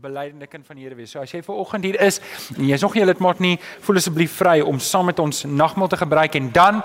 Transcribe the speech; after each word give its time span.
'n 0.00 0.08
beleidende 0.08 0.46
kind 0.46 0.64
van 0.66 0.76
die 0.76 0.84
Here 0.84 0.96
wees. 0.96 1.10
So 1.10 1.20
as 1.20 1.32
jy 1.32 1.42
ver 1.44 1.58
oggend 1.60 1.84
hier 1.84 1.98
is 2.00 2.20
en 2.56 2.64
jy's 2.64 2.80
nog 2.80 2.94
nie 2.96 3.04
lidmaat 3.04 3.40
nie, 3.40 3.58
voel 3.84 3.98
asseblief 4.00 4.32
vry 4.38 4.60
om 4.64 4.78
saam 4.80 5.10
met 5.10 5.18
ons 5.20 5.44
nagmaal 5.44 5.88
te 5.92 5.98
gebruik 6.00 6.38
en 6.38 6.46
dan 6.52 6.78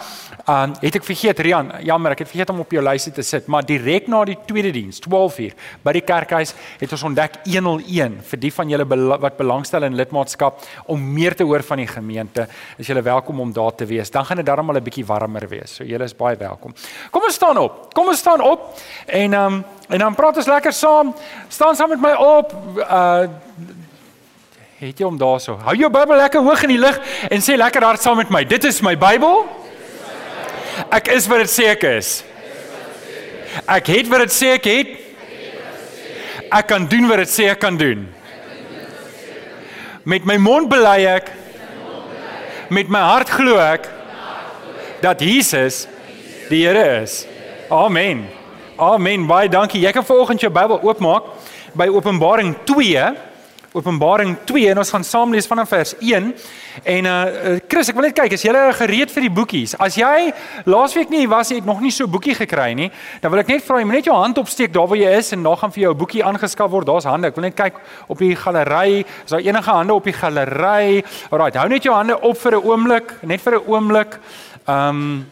uh, 0.50 0.66
het 0.82 0.98
ek 1.00 1.06
vergeet 1.08 1.40
Rian, 1.40 1.72
jammer, 1.86 2.12
ek 2.12 2.26
het 2.26 2.32
vergeet 2.34 2.52
om 2.52 2.60
op 2.60 2.76
jou 2.76 2.84
lysie 2.84 3.14
te 3.16 3.24
sit, 3.24 3.48
maar 3.48 3.64
direk 3.64 4.10
na 4.12 4.24
die 4.28 4.36
tweede 4.48 4.74
diens, 4.76 5.00
12uur 5.06 5.56
by 5.86 5.94
die 5.96 6.04
kerkhuis 6.04 6.52
het 6.82 6.96
ons 6.98 7.06
ontdek 7.08 7.40
101 7.46 8.18
vir 8.32 8.42
die 8.42 8.52
van 8.58 8.74
julle 8.74 8.90
wat 9.24 9.40
belangstel 9.40 9.88
in 9.88 9.96
lidmaatskap 9.96 10.60
om 10.92 11.08
meer 11.16 11.38
te 11.40 11.48
hoor 11.48 11.64
van 11.64 11.86
die 11.86 11.88
gemeente. 11.88 12.50
Is 12.78 12.92
julle 12.92 13.06
welkom 13.06 13.40
om 13.40 13.54
daar 13.56 13.76
te 13.80 13.88
wees. 13.88 14.12
Dan 14.12 14.28
gaan 14.28 14.44
dit 14.44 14.50
darm 14.50 14.70
al 14.70 14.82
'n 14.82 14.84
bietjie 14.84 15.06
warmer 15.06 15.48
wees. 15.48 15.76
So 15.76 15.84
julle 15.84 16.04
is 16.04 16.14
baie 16.14 16.36
welkom. 16.36 16.74
Kom 17.12 17.24
ons 17.24 17.36
staan 17.36 17.58
op. 17.58 17.94
Kom 17.94 18.08
ons 18.08 18.20
staan 18.20 18.42
op 18.42 18.76
en 19.08 19.34
um, 19.34 19.64
En 19.88 20.00
dan 20.00 20.16
praat 20.16 20.38
ons 20.38 20.46
lekker 20.46 20.74
saam. 20.74 21.14
Staan 21.48 21.76
saam 21.76 21.90
met 21.90 22.02
my 22.02 22.14
op. 22.14 22.54
Uh 22.78 23.05
het 24.80 25.00
jy 25.00 25.06
hom 25.06 25.18
daarso. 25.20 25.56
Hou 25.66 25.76
jou 25.80 25.90
Bybel 25.92 26.20
lekker 26.20 26.44
hoog 26.44 26.66
in 26.68 26.76
die 26.76 26.82
lug 26.82 27.00
en 27.32 27.44
sê 27.44 27.56
lekker 27.60 27.84
hard 27.86 28.04
saam 28.04 28.20
met 28.20 28.32
my. 28.34 28.44
Dit 28.48 28.68
is 28.68 28.82
my 28.86 28.96
Bybel. 29.00 29.46
Ek 30.94 31.10
is 31.16 31.28
wat 31.32 31.46
dit 31.46 31.54
sê 31.54 31.70
ek 31.72 31.86
is. 31.96 32.12
Ek 33.64 33.88
het 33.94 34.12
wat 34.12 34.26
dit 34.26 34.36
sê 34.36 34.54
ek 34.58 34.70
het. 34.70 34.94
Ek 36.52 36.68
kan 36.70 36.86
doen 36.92 37.08
wat 37.10 37.24
dit 37.24 37.32
sê 37.32 37.50
ek 37.54 37.62
kan 37.64 37.78
doen. 37.80 38.06
Met 40.06 40.28
my 40.28 40.38
mond 40.38 40.70
bely 40.70 41.00
ek. 41.16 41.32
Met 42.74 42.92
my 42.92 43.02
hart 43.14 43.32
glo 43.32 43.58
ek 43.62 43.88
dat 45.02 45.22
Jesus 45.22 45.86
die 46.50 46.66
Here 46.66 47.02
is. 47.02 47.24
Amen. 47.74 48.26
Amen. 48.78 49.26
Baie 49.30 49.50
dankie. 49.50 49.82
Jy 49.82 49.92
kan 49.96 50.06
vanoggend 50.06 50.44
jou 50.44 50.52
Bybel 50.54 50.82
oopmaak 50.84 51.35
by 51.76 51.88
Openbaring 51.92 52.56
2. 52.66 53.06
Openbaring 53.76 54.38
2 54.48 54.70
en 54.72 54.80
ons 54.80 54.92
gaan 54.94 55.04
saam 55.04 55.34
lees 55.36 55.48
vanaf 55.52 55.68
vers 55.74 55.92
1. 56.00 56.30
En 56.96 57.08
uh 57.12 57.58
Chris, 57.68 57.90
ek 57.92 57.98
wil 57.98 58.08
net 58.08 58.16
kyk, 58.16 58.36
is 58.38 58.46
jy 58.48 58.54
gereed 58.78 59.12
vir 59.12 59.26
die 59.26 59.32
boekies? 59.36 59.74
As 59.84 59.98
jy 60.00 60.32
laasweek 60.64 61.12
nie 61.12 61.26
was 61.28 61.52
jy 61.52 61.60
het 61.60 61.68
nog 61.68 61.82
nie 61.84 61.92
so 61.92 62.06
'n 62.06 62.12
boekie 62.12 62.36
gekry 62.36 62.72
nie, 62.74 62.90
dan 63.22 63.32
wil 63.32 63.40
ek 63.40 63.52
net 63.52 63.64
vra 63.68 63.80
jy 63.80 63.86
moet 63.86 64.00
net 64.00 64.08
jou 64.08 64.16
hand 64.16 64.38
opsteek 64.38 64.72
daar 64.72 64.88
waar 64.88 64.98
jy 64.98 65.12
is 65.18 65.34
en 65.34 65.44
daar 65.44 65.58
gaan 65.58 65.72
vir 65.72 65.84
jou 65.84 65.92
'n 65.92 65.98
boekie 65.98 66.24
aangeskaf 66.24 66.72
word. 66.72 66.88
Daar's 66.88 67.04
hande. 67.04 67.28
Ek 67.28 67.36
wil 67.36 67.44
net 67.44 67.56
kyk 67.56 67.76
op 68.08 68.18
die 68.18 68.36
galery. 68.36 69.06
Is 69.26 69.32
daar 69.32 69.40
enige 69.44 69.72
hande 69.72 69.94
op 69.94 70.04
die 70.04 70.14
galery? 70.14 71.04
Alraai, 71.32 71.52
hou 71.58 71.68
net 71.68 71.84
jou 71.84 71.94
hande 71.94 72.22
op 72.22 72.38
vir 72.38 72.52
'n 72.52 72.64
oomblik, 72.64 73.24
net 73.24 73.42
vir 73.42 73.60
'n 73.60 73.68
oomblik. 73.68 74.20
Ehm 74.68 74.90
um, 74.90 75.26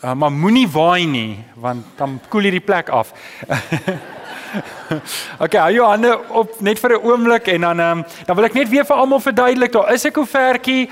Uh, 0.00 0.14
maar 0.14 0.32
moenie 0.32 0.68
waai 0.68 1.04
nie 1.04 1.44
want 1.60 1.84
dan 1.96 2.20
koel 2.28 2.40
hierdie 2.48 2.64
plek 2.64 2.88
af. 2.88 3.12
okay, 5.44 5.60
hou 5.60 5.72
jou 5.72 5.86
hande 5.86 6.12
op 6.28 6.60
net 6.60 6.78
vir 6.78 6.96
'n 6.96 7.04
oomblik 7.04 7.48
en 7.48 7.60
dan 7.60 7.80
um, 7.80 8.04
dan 8.26 8.36
wil 8.36 8.44
ek 8.44 8.54
net 8.54 8.68
weer 8.68 8.84
vir 8.84 8.96
almal 8.96 9.20
verduidelik, 9.20 9.72
daar 9.72 9.92
is 9.92 10.04
'n 10.04 10.12
koevertjie 10.12 10.90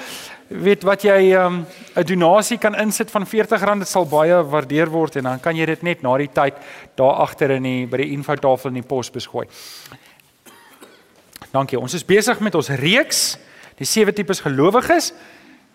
weet 0.48 0.82
wat 0.82 1.02
jy 1.02 1.34
'n 1.34 1.36
um, 1.36 1.66
donasie 2.04 2.58
kan 2.58 2.74
insit 2.74 3.10
van 3.10 3.26
R40, 3.26 3.78
dit 3.78 3.88
sal 3.88 4.06
baie 4.06 4.42
waardeer 4.42 4.88
word 4.90 5.16
en 5.16 5.22
dan 5.22 5.40
kan 5.40 5.56
jy 5.56 5.66
dit 5.66 5.82
net 5.82 6.02
na 6.02 6.16
die 6.16 6.32
tyd 6.32 6.54
daar 6.94 7.20
agter 7.24 7.50
in 7.50 7.62
die 7.62 7.86
by 7.86 7.96
die 7.96 8.12
infotafel 8.12 8.68
in 8.68 8.80
die 8.80 8.88
pos 8.88 9.10
besgooi. 9.10 9.46
Dankie. 11.52 11.78
Ons 11.80 11.94
is 11.94 12.04
besig 12.04 12.40
met 12.40 12.54
ons 12.54 12.68
reeks 12.68 13.38
die 13.76 13.86
sewe 13.86 14.12
tipes 14.12 14.40
gelowiges 14.40 15.12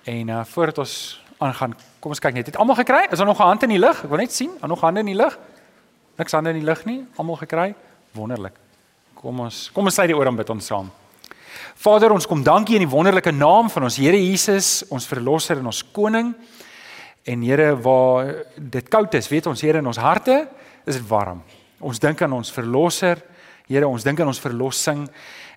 en 0.06 0.30
uh, 0.30 0.44
voordat 0.46 0.78
ons 0.78 1.22
aangaan. 1.40 1.74
Kom 2.00 2.12
ons 2.12 2.20
kyk 2.20 2.34
net. 2.34 2.46
Het 2.46 2.58
almal 2.58 2.76
gekry? 2.76 3.08
Is 3.12 3.18
daar 3.18 3.28
nog 3.28 3.40
'n 3.40 3.44
hand 3.44 3.64
in 3.64 3.70
die 3.70 3.80
lug? 3.80 4.04
Ek 4.04 4.10
wil 4.10 4.18
net 4.18 4.34
sien. 4.34 4.52
Is 4.56 4.68
nog 4.68 4.82
hande 4.82 5.00
in 5.00 5.06
die 5.06 5.16
lug? 5.16 5.38
Niks 6.20 6.36
hande 6.36 6.52
in 6.54 6.60
die 6.62 6.68
lug 6.68 6.84
nie. 6.86 7.00
Almal 7.18 7.40
gekry? 7.42 7.72
Wonderlik. 8.14 8.58
Kom 9.18 9.40
ons 9.46 9.70
kom 9.74 9.88
ons 9.90 9.96
sê 9.98 10.06
die 10.10 10.16
oor 10.18 10.30
om 10.30 10.38
bid 10.38 10.52
ons 10.54 10.68
saam. 10.70 10.92
Vader, 11.84 12.14
ons 12.14 12.28
kom 12.30 12.44
dankie 12.46 12.78
in 12.78 12.86
die 12.86 12.92
wonderlike 12.92 13.32
naam 13.34 13.70
van 13.74 13.88
ons 13.88 13.98
Here 13.98 14.20
Jesus, 14.20 14.84
ons 14.94 15.08
verlosser 15.10 15.62
en 15.62 15.70
ons 15.72 15.84
koning. 15.96 16.34
En 17.26 17.46
Here, 17.46 17.72
waar 17.82 18.34
dit 18.58 18.90
koud 18.92 19.16
is, 19.18 19.30
weet 19.32 19.48
ons 19.50 19.62
Here 19.64 19.82
in 19.82 19.90
ons 19.90 20.02
harte, 20.02 20.44
is 20.86 21.00
dit 21.00 21.08
warm. 21.10 21.42
Ons 21.84 22.02
dink 22.04 22.22
aan 22.22 22.36
ons 22.36 22.54
verlosser. 22.54 23.22
Here, 23.68 23.88
ons 23.88 24.06
dink 24.06 24.22
aan 24.22 24.30
ons 24.30 24.44
verlossing. 24.44 25.08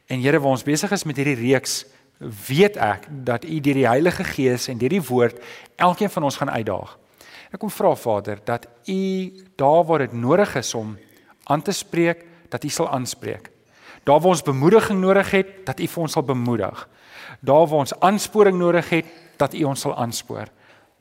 En 0.08 0.22
Here, 0.22 0.40
waar 0.40 0.56
ons 0.56 0.66
besig 0.66 0.92
is 0.94 1.04
met 1.04 1.20
hierdie 1.20 1.38
reeks 1.40 1.82
weet 2.18 2.78
ek 2.80 3.04
dat 3.10 3.44
u 3.44 3.60
deur 3.60 3.76
die 3.76 3.88
Heilige 3.88 4.24
Gees 4.24 4.70
en 4.72 4.78
deur 4.80 4.94
die 4.94 5.02
woord 5.04 5.36
elkeen 5.76 6.10
van 6.10 6.24
ons 6.24 6.38
gaan 6.40 6.50
uitdaag. 6.50 6.96
Ek 7.52 7.60
kom 7.62 7.70
vra 7.70 7.94
Vader 7.94 8.40
dat 8.44 8.66
u 8.90 9.32
daar 9.56 9.84
waar 9.84 10.04
dit 10.04 10.12
nodig 10.12 10.54
is 10.58 10.74
om 10.74 10.96
aan 11.44 11.62
te 11.62 11.72
spreek, 11.72 12.24
dat 12.48 12.64
u 12.64 12.68
sal 12.68 12.90
aanspreek. 12.90 13.50
Daar 14.04 14.20
waar 14.20 14.34
ons 14.34 14.42
bemoediging 14.42 15.00
nodig 15.00 15.30
het, 15.30 15.66
dat 15.66 15.80
u 15.80 15.86
vir 15.86 16.02
ons 16.02 16.12
sal 16.12 16.22
bemoedig. 16.22 16.88
Daar 17.40 17.66
waar 17.66 17.84
ons 17.84 18.00
aansporing 18.00 18.58
nodig 18.58 18.88
het, 18.90 19.06
dat 19.36 19.54
u 19.54 19.64
ons 19.64 19.80
sal 19.80 19.96
aanspoor. 19.96 20.50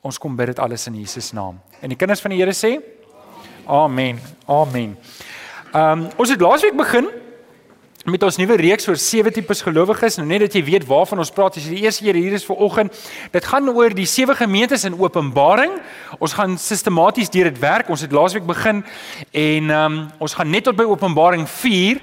Ons 0.06 0.18
kom 0.18 0.36
bid 0.36 0.46
dit 0.46 0.58
alles 0.62 0.86
in 0.86 0.98
Jesus 1.00 1.32
naam. 1.32 1.60
En 1.80 1.90
die 1.90 1.98
kinders 1.98 2.20
van 2.22 2.30
die 2.30 2.38
Here 2.38 2.54
sê: 2.54 2.76
Amen. 3.66 4.20
Amen. 4.46 4.96
Ehm 5.72 6.06
um, 6.06 6.08
ons 6.16 6.30
het 6.30 6.40
laasweek 6.40 6.76
begin 6.76 7.08
met 8.06 8.22
ons 8.22 8.36
nuwe 8.38 8.54
reeks 8.60 8.86
oor 8.86 8.98
sewe 9.00 9.32
tipes 9.34 9.64
gelowiges. 9.66 10.18
Nou 10.20 10.26
net 10.28 10.44
dat 10.44 10.54
jy 10.54 10.62
weet 10.66 10.84
waarvan 10.86 11.18
ons 11.22 11.32
praat. 11.34 11.56
As 11.58 11.64
jy 11.66 11.74
die 11.74 11.86
eerste 11.86 12.04
keer 12.06 12.18
hier 12.18 12.36
is 12.38 12.46
vir 12.46 12.60
oggend, 12.62 12.94
dit 13.34 13.48
gaan 13.50 13.66
oor 13.72 13.94
die 13.94 14.06
sewe 14.06 14.36
gemeentes 14.38 14.86
in 14.86 14.94
Openbaring. 15.00 15.74
Ons 16.22 16.36
gaan 16.38 16.54
sistematies 16.60 17.32
deur 17.34 17.50
dit 17.50 17.58
werk. 17.62 17.90
Ons 17.90 18.04
het 18.06 18.14
laasweek 18.14 18.46
begin 18.46 18.84
en 19.32 19.74
um, 19.74 19.98
ons 20.22 20.38
gaan 20.38 20.50
net 20.54 20.68
tot 20.68 20.78
by 20.78 20.86
Openbaring 20.86 21.48
4 21.50 21.98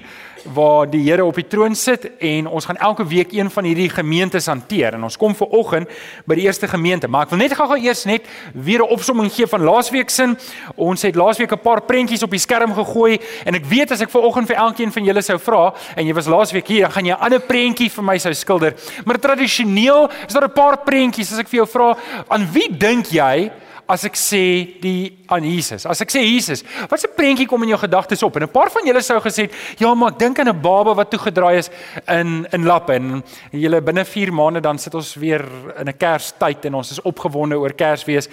waar 0.53 0.89
die 0.89 1.01
Here 1.03 1.25
op 1.25 1.35
die 1.35 1.47
troon 1.47 1.75
sit 1.75 2.05
en 2.17 2.47
ons 2.47 2.65
gaan 2.65 2.77
elke 2.77 3.05
week 3.07 3.31
een 3.31 3.49
van 3.51 3.63
hierdie 3.63 3.89
gemeentes 3.89 4.45
hanteer. 4.45 4.93
En 4.93 5.03
ons 5.03 5.17
kom 5.17 5.35
ver 5.35 5.47
oggend 5.47 5.89
by 6.25 6.35
die 6.35 6.45
eerste 6.47 6.67
gemeente. 6.67 7.07
Maar 7.07 7.27
ek 7.27 7.33
wil 7.33 7.41
net 7.43 7.55
gou-gou 7.57 7.79
eers 7.79 8.03
net 8.05 8.27
weer 8.53 8.83
'n 8.83 8.91
opsomming 8.91 9.31
gee 9.31 9.47
van 9.47 9.63
laasweek 9.63 10.09
se 10.09 10.35
ons 10.75 11.01
het 11.01 11.15
laasweek 11.15 11.51
'n 11.51 11.59
paar 11.59 11.81
prentjies 11.81 12.23
op 12.23 12.31
die 12.31 12.39
skerm 12.39 12.73
gegooi 12.73 13.19
en 13.45 13.55
ek 13.55 13.65
weet 13.65 13.91
as 13.91 14.01
ek 14.01 14.09
ver 14.09 14.21
oggend 14.21 14.47
vir 14.47 14.55
elkeen 14.55 14.91
van 14.91 15.03
julle 15.03 15.21
sou 15.21 15.39
vra 15.39 15.73
en 15.95 16.05
jy 16.05 16.13
was 16.13 16.27
laasweek 16.27 16.67
hier 16.67 16.81
dan 16.81 16.91
gaan 16.91 17.05
jy 17.05 17.13
'n 17.13 17.19
ander 17.19 17.39
prentjie 17.39 17.89
vir 17.89 18.03
my 18.03 18.17
sou 18.17 18.33
skilder. 18.33 18.73
Maar 19.05 19.19
tradisioneel 19.19 20.09
is 20.27 20.33
daar 20.33 20.47
'n 20.47 20.53
paar 20.53 20.77
prentjies 20.77 21.31
as 21.31 21.39
ek 21.39 21.47
vir 21.47 21.57
jou 21.57 21.67
vra 21.67 21.97
aan 22.27 22.47
wie 22.51 22.69
dink 22.77 23.05
jy 23.07 23.51
as 23.87 24.05
ek 24.07 24.15
sê 24.15 24.43
die 24.81 25.11
aan 25.27 25.43
Jesus. 25.43 25.85
As 25.89 26.01
ek 26.01 26.11
sê 26.13 26.21
Jesus, 26.23 26.63
wat 26.89 27.03
'n 27.03 27.15
prentjie 27.15 27.47
kom 27.47 27.63
in 27.63 27.69
jou 27.69 27.79
gedagtes 27.79 28.23
op? 28.23 28.35
En 28.35 28.43
'n 28.43 28.51
paar 28.51 28.71
van 28.71 28.85
julle 28.85 29.01
sou 29.01 29.19
gesê, 29.19 29.49
"Ja, 29.77 29.93
maar 29.93 30.11
ek 30.11 30.19
dink 30.19 30.39
aan 30.39 30.49
'n 30.49 30.61
baba 30.61 30.93
wat 30.93 31.09
toegedraai 31.09 31.57
is 31.57 31.69
in 32.07 32.47
in 32.51 32.65
lappe 32.65 32.93
en 32.93 33.23
julle 33.51 33.81
binne 33.81 34.05
4 34.05 34.31
maande 34.31 34.61
dan 34.61 34.77
sit 34.77 34.95
ons 34.95 35.15
weer 35.15 35.45
in 35.79 35.87
'n 35.87 35.97
Kerstyd 35.97 36.65
en 36.65 36.75
ons 36.75 36.91
is 36.91 37.01
opgewonde 37.01 37.57
oor 37.57 37.73
Kersfees." 37.73 38.29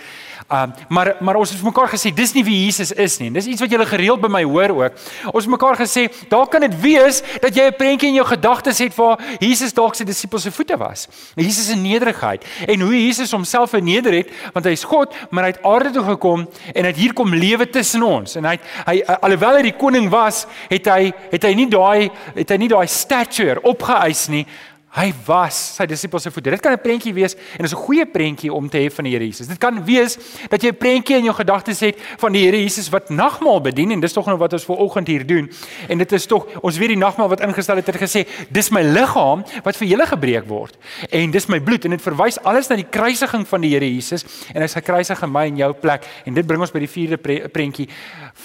Um, 0.52 0.72
maar 0.88 1.16
maar 1.20 1.36
ons 1.38 1.50
het 1.52 1.58
vir 1.60 1.68
mekaar 1.68 1.92
gesê, 1.92 2.10
dis 2.10 2.32
nie 2.34 2.42
wie 2.42 2.56
Jesus 2.64 2.90
is 2.90 3.20
nie. 3.20 3.28
Dis 3.30 3.46
iets 3.46 3.62
wat 3.62 3.70
julle 3.70 3.84
gereeld 3.86 4.18
by 4.18 4.26
my 4.34 4.40
hoor 4.42 4.72
ook. 4.74 4.96
Ons 5.30 5.44
het 5.44 5.52
mekaar 5.52 5.76
gesê, 5.78 6.08
daar 6.28 6.48
kan 6.50 6.64
dit 6.66 6.74
wees 6.82 7.20
dat 7.38 7.54
jy 7.54 7.68
'n 7.70 7.76
prentjie 7.78 8.08
in 8.08 8.18
jou 8.18 8.26
gedagtes 8.26 8.78
het 8.82 8.94
waar 8.96 9.22
Jesus 9.38 9.72
dalk 9.72 9.94
sy 9.94 10.04
disippels 10.04 10.42
se 10.42 10.50
voete 10.50 10.76
was. 10.76 11.06
Jesus 11.36 11.68
in 11.68 11.82
nederigheid 11.82 12.44
en 12.66 12.80
hoe 12.80 13.06
Jesus 13.06 13.30
homself 13.30 13.70
verneder 13.70 14.12
het, 14.12 14.28
want 14.52 14.64
hy 14.66 14.72
is 14.72 14.84
God, 14.84 15.14
maar 15.30 15.44
hy 15.44 15.50
het 15.50 15.62
aarde 15.62 15.90
toe 15.90 16.04
gekom 16.04 16.48
en 16.74 16.84
het 16.84 16.96
hier 16.96 17.12
kom 17.12 17.34
lewe 17.34 17.70
tussen 17.70 18.02
ons 18.02 18.36
en 18.36 18.44
hy 18.44 18.58
hy 18.86 19.02
alhoewel 19.20 19.56
hy 19.56 19.62
die 19.62 19.78
koning 19.78 20.10
was, 20.10 20.46
het 20.68 20.86
hy 20.86 21.12
het 21.30 21.42
hy 21.42 21.54
nie 21.54 21.68
daai 21.68 22.10
het 22.34 22.50
hy 22.50 22.56
nie 22.56 22.68
daai 22.68 22.86
stature 22.86 23.62
opgeëis 23.62 24.28
nie. 24.28 24.46
Hy 24.90 25.12
was 25.22 25.54
sy 25.76 25.84
disippels 25.86 26.24
se 26.26 26.32
voete. 26.34 26.50
Dit 26.50 26.62
kan 26.64 26.72
'n 26.72 26.82
prentjie 26.82 27.14
wees 27.14 27.36
en 27.58 27.64
is 27.64 27.72
'n 27.72 27.78
goeie 27.78 28.06
prentjie 28.06 28.52
om 28.52 28.68
te 28.68 28.78
hê 28.78 28.90
van 28.90 29.04
die 29.04 29.12
Here 29.12 29.24
Jesus. 29.24 29.46
Dit 29.46 29.58
kan 29.58 29.84
wees 29.84 30.18
dat 30.48 30.62
jy 30.62 30.70
'n 30.70 30.76
prentjie 30.76 31.16
in 31.16 31.24
jou 31.24 31.34
gedagtes 31.34 31.80
het 31.80 31.96
van 32.18 32.32
die 32.32 32.44
Here 32.44 32.56
Jesus 32.56 32.88
wat 32.90 33.08
nagmaal 33.08 33.60
bedien 33.60 33.92
en 33.92 34.00
dis 34.00 34.12
tog 34.12 34.26
nou 34.26 34.36
wat 34.36 34.52
ons 34.52 34.64
ver 34.64 34.76
oggend 34.76 35.06
hier 35.06 35.24
doen. 35.26 35.48
En 35.88 35.98
dit 35.98 36.12
is 36.12 36.26
tog 36.26 36.46
ons 36.60 36.78
weet 36.78 36.88
die 36.88 36.96
nagmaal 36.96 37.28
wat 37.28 37.40
ingestel 37.40 37.76
het 37.76 37.86
het 37.86 37.96
gesê, 37.96 38.26
dis 38.50 38.70
my 38.70 38.82
liggaam 38.82 39.44
wat 39.62 39.76
vir 39.76 39.88
julle 39.88 40.06
gebreek 40.06 40.48
word 40.48 40.76
en 41.10 41.30
dis 41.30 41.46
my 41.46 41.60
bloed 41.60 41.84
en 41.84 41.90
dit 41.90 42.02
verwys 42.02 42.42
alles 42.42 42.68
na 42.68 42.76
die 42.76 42.90
kruisiging 42.90 43.46
van 43.46 43.60
die 43.60 43.70
Here 43.70 43.94
Jesus 43.94 44.24
en 44.54 44.60
hy's 44.60 44.74
gekruisig 44.74 45.22
in 45.22 45.32
my 45.32 45.46
en 45.46 45.56
jou 45.56 45.72
plek 45.72 46.04
en 46.26 46.34
dit 46.34 46.46
bring 46.46 46.60
ons 46.60 46.72
by 46.72 46.78
die 46.78 46.88
vierde 46.88 47.16
pre 47.16 47.48
prentjie 47.48 47.88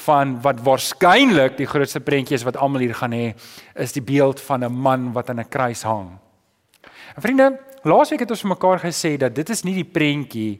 van 0.06 0.42
wat 0.42 0.62
waarskynlik 0.62 1.58
die 1.58 1.66
grootste 1.66 2.00
prentjie 2.00 2.36
is 2.36 2.44
wat 2.44 2.58
almal 2.58 2.82
hier 2.82 2.94
gaan 2.94 3.12
hê 3.14 3.34
is 3.76 3.92
die 3.92 4.02
beeld 4.04 4.40
van 4.40 4.64
'n 4.64 4.72
man 4.72 5.14
wat 5.14 5.30
aan 5.30 5.40
'n 5.40 5.50
kruis 5.50 5.84
hang. 5.84 6.20
En 7.16 7.24
vriende, 7.24 7.54
laasweek 7.88 8.26
het 8.26 8.32
ons 8.34 8.42
vir 8.44 8.52
mekaar 8.52 8.82
gesê 8.84 9.14
dat 9.20 9.36
dit 9.36 9.50
is 9.50 9.62
nie 9.64 9.78
die 9.78 9.88
prentjie 9.88 10.58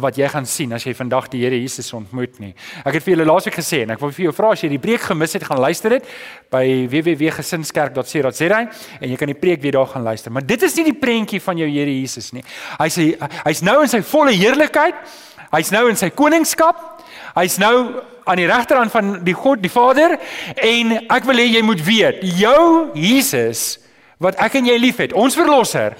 wat 0.00 0.16
jy 0.16 0.28
gaan 0.30 0.46
sien 0.46 0.70
as 0.72 0.84
jy 0.86 0.94
vandag 0.94 1.26
die 1.32 1.42
Here 1.42 1.58
Jesus 1.58 1.90
ontmoet 1.92 2.38
nie. 2.40 2.52
Ek 2.86 2.94
het 2.94 3.04
vir 3.04 3.16
julle 3.16 3.26
laasweek 3.26 3.58
gesê 3.58 3.82
en 3.84 3.92
ek 3.92 4.00
wil 4.00 4.14
vir 4.14 4.24
jou 4.28 4.32
vra 4.36 4.52
as 4.54 4.62
jy 4.64 4.70
die 4.72 4.80
preek 4.80 5.02
gemis 5.10 5.34
het, 5.36 5.44
gaan 5.44 5.60
luister 5.60 5.96
dit 5.96 6.06
by 6.54 6.62
www.gesinskerk.co.za 6.92 8.60
en 8.60 9.10
jy 9.10 9.18
kan 9.20 9.32
die 9.32 9.36
preek 9.42 9.60
weer 9.60 9.76
daar 9.76 9.90
gaan 9.90 10.06
luister. 10.06 10.32
Maar 10.32 10.46
dit 10.46 10.64
is 10.64 10.78
nie 10.78 10.86
die 10.88 10.96
prentjie 11.02 11.42
van 11.42 11.60
jou 11.60 11.68
Here 11.68 11.98
Jesus 11.98 12.30
nie. 12.32 12.46
Hy's 12.78 12.96
hy's 13.42 13.62
nou 13.66 13.80
in 13.82 13.92
sy 13.92 14.00
volle 14.06 14.32
heerlikheid. 14.38 15.04
Hy's 15.50 15.74
nou 15.74 15.84
in 15.90 15.98
sy 15.98 16.08
koningskap. 16.14 16.80
Hy's 17.34 17.58
nou 17.60 17.74
aan 18.24 18.40
die 18.40 18.48
regterhand 18.48 18.94
van 18.94 19.18
die 19.26 19.36
God, 19.36 19.60
die 19.60 19.72
Vader 19.72 20.16
en 20.54 20.96
ek 21.02 21.28
wil 21.28 21.42
hê 21.42 21.50
jy 21.50 21.62
moet 21.66 21.82
weet, 21.84 22.24
jou 22.38 22.94
Jesus 22.94 23.80
wat 24.20 24.38
ek 24.42 24.60
en 24.60 24.68
jy 24.68 24.78
liefhet, 24.78 25.16
ons 25.16 25.36
verlosser 25.36 25.96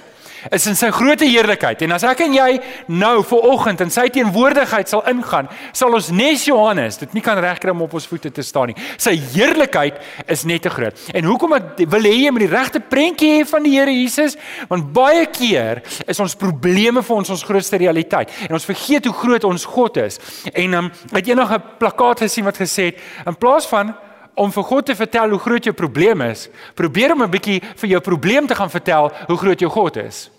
is 0.49 0.65
in 0.65 0.77
sy 0.77 0.89
groote 0.93 1.27
heerlikheid 1.29 1.83
en 1.85 1.93
as 1.93 2.05
ek 2.07 2.23
en 2.25 2.33
jy 2.33 2.47
nou 2.89 3.19
vir 3.27 3.47
oggend 3.51 3.83
in 3.85 3.91
sy 3.93 4.07
teenwoordigheid 4.13 4.89
sal 4.89 5.03
ingaan, 5.09 5.49
sal 5.77 5.93
ons 5.97 6.09
nes 6.15 6.45
Johannes 6.47 6.97
dit 7.01 7.13
nie 7.13 7.23
kan 7.25 7.37
regkry 7.41 7.73
om 7.73 7.83
op 7.85 7.93
ons 7.99 8.07
voete 8.09 8.31
te 8.33 8.45
staan 8.45 8.71
nie. 8.71 8.77
Sy 9.01 9.13
heerlikheid 9.35 9.99
is 10.31 10.45
net 10.49 10.65
te 10.65 10.73
groot. 10.73 10.97
En 11.13 11.27
hoekom 11.29 11.53
ek 11.59 11.83
wil 11.91 12.09
hê 12.09 12.15
jy 12.23 12.33
moet 12.33 12.45
die 12.47 12.51
regte 12.53 12.81
prentjie 12.81 13.31
hê 13.35 13.47
van 13.47 13.65
die 13.65 13.75
Here 13.75 13.93
Jesus, 13.93 14.37
want 14.69 14.89
baie 14.93 15.27
keer 15.31 15.83
is 16.09 16.19
ons 16.23 16.37
probleme 16.39 17.03
vir 17.05 17.17
ons 17.21 17.33
ons 17.33 17.45
grootste 17.45 17.79
realiteit 17.81 18.33
en 18.47 18.57
ons 18.57 18.69
vergeet 18.69 19.05
hoe 19.07 19.17
groot 19.21 19.45
ons 19.47 19.67
God 19.75 20.01
is. 20.01 20.17
En 20.53 20.79
um, 20.79 20.91
het 21.13 21.27
jy 21.27 21.37
nog 21.37 21.53
'n 21.53 21.77
plakkaat 21.79 22.25
gesien 22.25 22.45
wat 22.45 22.57
gesê 22.57 22.91
het 22.91 22.97
in 23.25 23.35
plaas 23.35 23.67
van 23.67 23.93
om 24.41 24.51
vir 24.51 24.63
God 24.63 24.89
te 24.89 24.97
vertel 24.97 25.35
hoe 25.35 25.39
groot 25.39 25.69
jou 25.69 25.73
probleem 25.77 26.25
is, 26.31 26.47
probeer 26.75 27.13
om 27.13 27.23
'n 27.23 27.31
bietjie 27.31 27.61
vir 27.61 27.89
jou 27.89 28.01
probleem 28.01 28.47
te 28.47 28.55
gaan 28.55 28.69
vertel 28.69 29.11
hoe 29.27 29.37
groot 29.37 29.59
jou 29.59 29.69
God 29.69 29.97
is. 29.97 30.29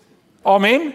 Amen. 0.42 0.92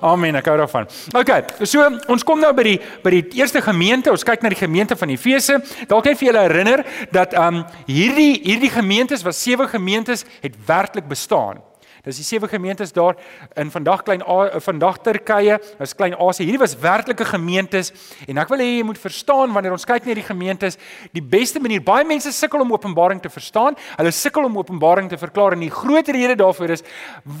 Amen. 0.00 0.36
Ek 0.36 0.46
hou 0.46 0.56
daarvan. 0.56 0.86
OK, 1.16 1.30
so 1.64 1.80
ons 2.12 2.24
kom 2.24 2.40
nou 2.40 2.52
by 2.52 2.62
die 2.62 2.80
by 3.02 3.10
die 3.10 3.40
eerste 3.40 3.62
gemeente. 3.64 4.10
Ons 4.12 4.24
kyk 4.24 4.42
na 4.42 4.52
die 4.52 4.60
gemeente 4.60 4.96
van 4.96 5.08
Efese. 5.08 5.60
Dalk 5.88 6.04
net 6.04 6.18
vir 6.18 6.28
julle 6.28 6.44
herinner 6.44 6.84
dat 7.10 7.34
um 7.34 7.64
hierdie 7.86 8.42
hierdie 8.44 8.70
gemeentes 8.70 9.24
was 9.24 9.40
sewe 9.42 9.66
gemeentes 9.68 10.24
het 10.42 10.54
werklik 10.66 11.08
bestaan. 11.08 11.62
Dis 12.06 12.20
die 12.20 12.24
sewe 12.24 12.46
gemeentes 12.46 12.92
daar 12.94 13.16
in 13.58 13.70
vandag 13.74 14.04
klein 14.06 14.20
A, 14.22 14.60
vandag 14.62 15.00
Turkye, 15.02 15.56
is 15.82 15.94
klein 15.98 16.14
Asië. 16.14 16.44
Hierdie 16.46 16.60
was 16.62 16.76
werklike 16.78 17.24
gemeentes 17.26 17.88
en 18.30 18.38
ek 18.38 18.52
wil 18.52 18.60
hê 18.62 18.68
jy 18.76 18.84
moet 18.86 19.00
verstaan 19.02 19.50
wanneer 19.50 19.74
ons 19.74 19.86
kyk 19.88 20.04
na 20.06 20.12
hierdie 20.12 20.26
gemeentes, 20.28 20.78
die 21.10 21.22
beste 21.34 21.58
manier 21.58 21.82
baie 21.82 22.06
mense 22.06 22.30
sukkel 22.30 22.62
om 22.62 22.70
Openbaring 22.76 23.18
te 23.24 23.32
verstaan. 23.32 23.74
Hulle 23.96 24.12
sukkel 24.14 24.46
om 24.46 24.60
Openbaring 24.60 25.08
te 25.10 25.18
verklaar 25.18 25.56
en 25.56 25.64
die 25.64 25.72
groot 25.72 26.06
rede 26.14 26.36
daarvoor 26.38 26.76
is 26.76 26.84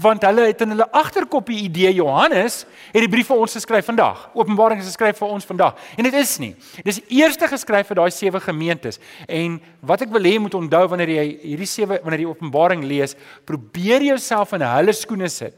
want 0.02 0.26
hulle 0.26 0.48
het 0.48 0.66
in 0.66 0.74
hulle 0.74 0.88
agterkop 0.98 1.46
die 1.52 1.60
idee 1.68 1.94
Johannes 2.00 2.64
het 2.90 3.06
die 3.06 3.12
brief 3.12 3.30
vir 3.30 3.44
ons 3.46 3.54
geskryf 3.60 3.86
vandag. 3.86 4.26
Openbaring 4.34 4.82
is 4.82 4.90
geskryf 4.90 5.22
vir 5.22 5.36
ons 5.36 5.46
vandag. 5.46 5.78
En 5.94 6.10
dit 6.10 6.18
is 6.18 6.34
nie. 6.42 6.50
Dis 6.82 6.98
eerste 7.06 7.46
geskryf 7.54 7.86
vir 7.92 8.00
daai 8.02 8.10
sewe 8.10 8.42
gemeentes. 8.42 8.98
En 9.30 9.60
wat 9.86 10.02
ek 10.02 10.10
wil 10.10 10.26
hê 10.26 10.34
moet 10.42 10.58
onthou 10.58 10.82
wanneer 10.90 11.14
jy 11.20 11.26
hierdie 11.52 11.70
sewe 11.70 12.02
wanneer 12.02 12.26
jy 12.26 12.34
Openbaring 12.34 12.82
lees, 12.82 13.14
probeer 13.46 14.02
jouself 14.10 14.55
in 14.56 14.74
hulle 14.76 14.94
skoene 14.96 15.28
sit. 15.32 15.54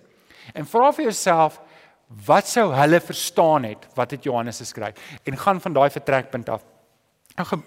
En 0.55 0.67
vra 0.67 0.91
vir 0.97 1.09
jouself 1.11 1.61
wat 2.27 2.49
sou 2.49 2.71
hulle 2.73 3.01
verstaan 3.05 3.67
het 3.69 3.85
wat 3.97 4.15
het 4.17 4.25
Johannes 4.25 4.63
geskryf 4.63 5.19
en 5.25 5.37
gaan 5.37 5.61
van 5.61 5.77
daai 5.77 5.91
vertrekpunt 5.93 6.49
af. 6.49 6.65
Nou 7.39 7.63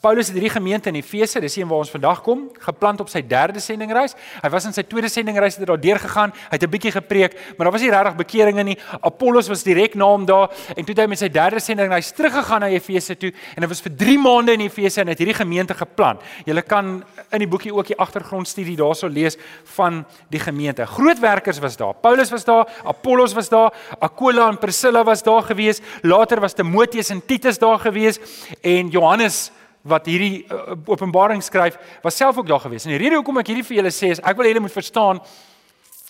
Paulus 0.00 0.30
het 0.30 0.36
hierdie 0.38 0.54
gemeente 0.54 0.88
in 0.88 0.96
Efese, 0.96 1.40
dis 1.44 1.58
een 1.58 1.68
waar 1.68 1.82
ons 1.82 1.90
vandag 1.92 2.22
kom, 2.24 2.46
geplant 2.64 3.00
op 3.02 3.10
sy 3.12 3.20
derde 3.28 3.60
sendingreis. 3.60 4.14
Hy 4.40 4.48
was 4.54 4.64
in 4.64 4.72
sy 4.72 4.86
tweede 4.88 5.10
sendingreis 5.12 5.58
het 5.58 5.66
hy 5.66 5.68
daar 5.68 5.80
deur 5.82 5.98
gegaan, 6.00 6.30
hy 6.32 6.56
het 6.56 6.62
'n 6.64 6.70
bietjie 6.72 6.92
gepreek, 6.94 7.34
maar 7.56 7.68
daar 7.68 7.72
was 7.76 7.82
nie 7.82 7.90
regtig 7.90 8.16
bekeringe 8.16 8.64
nie. 8.64 8.78
Apollos 9.02 9.48
was 9.48 9.62
direk 9.62 9.94
na 9.94 10.06
hom 10.06 10.24
daar 10.24 10.48
en 10.76 10.84
toe 10.84 10.94
het 10.94 10.98
hy 10.98 11.06
met 11.06 11.18
sy 11.18 11.28
derde 11.28 11.60
sendingreis 11.60 12.10
teruggegaan 12.12 12.60
na 12.60 12.68
Efese 12.68 13.16
toe 13.16 13.32
en 13.56 13.62
hy 13.62 13.68
was 13.68 13.82
vir 13.82 13.92
3 13.96 14.18
maande 14.18 14.52
in 14.52 14.60
Efese 14.60 15.00
en 15.00 15.08
het 15.08 15.18
hierdie 15.18 15.36
gemeente 15.36 15.74
geplant. 15.74 16.22
Jy 16.46 16.62
kan 16.62 17.04
in 17.32 17.38
die 17.38 17.48
boekie 17.48 17.74
ook 17.74 17.86
die 17.86 17.98
agtergrondstudie 17.98 18.76
daarso 18.76 19.08
lees 19.08 19.36
van 19.64 20.06
die 20.30 20.40
gemeente. 20.40 20.86
Groot 20.86 21.18
werkers 21.20 21.58
was 21.58 21.76
daar. 21.76 21.94
Paulus 21.94 22.30
was 22.30 22.44
daar, 22.44 22.66
Apollos 22.84 23.34
was 23.34 23.48
daar, 23.48 23.74
Aquila 24.00 24.48
en 24.48 24.58
Priscilla 24.58 25.04
was 25.04 25.22
daar 25.22 25.42
gewees. 25.42 25.80
Later 26.02 26.40
was 26.40 26.54
Timoteus 26.54 27.10
en 27.10 27.26
Titus 27.26 27.58
daar 27.58 27.78
gewees 27.78 28.18
en 28.62 28.88
Johannes 28.88 29.52
wat 29.86 30.08
hierdie 30.10 30.44
uh, 30.50 30.74
openbaring 30.90 31.42
skryf, 31.44 31.78
was 32.02 32.16
self 32.18 32.38
ook 32.38 32.48
daar 32.48 32.60
gewees. 32.60 32.86
En 32.86 32.94
die 32.94 33.00
rede 33.00 33.20
hoekom 33.20 33.38
ek 33.42 33.52
hierdie 33.52 33.66
vir 33.66 33.80
julle 33.80 33.94
sê 33.94 34.12
is 34.14 34.22
ek 34.22 34.36
wil 34.36 34.48
hê 34.48 34.54
julle 34.54 34.64
moet 34.66 34.74
verstaan 34.74 35.22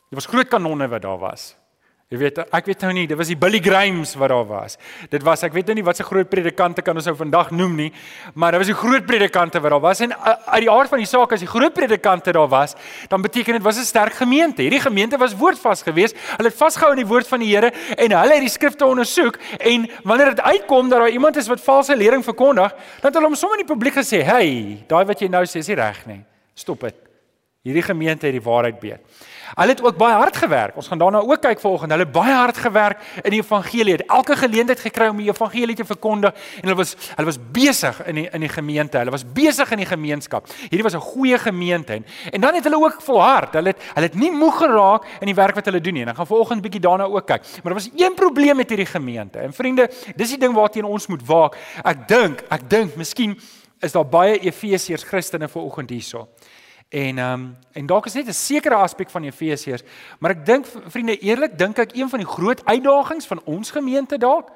dit 0.06 0.18
was 0.18 0.28
groot 0.30 0.48
kanonne 0.48 0.88
wat 0.88 1.02
daar 1.02 1.18
was. 1.18 1.54
Jy 2.06 2.20
weet 2.20 2.36
ek 2.54 2.68
weet 2.70 2.84
nou 2.84 2.92
nie, 2.94 3.04
dit 3.10 3.18
was 3.18 3.26
die 3.32 3.34
Billy 3.34 3.58
Grimes 3.58 4.12
wat 4.14 4.30
daar 4.30 4.44
was. 4.46 4.76
Dit 5.10 5.24
was 5.26 5.40
ek 5.42 5.56
weet 5.56 5.66
nou 5.66 5.74
nie 5.74 5.82
wat 5.82 5.98
se 5.98 6.04
groot 6.06 6.28
predikante 6.30 6.84
kan 6.86 6.94
ons 6.94 7.08
nou 7.10 7.16
vandag 7.18 7.48
noem 7.50 7.72
nie, 7.80 7.88
maar 8.38 8.54
daar 8.54 8.62
was 8.62 8.70
die 8.70 8.76
groot 8.78 9.02
predikante 9.08 9.58
wat 9.64 9.74
daar 9.74 9.82
was 9.82 10.04
en 10.06 10.14
uh, 10.14 10.36
uit 10.52 10.62
die 10.62 10.70
aard 10.70 10.92
van 10.92 11.02
die 11.02 11.08
saak 11.10 11.34
as 11.34 11.42
die 11.42 11.50
groot 11.50 11.74
predikante 11.74 12.30
daar 12.36 12.46
was, 12.46 12.76
dan 13.10 13.26
beteken 13.26 13.58
dit 13.58 13.66
was 13.66 13.82
'n 13.82 13.88
sterk 13.90 14.14
gemeente. 14.22 14.62
Hierdie 14.62 14.84
gemeente 14.86 15.18
was 15.18 15.34
woordvas 15.34 15.82
geweest. 15.82 16.14
Hulle 16.36 16.48
het 16.48 16.56
vasgehou 16.56 16.92
aan 16.94 17.02
die 17.02 17.10
woord 17.10 17.26
van 17.26 17.40
die 17.42 17.50
Here 17.50 17.72
en 17.98 18.14
hulle 18.14 18.34
het 18.38 18.46
die 18.46 18.54
skrifte 18.54 18.86
ondersoek 18.86 19.38
en 19.58 19.90
wanneer 20.04 20.34
dit 20.36 20.40
uitkom 20.40 20.88
dat 20.88 21.00
daar 21.00 21.10
iemand 21.10 21.36
is 21.36 21.48
wat 21.48 21.60
valse 21.60 21.96
lering 21.96 22.22
verkondig, 22.22 22.70
dan 22.70 23.10
het 23.10 23.14
hulle 23.14 23.26
hom 23.26 23.34
sommer 23.34 23.58
in 23.58 23.66
die 23.66 23.74
publiek 23.74 23.98
gesê, 23.98 24.22
"Hey, 24.22 24.84
daai 24.86 25.04
wat 25.04 25.18
jy 25.18 25.26
nou 25.26 25.42
sê 25.42 25.58
is 25.58 25.66
nie 25.66 25.76
reg 25.76 26.06
nie. 26.06 26.22
Stop 26.54 26.80
dit." 26.80 26.94
Hierdie 27.62 27.82
gemeente 27.82 28.26
het 28.26 28.34
die 28.34 28.50
waarheid 28.50 28.80
weet. 28.80 29.02
Hulle 29.54 29.68
het 29.68 29.82
ook 29.82 29.96
baie 29.96 30.14
hard 30.14 30.36
gewerk. 30.36 30.76
Ons 30.76 30.88
gaan 30.88 30.98
daarna 30.98 31.18
ook 31.18 31.40
kyk 31.40 31.60
vanoggend. 31.60 31.90
Hulle 31.90 32.04
het 32.04 32.12
baie 32.12 32.34
hard 32.34 32.56
gewerk 32.56 32.98
in 33.22 33.30
die 33.30 33.40
evangelie. 33.40 33.92
Het 33.92 34.06
elke 34.06 34.36
geleentheid 34.36 34.80
gekry 34.80 35.08
om 35.08 35.16
die 35.16 35.28
evangelie 35.30 35.76
te 35.76 35.84
verkondig 35.84 36.34
en 36.34 36.68
hulle 36.68 36.74
was 36.74 36.94
hulle 37.14 37.26
was 37.26 37.38
besig 37.52 38.00
in 38.06 38.14
die 38.14 38.28
in 38.32 38.40
die 38.40 38.48
gemeente. 38.48 38.98
Hulle 38.98 39.10
was 39.10 39.24
besig 39.24 39.70
in 39.70 39.82
die 39.84 39.86
gemeenskap. 39.86 40.48
Hierdie 40.68 40.82
was 40.82 40.94
'n 40.94 41.00
goeie 41.00 41.38
gemeente 41.38 41.92
en, 41.92 42.06
en 42.32 42.40
dan 42.40 42.54
het 42.54 42.64
hulle 42.64 42.80
ook 42.84 43.02
volhard. 43.02 43.52
Hulle 43.52 43.68
het 43.68 43.82
hulle 43.94 44.06
het 44.06 44.14
nie 44.14 44.30
moeg 44.30 44.58
geraak 44.58 45.04
in 45.20 45.26
die 45.26 45.34
werk 45.34 45.54
wat 45.54 45.64
hulle 45.64 45.80
doen 45.80 45.92
nie. 45.92 46.00
En 46.02 46.06
dan 46.06 46.16
gaan 46.16 46.26
vanoggend 46.26 46.58
'n 46.58 46.62
bietjie 46.62 46.80
daarna 46.80 47.04
ook 47.04 47.26
kyk. 47.26 47.42
Maar 47.42 47.72
daar 47.72 47.82
was 47.82 47.90
een 47.96 48.14
probleem 48.14 48.56
met 48.56 48.68
hierdie 48.68 48.86
gemeente. 48.86 49.38
En 49.38 49.52
vriende, 49.52 49.90
dis 50.16 50.28
die 50.28 50.38
ding 50.38 50.54
waarteen 50.54 50.84
ons 50.84 51.06
moet 51.06 51.26
waak. 51.26 51.56
Ek 51.84 52.08
dink, 52.08 52.42
ek 52.48 52.70
dink 52.70 52.96
miskien 52.96 53.40
is 53.80 53.92
daar 53.92 54.06
baie 54.08 54.38
Efesiërs 54.38 55.04
Christene 55.04 55.48
vanoggend 55.48 55.90
hierso. 55.90 56.28
En 56.88 57.18
ehm 57.18 57.32
um, 57.32 57.56
en 57.72 57.86
dalk 57.86 58.06
is 58.06 58.14
net 58.14 58.26
'n 58.26 58.32
sekere 58.32 58.74
aspek 58.74 59.10
van 59.10 59.22
Efesiërs, 59.22 59.82
maar 60.18 60.30
ek 60.30 60.46
dink 60.46 60.66
vriende 60.86 61.18
eerlik 61.18 61.58
dink 61.58 61.78
ek 61.78 61.96
een 61.96 62.08
van 62.08 62.18
die 62.18 62.28
groot 62.28 62.64
uitdagings 62.64 63.26
van 63.26 63.42
ons 63.44 63.70
gemeente 63.70 64.18
dalk 64.18 64.50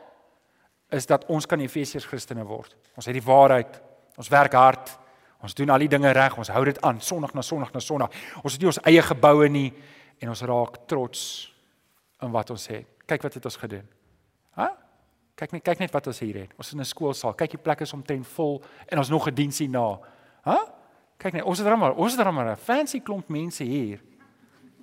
is 0.88 1.06
dat 1.06 1.25
ons 1.27 1.47
kan 1.47 1.61
Efesiërs 1.61 2.05
Christene 2.05 2.44
word. 2.44 2.77
Ons 2.94 3.06
het 3.06 3.15
die 3.15 3.25
waarheid, 3.25 3.81
ons 4.17 4.29
werk 4.29 4.53
hard, 4.53 4.99
ons 5.41 5.55
doen 5.55 5.71
al 5.71 5.79
die 5.79 5.88
dinge 5.88 6.11
reg, 6.11 6.37
ons 6.38 6.49
hou 6.49 6.65
dit 6.65 6.81
aan 6.81 7.00
Sondag 7.00 7.35
na 7.35 7.43
Sondag 7.43 7.73
na 7.73 7.81
Sondag. 7.81 8.11
Ons 8.43 8.53
het 8.53 8.61
nie 8.61 8.71
ons 8.71 8.82
eie 8.82 9.03
geboue 9.03 9.49
nie 9.49 9.73
en 10.19 10.29
ons 10.29 10.43
raak 10.43 10.87
trots 10.87 11.55
in 12.23 12.31
wat 12.31 12.50
ons 12.50 12.67
het. 12.67 12.87
Kyk 13.06 13.23
wat 13.23 13.35
het 13.35 13.44
ons 13.44 13.56
gedoen. 13.56 13.87
Hæ? 14.59 14.67
Kyk 15.35 15.53
net 15.53 15.62
kyk 15.65 15.79
net 15.79 15.93
wat 15.93 16.06
ons 16.06 16.19
hier 16.19 16.43
het. 16.43 16.53
Ons 16.59 16.67
is 16.67 16.73
in 16.73 16.81
'n 16.81 16.85
skoolsaal. 16.85 17.35
Kyk 17.35 17.50
die 17.50 17.62
plek 17.62 17.81
is 17.81 17.93
omtrent 17.93 18.27
vol 18.27 18.62
en 18.88 18.99
ons 18.99 19.09
nog 19.09 19.27
'n 19.27 19.35
diens 19.35 19.59
hier 19.59 19.69
na. 19.71 19.99
Hæ? 20.44 20.80
Kyk 21.20 21.37
net, 21.37 21.44
ons 21.44 21.61
het 21.61 21.69
dan 21.69 21.78
maar, 21.78 21.94
ons 22.00 22.17
het 22.17 22.25
dan 22.25 22.34
maar 22.34 22.52
'n 22.52 22.56
fancy 22.56 23.00
klomp 23.00 23.28
mense 23.28 23.64
hier. 23.64 24.00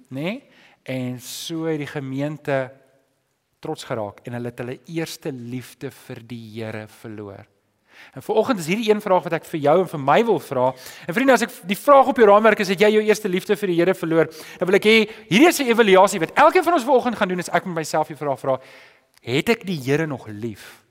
Né? 0.09 0.21
Nee? 0.21 0.43
En 0.83 1.19
so 1.19 1.65
het 1.65 1.77
die 1.77 1.87
gemeente 1.87 2.71
trots 3.59 3.83
geraak 3.83 4.19
en 4.23 4.33
hulle 4.33 4.51
het 4.51 4.57
hulle 4.57 4.79
eerste 4.85 5.31
liefde 5.31 5.91
vir 5.91 6.21
die 6.27 6.43
Here 6.53 6.87
verloor. 6.87 7.45
En 8.13 8.21
vanoggend 8.21 8.59
is 8.59 8.67
hierdie 8.69 8.91
een 8.91 9.01
vraag 9.01 9.23
wat 9.23 9.33
ek 9.33 9.45
vir 9.45 9.59
jou 9.59 9.79
en 9.81 9.89
vir 9.89 9.99
my 9.99 10.17
wil 10.25 10.39
vra. 10.39 10.67
En 11.07 11.13
vriende, 11.13 11.33
as 11.33 11.45
ek 11.47 11.55
die 11.67 11.77
vraag 11.77 12.11
op 12.11 12.19
jou 12.21 12.27
raamwerk 12.29 12.59
is, 12.59 12.69
het 12.69 12.79
jy 12.85 12.91
jou 12.93 13.01
eerste 13.03 13.29
liefde 13.29 13.57
vir 13.57 13.67
die 13.73 13.77
Here 13.79 13.95
verloor? 13.97 14.29
Dan 14.59 14.69
wil 14.69 14.77
ek 14.79 14.85
hê 14.85 14.97
hierdie 15.29 15.49
is 15.49 15.59
'n 15.59 15.71
evaluasie 15.73 16.19
wat 16.19 16.35
elkeen 16.37 16.63
van 16.63 16.73
ons 16.73 16.85
vanoggend 16.85 17.17
gaan 17.17 17.27
doen, 17.27 17.39
is 17.39 17.49
ek 17.49 17.65
met 17.65 17.75
myself 17.75 18.07
die 18.07 18.15
vraag 18.15 18.39
vra, 18.39 18.59
het 19.21 19.49
ek 19.49 19.65
die 19.65 19.81
Here 19.81 20.05
nog 20.05 20.27
lief? 20.27 20.85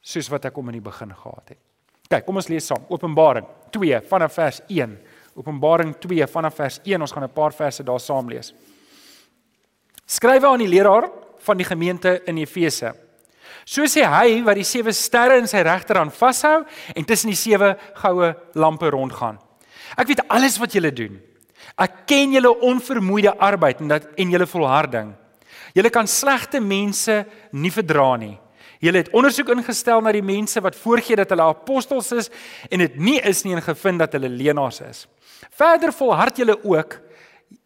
Soos 0.00 0.28
wat 0.28 0.44
ek 0.44 0.54
hom 0.54 0.68
in 0.68 0.80
die 0.80 0.90
begin 0.90 1.14
gehad 1.14 1.48
het. 1.48 1.69
Kyk, 2.10 2.24
kom 2.26 2.40
ons 2.40 2.48
lees 2.50 2.66
saam. 2.66 2.82
Openbaring 2.90 3.46
2 3.70 4.00
vanaf 4.10 4.34
vers 4.34 4.56
1. 4.66 4.96
Openbaring 5.38 5.92
2 6.02 6.26
vanaf 6.32 6.56
vers 6.58 6.80
1. 6.82 7.04
Ons 7.06 7.12
gaan 7.14 7.22
'n 7.22 7.32
paar 7.32 7.52
verse 7.52 7.84
daar 7.84 8.00
saam 8.00 8.28
lees. 8.28 8.52
Skrywe 10.06 10.46
aan 10.46 10.58
die 10.58 10.68
leraar 10.68 11.08
van 11.38 11.56
die 11.56 11.64
gemeente 11.64 12.20
in 12.26 12.38
Efese. 12.38 12.94
So 13.64 13.82
sê 13.82 14.02
hy 14.02 14.42
wat 14.42 14.56
die 14.56 14.64
sewe 14.64 14.92
sterre 14.92 15.38
in 15.38 15.46
sy 15.46 15.62
regterhand 15.62 16.12
vashou 16.12 16.64
en 16.96 17.04
tussen 17.04 17.30
die 17.30 17.36
sewe 17.36 17.76
goue 17.94 18.34
lampe 18.54 18.90
rondgaan. 18.90 19.38
Ek 19.96 20.08
weet 20.08 20.28
alles 20.28 20.58
wat 20.58 20.72
julle 20.72 20.92
doen. 20.92 21.20
Ek 21.78 22.06
ken 22.06 22.32
julle 22.32 22.60
onvermoeide 22.60 23.38
arbeid 23.38 23.80
en 23.80 23.88
dat 23.88 24.08
en 24.16 24.30
julle 24.30 24.46
volharding. 24.46 25.14
Julle 25.74 25.90
kan 25.90 26.06
slegte 26.06 26.60
mense 26.60 27.24
nie 27.52 27.70
verdra 27.70 28.16
nie. 28.16 28.38
Julle 28.80 29.02
het 29.02 29.10
ondersoek 29.12 29.50
ingestel 29.52 30.00
na 30.00 30.12
die 30.16 30.24
mense 30.24 30.60
wat 30.64 30.78
voorgee 30.80 31.18
dat 31.20 31.32
hulle 31.34 31.50
apostels 31.52 32.08
is 32.16 32.30
en 32.72 32.80
dit 32.80 32.96
nie 32.96 33.18
is 33.28 33.42
nie 33.44 33.52
en 33.52 33.64
gevind 33.64 34.00
dat 34.00 34.16
hulle 34.16 34.30
leenaars 34.32 34.80
is. 34.86 35.02
Verder 35.52 35.92
volhard 35.92 36.40
julle 36.40 36.56
ook 36.64 36.96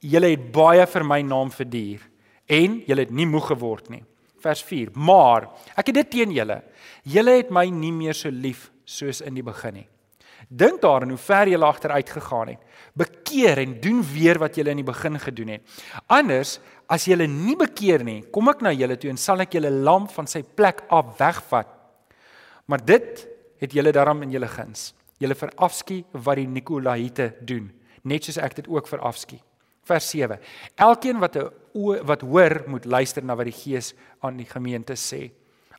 julle 0.02 0.32
het 0.32 0.50
baie 0.52 0.86
vir 0.90 1.06
my 1.06 1.20
naam 1.22 1.52
verduur 1.54 2.02
en 2.50 2.80
julle 2.88 3.06
het 3.06 3.14
nie 3.14 3.28
moeg 3.30 3.52
geword 3.52 3.92
nie. 3.94 4.02
Vers 4.42 4.60
4. 4.66 4.90
Maar 4.98 5.48
ek 5.78 5.92
het 5.92 6.00
dit 6.02 6.10
teen 6.18 6.34
julle. 6.34 6.60
Julle 7.06 7.38
het 7.38 7.52
my 7.54 7.68
nie 7.72 7.92
meer 7.94 8.16
so 8.16 8.28
lief 8.28 8.70
soos 8.84 9.22
in 9.24 9.38
die 9.38 9.46
begin 9.46 9.78
nie. 9.78 9.88
Dink 10.48 10.82
daaraan 10.82 11.14
hoe 11.14 11.20
ver 11.20 11.48
julle 11.48 11.66
agteruit 11.66 12.10
gegaan 12.10 12.52
het. 12.52 12.73
Bekeer 12.94 13.58
en 13.58 13.78
doen 13.82 14.02
weer 14.06 14.38
wat 14.38 14.56
julle 14.56 14.70
in 14.70 14.82
die 14.82 14.86
begin 14.86 15.18
gedoen 15.18 15.56
het. 15.56 15.62
Anders 16.06 16.58
as 16.86 17.06
julle 17.08 17.26
nie 17.26 17.56
bekeer 17.58 18.04
nie, 18.06 18.20
kom 18.30 18.50
ek 18.52 18.62
na 18.62 18.70
julle 18.74 18.96
toe 19.00 19.10
en 19.10 19.18
sal 19.18 19.42
ek 19.42 19.56
julle 19.56 19.72
lamp 19.72 20.12
van 20.14 20.28
sy 20.30 20.44
plek 20.44 20.84
af 20.94 21.16
wegvat. 21.18 21.70
Maar 22.70 22.84
dit 22.84 23.24
het 23.62 23.74
julle 23.74 23.92
daarom 23.92 24.22
in 24.22 24.34
julle 24.34 24.48
guns. 24.48 24.92
Julle 25.18 25.34
verafskie 25.38 26.04
wat 26.12 26.38
die 26.38 26.46
Nikolaïte 26.50 27.32
doen, 27.46 27.70
net 28.02 28.26
soos 28.26 28.38
ek 28.42 28.58
dit 28.60 28.70
ook 28.70 28.88
verafskie. 28.90 29.40
Vers 29.84 30.06
7. 30.10 30.38
Elkeen 30.80 31.18
wat 31.20 31.36
'n 31.36 31.50
wat 32.06 32.20
hoor, 32.20 32.62
moet 32.66 32.84
luister 32.84 33.24
na 33.24 33.34
wat 33.36 33.44
die 33.44 33.52
Gees 33.52 33.94
aan 34.20 34.36
die 34.36 34.46
gemeente 34.46 34.94
sê. 34.94 35.30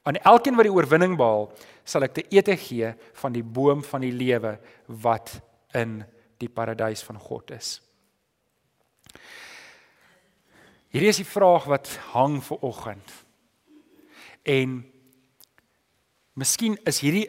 Aan 0.03 0.15
elkeen 0.15 0.55
wat 0.55 0.67
die 0.67 0.74
oorwinning 0.74 1.15
behaal, 1.17 1.48
sal 1.84 2.03
ek 2.03 2.13
te 2.13 2.24
ete 2.29 2.53
gee 2.57 2.91
van 3.13 3.34
die 3.34 3.43
boom 3.43 3.84
van 3.84 4.01
die 4.01 4.13
lewe 4.13 4.60
wat 4.86 5.41
in 5.74 6.03
die 6.37 6.49
paradys 6.49 7.03
van 7.03 7.19
God 7.19 7.51
is. 7.51 7.79
Hierdie 10.95 11.11
is 11.11 11.19
die 11.19 11.27
vraag 11.27 11.65
wat 11.67 11.89
hang 12.13 12.37
vir 12.43 12.61
oggend. 12.63 13.15
En 14.47 14.77
miskien 16.39 16.77
is 16.87 17.01
hierdie 17.03 17.27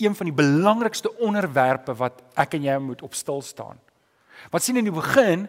een 0.00 0.16
van 0.16 0.28
die 0.28 0.36
belangrikste 0.36 1.12
onderwerpe 1.20 1.94
wat 1.96 2.20
ek 2.40 2.56
en 2.58 2.66
jy 2.66 2.76
moet 2.80 3.02
op 3.04 3.16
stil 3.16 3.42
staan. 3.44 3.80
Wat 4.48 4.64
sien 4.64 4.78
in 4.80 4.86
die 4.88 4.94
begin 4.94 5.44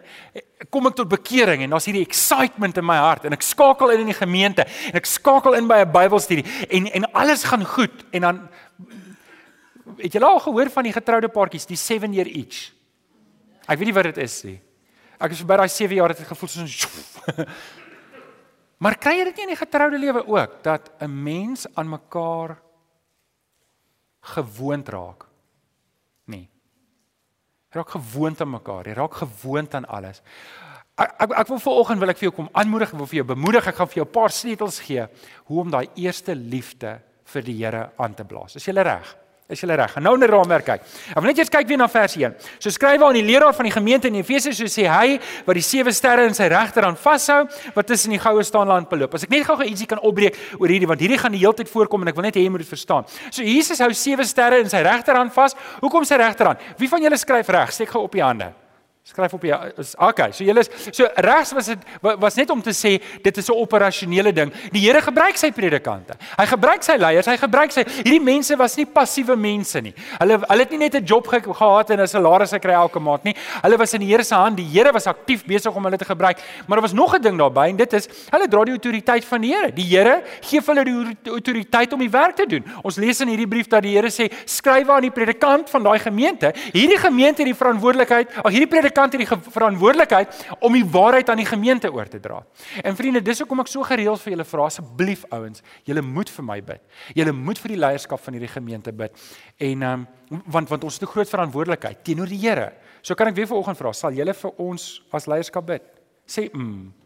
kom 0.72 0.88
ek 0.90 0.98
tot 0.98 1.08
bekering 1.08 1.64
en 1.64 1.72
daar's 1.72 1.88
hierdie 1.88 2.04
excitement 2.04 2.76
in 2.76 2.84
my 2.84 2.98
hart 3.00 3.24
en 3.24 3.36
ek 3.36 3.44
skakel 3.44 3.94
in 3.94 4.04
in 4.04 4.12
die 4.12 4.18
gemeente 4.18 4.66
en 4.90 5.00
ek 5.00 5.08
skakel 5.08 5.56
in 5.56 5.68
by 5.68 5.80
'n 5.84 5.92
Bybelstudie 5.92 6.44
en 6.68 6.86
en 6.92 7.12
alles 7.12 7.44
gaan 7.44 7.64
goed 7.64 8.04
en 8.12 8.20
dan 8.20 8.48
het 9.98 10.12
jy 10.12 10.20
al 10.20 10.40
gehoor 10.40 10.70
van 10.70 10.84
die 10.84 10.92
getroude 10.92 11.28
paartjies 11.28 11.66
die 11.66 11.76
7 11.76 12.12
year 12.12 12.28
each? 12.28 12.72
Ek 13.66 13.78
weet 13.78 13.88
nie 13.88 13.94
wat 13.94 14.10
dit 14.10 14.18
is 14.24 14.44
nie. 14.44 14.58
Ek 15.22 15.30
is 15.30 15.38
verby 15.38 15.56
daai 15.56 15.68
7 15.68 15.96
jaar 15.96 16.08
het 16.14 16.20
ek 16.20 16.32
gevoel 16.34 16.48
soos 16.48 16.86
Maar 18.82 18.98
kry 18.98 19.14
jy 19.20 19.28
dit 19.28 19.36
nie 19.38 19.44
in 19.46 19.52
die 19.54 19.60
getroude 19.60 19.98
lewe 20.00 20.24
ook 20.26 20.58
dat 20.66 20.90
'n 20.98 21.22
mens 21.22 21.66
aan 21.74 21.88
mekaar 21.88 22.58
gewoond 24.34 24.88
raak? 24.88 25.26
Nee. 26.26 26.50
Raak 27.70 27.90
gewoond 27.90 28.40
aan 28.40 28.50
mekaar, 28.50 28.86
jy 28.86 28.94
raak 28.94 29.14
gewoond 29.14 29.74
aan 29.74 29.86
alles. 29.86 30.22
Ek 30.98 31.14
ek, 31.18 31.30
ek 31.30 31.48
wil 31.48 31.58
vanoggend 31.58 32.00
wil 32.00 32.10
ek 32.10 32.18
vir 32.18 32.28
jou 32.28 32.34
kom 32.34 32.48
aanmoedig, 32.52 32.90
wil 32.90 33.06
vir 33.06 33.16
jou 33.22 33.26
bemoedig, 33.26 33.66
ek 33.66 33.74
gaan 33.74 33.88
vir 33.88 34.02
jou 34.02 34.06
'n 34.06 34.12
paar 34.12 34.30
sleutels 34.30 34.80
gee 34.80 35.06
hoe 35.44 35.60
om 35.60 35.70
daai 35.70 35.88
eerste 35.94 36.34
liefde 36.34 37.00
vir 37.24 37.42
die 37.42 37.64
Here 37.64 37.90
aan 37.96 38.14
te 38.14 38.24
blaas. 38.24 38.56
Is 38.56 38.66
jy 38.66 38.72
reg? 38.72 39.16
Is 39.52 39.60
jy 39.60 39.68
reg? 39.76 39.96
Nou 40.00 40.14
in 40.16 40.22
die 40.24 40.28
raamwerk 40.30 40.64
kyk. 40.64 40.84
Ek 41.12 41.18
wil 41.18 41.28
net 41.28 41.40
eers 41.42 41.50
kyk 41.52 41.68
weer 41.68 41.80
na 41.80 41.88
vers 41.92 42.14
1. 42.16 42.36
So 42.56 42.72
skryf 42.72 43.02
aan 43.04 43.18
die 43.18 43.24
leraar 43.26 43.52
van 43.56 43.68
die 43.68 43.74
gemeente 43.74 44.08
in 44.08 44.16
Efese 44.22 44.54
so 44.56 44.70
sê 44.72 44.86
hy 44.88 45.18
wat 45.44 45.58
die 45.58 45.64
sewe 45.66 45.92
sterre 45.92 46.24
in 46.28 46.36
sy 46.36 46.48
regterhand 46.52 47.00
vashou 47.02 47.42
wat 47.76 47.90
tussen 47.90 48.16
die 48.16 48.22
goue 48.22 48.44
staanland 48.48 48.88
beloop. 48.88 49.18
As 49.18 49.26
ek 49.28 49.34
net 49.34 49.44
gou-gou 49.48 49.68
ietsie 49.68 49.90
kan 49.90 50.00
opbreek 50.00 50.40
oor 50.56 50.72
hierdie 50.72 50.88
want 50.88 51.04
hierdie 51.04 51.20
gaan 51.20 51.36
die 51.36 51.42
hele 51.44 51.56
tyd 51.60 51.68
voorkom 51.68 52.06
en 52.06 52.14
ek 52.14 52.16
wil 52.16 52.28
net 52.30 52.40
hê 52.40 52.46
jy 52.46 52.54
moet 52.54 52.64
dit 52.64 52.72
verstaan. 52.72 53.04
So 53.28 53.44
Jesus 53.44 53.84
hou 53.84 53.92
sewe 53.92 54.24
sterre 54.24 54.62
in 54.64 54.72
sy 54.72 54.80
regterhand 54.86 55.36
vas. 55.36 55.58
Hoekom 55.84 56.08
sy 56.08 56.16
regterhand? 56.22 56.64
Wie 56.80 56.88
van 56.88 57.04
julle 57.04 57.20
skryf 57.20 57.52
reg? 57.52 57.76
Steek 57.76 57.92
gou 57.92 58.06
op 58.08 58.16
die 58.16 58.24
hande. 58.24 58.54
Skryf 59.02 59.32
op 59.34 59.42
jy 59.42 59.56
is 59.82 59.96
okay. 59.98 60.30
So 60.30 60.44
julle 60.46 60.62
is 60.62 60.68
so 60.94 61.08
regs 61.26 61.50
was 61.56 61.66
dit 61.72 61.80
was 62.22 62.36
net 62.38 62.50
om 62.54 62.60
te 62.62 62.70
sê 62.70 62.92
dit 63.24 63.36
is 63.36 63.48
'n 63.50 63.58
operasionele 63.58 64.32
ding. 64.32 64.52
Die 64.70 64.78
Here 64.78 65.02
gebruik 65.02 65.36
sy 65.36 65.50
predikante. 65.50 66.14
Hy 66.38 66.46
gebruik 66.46 66.84
sy 66.84 66.94
leiers, 66.96 67.26
hy 67.26 67.36
gebruik 67.36 67.72
sy 67.72 67.82
hierdie 67.82 68.20
mense 68.22 68.56
was 68.56 68.76
nie 68.76 68.86
passiewe 68.86 69.36
mense 69.36 69.80
nie. 69.82 69.92
Hulle 70.20 70.38
hulle 70.38 70.62
het 70.62 70.70
nie 70.70 70.78
net 70.78 70.94
'n 70.94 71.04
job 71.04 71.26
gehad 71.26 71.90
en 71.90 72.00
'n 72.00 72.06
salaris 72.06 72.52
gekry 72.52 72.74
elke 72.74 73.00
maand 73.00 73.24
nie. 73.24 73.34
Hulle 73.62 73.76
was 73.76 73.92
in 73.92 74.00
die 74.02 74.06
Here 74.06 74.22
se 74.22 74.36
hand. 74.36 74.56
Die 74.56 74.70
Here 74.70 74.92
was 74.92 75.06
aktief 75.06 75.44
besig 75.44 75.74
om 75.74 75.82
hulle 75.82 75.98
te 75.98 76.04
gebruik. 76.04 76.38
Maar 76.68 76.78
daar 76.78 76.86
was 76.86 76.92
nog 76.92 77.12
'n 77.16 77.22
ding 77.22 77.36
daarbey 77.36 77.70
en 77.70 77.76
dit 77.76 77.92
is 77.92 78.08
hulle 78.30 78.46
dra 78.46 78.64
die 78.64 78.72
autoriteit 78.72 79.24
van 79.24 79.40
die 79.40 79.52
Here. 79.52 79.72
Die 79.72 79.96
Here 79.96 80.22
gee 80.42 80.60
vir 80.60 80.74
hulle 80.76 80.84
die 80.84 81.30
autoriteit 81.30 81.92
om 81.92 81.98
die 81.98 82.10
werk 82.10 82.36
te 82.36 82.46
doen. 82.46 82.64
Ons 82.82 82.96
lees 82.98 83.20
in 83.20 83.28
hierdie 83.28 83.48
brief 83.48 83.66
dat 83.66 83.82
die 83.82 83.96
Here 83.96 84.10
sê 84.10 84.30
skryf 84.44 84.88
aan 84.88 85.02
die 85.02 85.10
predikant 85.10 85.68
van 85.70 85.82
daai 85.82 85.98
gemeente. 85.98 86.54
Hierdie 86.72 86.98
gemeente 86.98 87.42
het 87.42 87.50
die 87.50 87.64
verantwoordelikheid, 87.64 88.30
hierdie 88.46 88.66
predikant 88.68 88.91
kant 88.92 89.12
hierdie 89.12 89.28
verantwoordelikheid 89.28 90.46
om 90.60 90.72
die 90.76 90.84
waarheid 90.84 91.28
aan 91.32 91.42
die 91.42 91.48
gemeente 91.48 91.90
oor 91.92 92.08
te 92.08 92.20
dra. 92.20 92.42
En 92.84 92.96
vriende, 92.96 93.22
dis 93.22 93.42
hoekom 93.42 93.60
ek 93.64 93.72
so 93.72 93.82
gereeld 93.82 94.20
vir 94.22 94.36
julle 94.36 94.48
vra 94.48 94.68
asseblief 94.68 95.24
ouens, 95.30 95.62
julle 95.88 96.02
moet 96.02 96.30
vir 96.30 96.44
my 96.44 96.58
bid. 96.72 96.82
Julle 97.18 97.32
moet 97.32 97.58
vir 97.58 97.74
die 97.74 97.80
leierskap 97.80 98.20
van 98.20 98.38
hierdie 98.38 98.52
gemeente 98.52 98.92
bid. 98.92 99.16
En 99.58 99.82
ehm 99.82 99.92
um, 99.92 100.08
want 100.48 100.68
want 100.68 100.84
ons 100.84 100.94
het 100.94 101.02
'n 101.02 101.12
groot 101.12 101.28
verantwoordelikheid 101.28 102.04
teenoor 102.04 102.26
die 102.26 102.40
Here. 102.40 102.72
So 103.02 103.14
kan 103.14 103.26
ek 103.26 103.34
weer 103.34 103.46
vanoggend 103.46 103.76
vra, 103.76 103.92
sal 103.92 104.12
julle 104.12 104.34
vir 104.34 104.50
ons 104.56 105.02
as 105.12 105.26
leierskap 105.26 105.66
bid? 105.66 105.82
Sê 106.26 106.48
mm. 106.52 107.01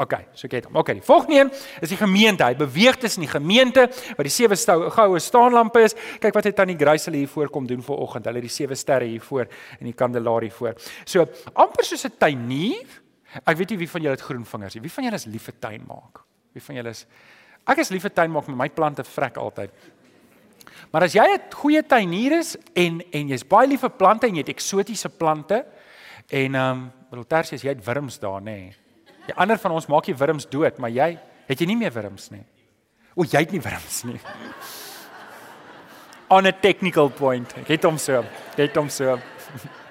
OK, 0.00 0.14
so 0.32 0.48
kyk 0.48 0.70
hom. 0.70 0.76
OK, 0.80 0.94
die 0.96 1.04
volgende 1.04 1.38
een 1.40 1.50
is 1.84 1.90
die 1.92 1.98
gemeente. 2.00 2.44
Hy 2.44 2.56
beweeg 2.56 2.96
tussen 2.96 3.26
die 3.26 3.28
gemeente 3.28 3.88
wat 4.16 4.24
die 4.24 4.32
sewe 4.32 4.56
goue 4.90 5.20
staanlampe 5.20 5.82
is. 5.84 5.94
Kyk 6.22 6.32
wat 6.38 6.48
het 6.48 6.56
tannie 6.56 6.78
Grace 6.80 7.10
hulle 7.10 7.20
hier 7.20 7.28
voorkom 7.28 7.66
doen 7.68 7.82
vir 7.84 8.00
oggend. 8.00 8.24
Hulle 8.24 8.40
het 8.40 8.48
die 8.48 8.54
sewe 8.54 8.74
sterre 8.74 9.04
hier 9.04 9.20
voor 9.20 9.44
en 9.78 9.84
die 9.84 9.92
kandelaar 9.92 10.46
hier 10.48 10.56
voor. 10.56 10.80
So, 11.04 11.26
amper 11.52 11.84
soos 11.84 12.06
'n 12.06 12.16
tuinier. 12.18 12.88
Ek 13.44 13.56
weet 13.56 13.70
nie 13.70 13.78
wie 13.78 13.90
van 13.90 14.00
julle 14.00 14.16
het 14.16 14.24
groen 14.24 14.44
vingers 14.44 14.74
nie. 14.74 14.82
Wie 14.82 14.92
van 14.92 15.04
julle 15.04 15.16
is 15.16 15.26
lief 15.26 15.42
vir 15.42 15.54
tuin 15.58 15.84
maak? 15.86 16.24
Wie 16.52 16.62
van 16.62 16.74
julle 16.74 16.90
is 16.90 17.06
Ek 17.64 17.78
is 17.78 17.90
lief 17.90 18.02
vir 18.02 18.10
tuin 18.10 18.30
maak, 18.30 18.48
maar 18.48 18.56
my 18.56 18.68
plante 18.68 19.04
vrek 19.04 19.36
altyd. 19.36 19.70
Maar 20.90 21.02
as 21.02 21.14
jy 21.14 21.24
'n 21.24 21.52
goeie 21.54 21.82
tuinier 21.82 22.38
is 22.38 22.56
en 22.74 23.02
en 23.12 23.28
jy's 23.28 23.44
baie 23.44 23.68
lief 23.68 23.80
vir 23.80 23.90
plante 23.90 24.26
en 24.26 24.34
jy 24.34 24.40
het 24.40 24.48
eksotiese 24.48 25.08
plante 25.08 25.64
en 26.28 26.54
ehm 26.54 26.70
um, 26.70 26.92
bedoel 27.10 27.26
tersies 27.26 27.62
jy 27.62 27.68
het 27.68 27.84
wurms 27.84 28.18
daar 28.18 28.40
nê. 28.40 28.44
Nee. 28.44 28.81
Die 29.28 29.34
ander 29.38 29.58
van 29.58 29.76
ons 29.76 29.86
maak 29.90 30.08
jy 30.08 30.16
wurms 30.18 30.48
dood, 30.50 30.78
maar 30.82 30.90
jy 30.90 31.14
het 31.48 31.60
jy 31.60 31.68
nie 31.70 31.78
meer 31.78 31.92
wurms 31.94 32.30
nie. 32.32 32.42
O, 33.14 33.24
jy 33.24 33.44
het 33.44 33.52
nie 33.52 33.60
wurms 33.62 34.02
nie. 34.08 34.18
On 36.34 36.46
a 36.48 36.52
technical 36.52 37.10
point. 37.12 37.50
Ek 37.60 37.74
het 37.74 37.84
hom 37.84 37.98
so. 38.00 38.22
Ek 38.54 38.66
het 38.66 38.78
hom 38.80 38.88
so. 38.90 39.18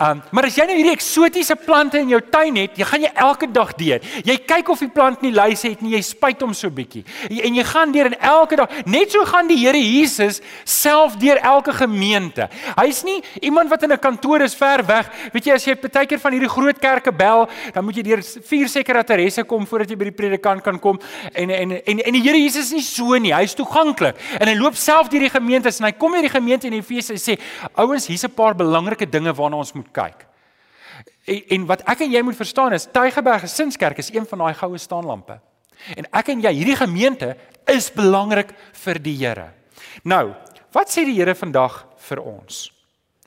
Um, 0.00 0.22
maar 0.32 0.46
as 0.48 0.54
jy 0.56 0.64
nou 0.64 0.78
hierdie 0.78 0.94
eksotiese 0.94 1.52
plante 1.60 1.98
in 2.00 2.08
jou 2.08 2.22
tuin 2.32 2.56
het, 2.56 2.78
jy 2.80 2.86
gaan 2.88 3.02
jy 3.04 3.10
elke 3.20 3.46
dag 3.52 3.74
deur. 3.76 4.04
Jy 4.24 4.36
kyk 4.48 4.70
of 4.72 4.80
die 4.80 4.88
plant 4.88 5.20
nie 5.20 5.32
luise 5.34 5.68
het 5.68 5.82
nie, 5.84 5.90
jy 5.92 6.00
spuit 6.06 6.40
hom 6.40 6.54
so 6.56 6.72
bietjie. 6.72 7.02
En 7.28 7.58
jy 7.58 7.64
gaan 7.68 7.92
deur 7.92 8.08
en 8.08 8.16
elke 8.30 8.56
dag, 8.56 8.72
net 8.88 9.12
so 9.12 9.26
gaan 9.28 9.50
die 9.50 9.58
Here 9.60 9.76
Jesus 9.76 10.38
self 10.64 11.18
deur 11.20 11.36
elke 11.44 11.74
gemeente. 11.76 12.46
Hy's 12.78 13.02
nie 13.04 13.18
iemand 13.44 13.68
wat 13.68 13.82
in 13.84 13.92
'n 13.92 13.98
kantoor 14.00 14.40
is 14.40 14.54
ver 14.54 14.80
weg. 14.86 15.10
Weet 15.34 15.44
jy 15.44 15.52
as 15.52 15.66
jy 15.66 15.74
baie 15.74 16.06
keer 16.06 16.18
van 16.18 16.32
hierdie 16.32 16.48
groot 16.48 16.78
kerke 16.78 17.12
bel, 17.12 17.46
dan 17.74 17.84
moet 17.84 17.96
jy 17.96 18.02
deur 18.02 18.22
vier 18.22 18.68
sekretaresse 18.68 19.44
kom 19.44 19.66
voordat 19.66 19.90
jy 19.90 19.96
by 19.96 20.04
die 20.04 20.16
predikant 20.16 20.62
kan 20.62 20.78
kom. 20.78 20.98
En 21.34 21.50
en 21.50 21.72
en 21.72 22.00
en 22.00 22.12
die 22.12 22.22
Here 22.22 22.38
Jesus 22.38 22.64
is 22.64 22.72
nie 22.72 22.82
so 22.82 23.18
nie. 23.18 23.34
Hy's 23.34 23.54
toeganklik. 23.54 24.16
En 24.40 24.48
hy 24.48 24.54
loop 24.54 24.76
self 24.76 25.08
deur 25.08 25.20
die 25.20 25.28
gemeentes 25.28 25.78
en 25.78 25.84
hy 25.84 25.92
kom 25.92 26.14
hier 26.14 26.22
die 26.22 26.40
gemeente 26.40 26.66
in 26.66 26.72
Efese 26.72 27.12
en 27.12 27.18
sê, 27.18 27.38
"Ouens, 27.76 28.06
hier's 28.06 28.24
'n 28.24 28.32
paar 28.34 28.54
belangrike 28.54 29.06
dinge 29.06 29.34
waarna 29.34 29.56
ons 29.56 29.74
moet 29.74 29.89
kyk. 29.92 30.26
En, 31.24 31.40
en 31.56 31.68
wat 31.70 31.84
ek 31.90 32.04
en 32.06 32.12
jy 32.12 32.22
moet 32.26 32.38
verstaan 32.38 32.74
is 32.76 32.88
Tygerberg 32.92 33.46
Gesinskerk 33.46 34.00
is 34.02 34.12
een 34.14 34.26
van 34.26 34.44
daai 34.46 34.54
goue 34.58 34.80
staanlampe. 34.80 35.38
En 35.96 36.08
ek 36.12 36.34
en 36.34 36.42
jy, 36.44 36.52
hierdie 36.60 36.76
gemeente 36.76 37.34
is 37.70 37.88
belangrik 37.94 38.52
vir 38.82 39.00
die 39.00 39.16
Here. 39.20 39.48
Nou, 40.04 40.30
wat 40.74 40.92
sê 40.92 41.06
die 41.08 41.16
Here 41.18 41.34
vandag 41.38 41.84
vir 42.08 42.22
ons? 42.22 42.68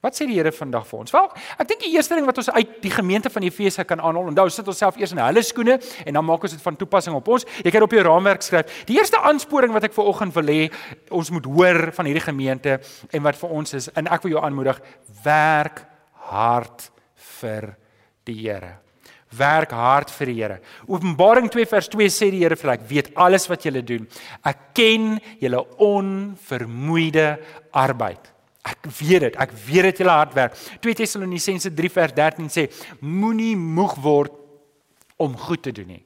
Wat 0.04 0.18
sê 0.18 0.26
die 0.28 0.36
Here 0.36 0.52
vandag 0.52 0.84
vir 0.90 1.00
ons? 1.00 1.14
Wel, 1.16 1.30
ek 1.64 1.70
dink 1.70 1.86
die 1.86 1.94
eerste 1.96 2.18
ding 2.18 2.28
wat 2.28 2.42
ons 2.42 2.50
uit 2.52 2.74
die 2.84 2.92
gemeente 2.92 3.32
van 3.32 3.46
Efese 3.48 3.86
kan 3.88 4.02
aanhaal, 4.04 4.34
onthou, 4.34 4.50
sit 4.52 4.68
ons 4.68 4.82
self 4.84 4.98
eers 5.00 5.14
in 5.16 5.22
hulle 5.24 5.44
skoene 5.48 5.78
en 5.80 6.20
dan 6.20 6.28
maak 6.28 6.44
ons 6.44 6.56
dit 6.58 6.66
van 6.66 6.78
toepassing 6.80 7.16
op 7.16 7.30
ons. 7.32 7.48
Jy 7.64 7.72
kan 7.72 7.88
op 7.88 7.96
jou 7.96 8.04
raamwerk 8.04 8.44
skryf. 8.44 8.84
Die 8.90 9.00
eerste 9.00 9.22
aansporing 9.24 9.72
wat 9.76 9.88
ek 9.88 9.96
vir 9.96 10.12
oggend 10.12 10.36
wil 10.36 10.52
hê, 10.52 10.68
ons 11.08 11.32
moet 11.32 11.48
hoor 11.48 11.80
van 11.96 12.12
hierdie 12.12 12.26
gemeente 12.26 12.78
en 13.16 13.24
wat 13.24 13.40
vir 13.40 13.56
ons 13.62 13.80
is, 13.80 13.88
en 13.96 14.12
ek 14.12 14.28
wil 14.28 14.36
jou 14.36 14.44
aanmoedig, 14.44 14.84
werk 15.24 15.86
hard 16.34 16.90
vir 17.40 17.74
die 18.28 18.40
Here. 18.42 18.78
Werk 19.34 19.74
hard 19.74 20.12
vir 20.14 20.30
die 20.30 20.38
Here. 20.42 20.60
Openbaring 20.88 21.50
2 21.54 21.66
vers 21.70 21.90
2 21.94 22.10
sê 22.14 22.30
die 22.34 22.44
Here 22.44 22.58
vir 22.60 22.76
ek 22.76 22.86
weet 22.90 23.12
alles 23.16 23.48
wat 23.50 23.66
julle 23.66 23.84
doen. 23.86 24.06
Ek 24.46 24.70
ken 24.78 25.18
julle 25.42 25.64
onvermoeide 25.82 27.28
arbeid. 27.72 28.32
Ek 28.64 28.88
weet 29.02 29.28
dit. 29.28 29.36
Ek 29.44 29.52
weet 29.66 29.90
dit 29.90 30.04
julle 30.04 30.16
hard 30.16 30.38
werk. 30.38 30.56
2 30.84 31.02
Tessalonisense 31.02 31.74
3 31.76 31.94
vers 31.98 32.16
13 32.16 32.50
sê 32.54 32.70
moenie 33.02 33.56
moeg 33.60 33.98
word 34.04 34.40
om 35.22 35.36
goed 35.38 35.64
te 35.66 35.74
doen 35.76 35.96
nie. 35.98 36.04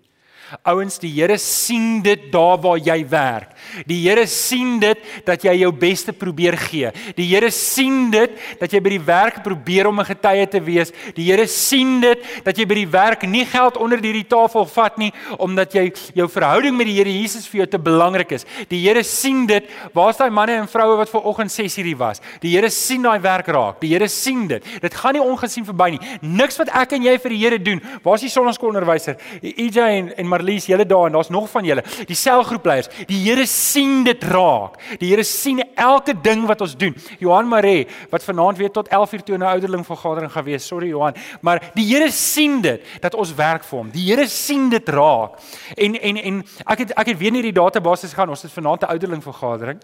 Ouens, 0.64 0.96
die 1.02 1.12
Here 1.12 1.38
sien 1.42 2.02
dit 2.04 2.28
daar 2.32 2.60
waar 2.64 2.80
jy 2.80 3.02
werk. 3.10 3.52
Die 3.88 4.00
Here 4.06 4.24
sien 4.32 4.78
dit 4.80 5.00
dat 5.28 5.44
jy 5.44 5.58
jou 5.62 5.72
beste 5.76 6.14
probeer 6.16 6.56
gee. 6.68 6.92
Die 7.18 7.28
Here 7.28 7.50
sien 7.52 8.08
dit 8.14 8.38
dat 8.62 8.72
jy 8.72 8.80
by 8.84 8.94
die 8.96 9.04
werk 9.10 9.42
probeer 9.44 9.88
om 9.88 10.00
'n 10.00 10.06
getuie 10.06 10.48
te 10.48 10.62
wees. 10.64 10.92
Die 11.16 11.26
Here 11.32 11.48
sien 11.48 12.00
dit 12.00 12.20
dat 12.44 12.58
jy 12.58 12.66
by 12.66 12.76
die 12.76 12.88
werk 12.88 13.24
nie 13.28 13.46
geld 13.46 13.78
onder 13.78 14.00
die 14.02 14.24
tafel 14.24 14.66
vat 14.66 14.98
nie 14.98 15.12
omdat 15.38 15.74
jy 15.74 15.92
jou 16.14 16.28
verhouding 16.28 16.78
met 16.78 16.88
die 16.88 16.96
Here 16.96 17.12
Jesus 17.12 17.48
vir 17.48 17.66
jou 17.66 17.68
te 17.68 17.80
belangrik 17.80 18.32
is. 18.32 18.46
Die 18.70 18.88
Here 18.88 19.04
sien 19.04 19.46
dit. 19.46 19.66
Waar's 19.94 20.18
daai 20.18 20.30
manne 20.30 20.54
en 20.54 20.68
vroue 20.68 20.98
wat 20.98 21.10
ver 21.10 21.24
oggend 21.24 21.52
6 21.52 21.76
hierdie 21.76 21.98
was? 21.98 22.22
Die 22.42 22.56
Here 22.56 22.70
sien 22.70 23.02
daai 23.02 23.20
werk 23.20 23.48
raak. 23.48 23.82
Die 23.82 23.90
Here 23.90 24.08
sien 24.08 24.48
dit. 24.48 24.64
Dit 24.82 24.94
gaan 24.94 25.14
nie 25.14 25.22
ongesien 25.22 25.66
verby 25.66 25.90
nie. 25.90 26.00
Niks 26.22 26.58
wat 26.58 26.70
ek 26.70 26.94
en 26.94 27.04
jy 27.04 27.18
vir 27.20 27.30
die 27.30 27.38
Here 27.38 27.60
doen. 27.60 27.82
Waar's 28.04 28.22
die 28.22 28.30
sonnaskoolonderwyser? 28.30 29.18
EJ 29.42 29.78
en 29.78 30.14
en 30.18 30.28
Marlies, 30.38 30.68
julle 30.70 30.86
daar 30.86 31.08
en 31.10 31.18
daar's 31.18 31.30
nog 31.34 31.50
van 31.50 31.66
julle, 31.66 31.84
die 32.08 32.16
selgroepleiers. 32.16 32.90
Die 33.10 33.20
Here 33.26 33.46
sien 33.50 34.04
dit 34.06 34.24
raak. 34.30 34.78
Die 35.02 35.10
Here 35.10 35.26
sien 35.26 35.64
elke 35.76 36.14
ding 36.14 36.46
wat 36.50 36.62
ons 36.62 36.76
doen. 36.78 36.96
Johan 37.20 37.50
Maree 37.50 37.88
wat 38.12 38.24
vanaand 38.24 38.58
weer 38.58 38.72
tot 38.72 38.90
11:00 38.90 39.24
toe 39.24 39.38
'n 39.38 39.42
ouderling 39.42 39.86
vergadering 39.86 40.32
gaan 40.32 40.44
wees. 40.44 40.68
Sorry 40.68 40.88
Johan, 40.88 41.16
maar 41.42 41.72
die 41.74 41.86
Here 41.86 42.12
sien 42.12 42.62
dit 42.62 42.82
dat 43.02 43.16
ons 43.16 43.34
werk 43.34 43.64
vir 43.64 43.78
hom. 43.78 43.90
Die 43.92 44.06
Here 44.12 44.28
sien 44.28 44.70
dit 44.70 44.90
raak. 44.90 45.40
En 45.76 46.02
en 46.02 46.18
en 46.18 46.46
ek 46.66 46.78
het 46.78 46.92
ek 46.92 47.08
het 47.08 47.18
weer 47.18 47.32
nie 47.32 47.42
die 47.42 47.52
database 47.52 48.08
gaan. 48.08 48.30
Ons 48.30 48.42
het 48.42 48.52
vanaand 48.52 48.82
'n 48.82 48.92
ouderling 48.92 49.24
vergadering. 49.24 49.80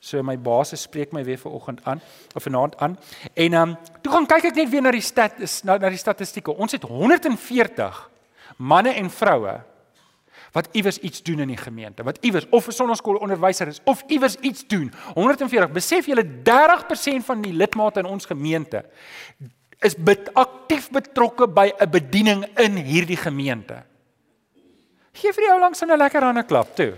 So 0.00 0.22
my 0.22 0.38
baas 0.38 0.80
spreek 0.80 1.12
my 1.12 1.24
weer 1.24 1.38
vanoggend 1.38 1.80
aan 1.84 2.00
of 2.34 2.42
vanaand 2.42 2.76
aan. 2.76 2.98
En 3.34 3.52
ehm 3.52 3.68
um, 3.68 3.76
toe 4.00 4.12
gaan 4.12 4.26
kyk 4.26 4.44
ek 4.44 4.54
net 4.54 4.70
weer 4.70 4.82
na 4.82 4.90
die 4.90 5.00
stat 5.00 5.32
na, 5.62 5.76
na 5.76 5.88
die 5.88 5.98
statistieke. 5.98 6.56
Ons 6.56 6.72
het 6.72 6.82
140 6.82 8.10
manne 8.56 8.94
en 8.94 9.10
vroue 9.10 9.60
wat 10.52 10.68
iewers 10.72 10.98
iets 10.98 11.22
doen 11.22 11.40
in 11.40 11.48
die 11.48 11.56
gemeente. 11.56 12.02
Wat 12.02 12.18
iewers 12.20 12.46
of 12.50 12.66
'n 12.66 12.72
sonnaskool 12.72 13.16
onderwyser 13.16 13.66
is 13.66 13.80
of 13.84 14.04
iewers 14.06 14.36
iets 14.36 14.66
doen. 14.66 14.92
140. 15.14 15.72
Besef 15.72 16.06
julle 16.06 16.26
30% 16.42 17.24
van 17.24 17.40
die 17.40 17.52
lidmate 17.52 17.98
in 17.98 18.06
ons 18.06 18.24
gemeente 18.24 18.84
is 19.82 19.96
bet, 19.98 20.30
aktief 20.34 20.90
betrokke 20.90 21.48
by 21.48 21.72
'n 21.78 21.90
bediening 21.90 22.44
in 22.58 22.76
hierdie 22.76 23.16
gemeente. 23.16 23.82
Geef 25.12 25.34
vir 25.34 25.44
die 25.44 25.52
ou 25.52 25.60
langs 25.60 25.82
'n 25.82 25.96
lekker 25.96 26.22
hande 26.22 26.44
klap 26.44 26.74
toe. 26.76 26.94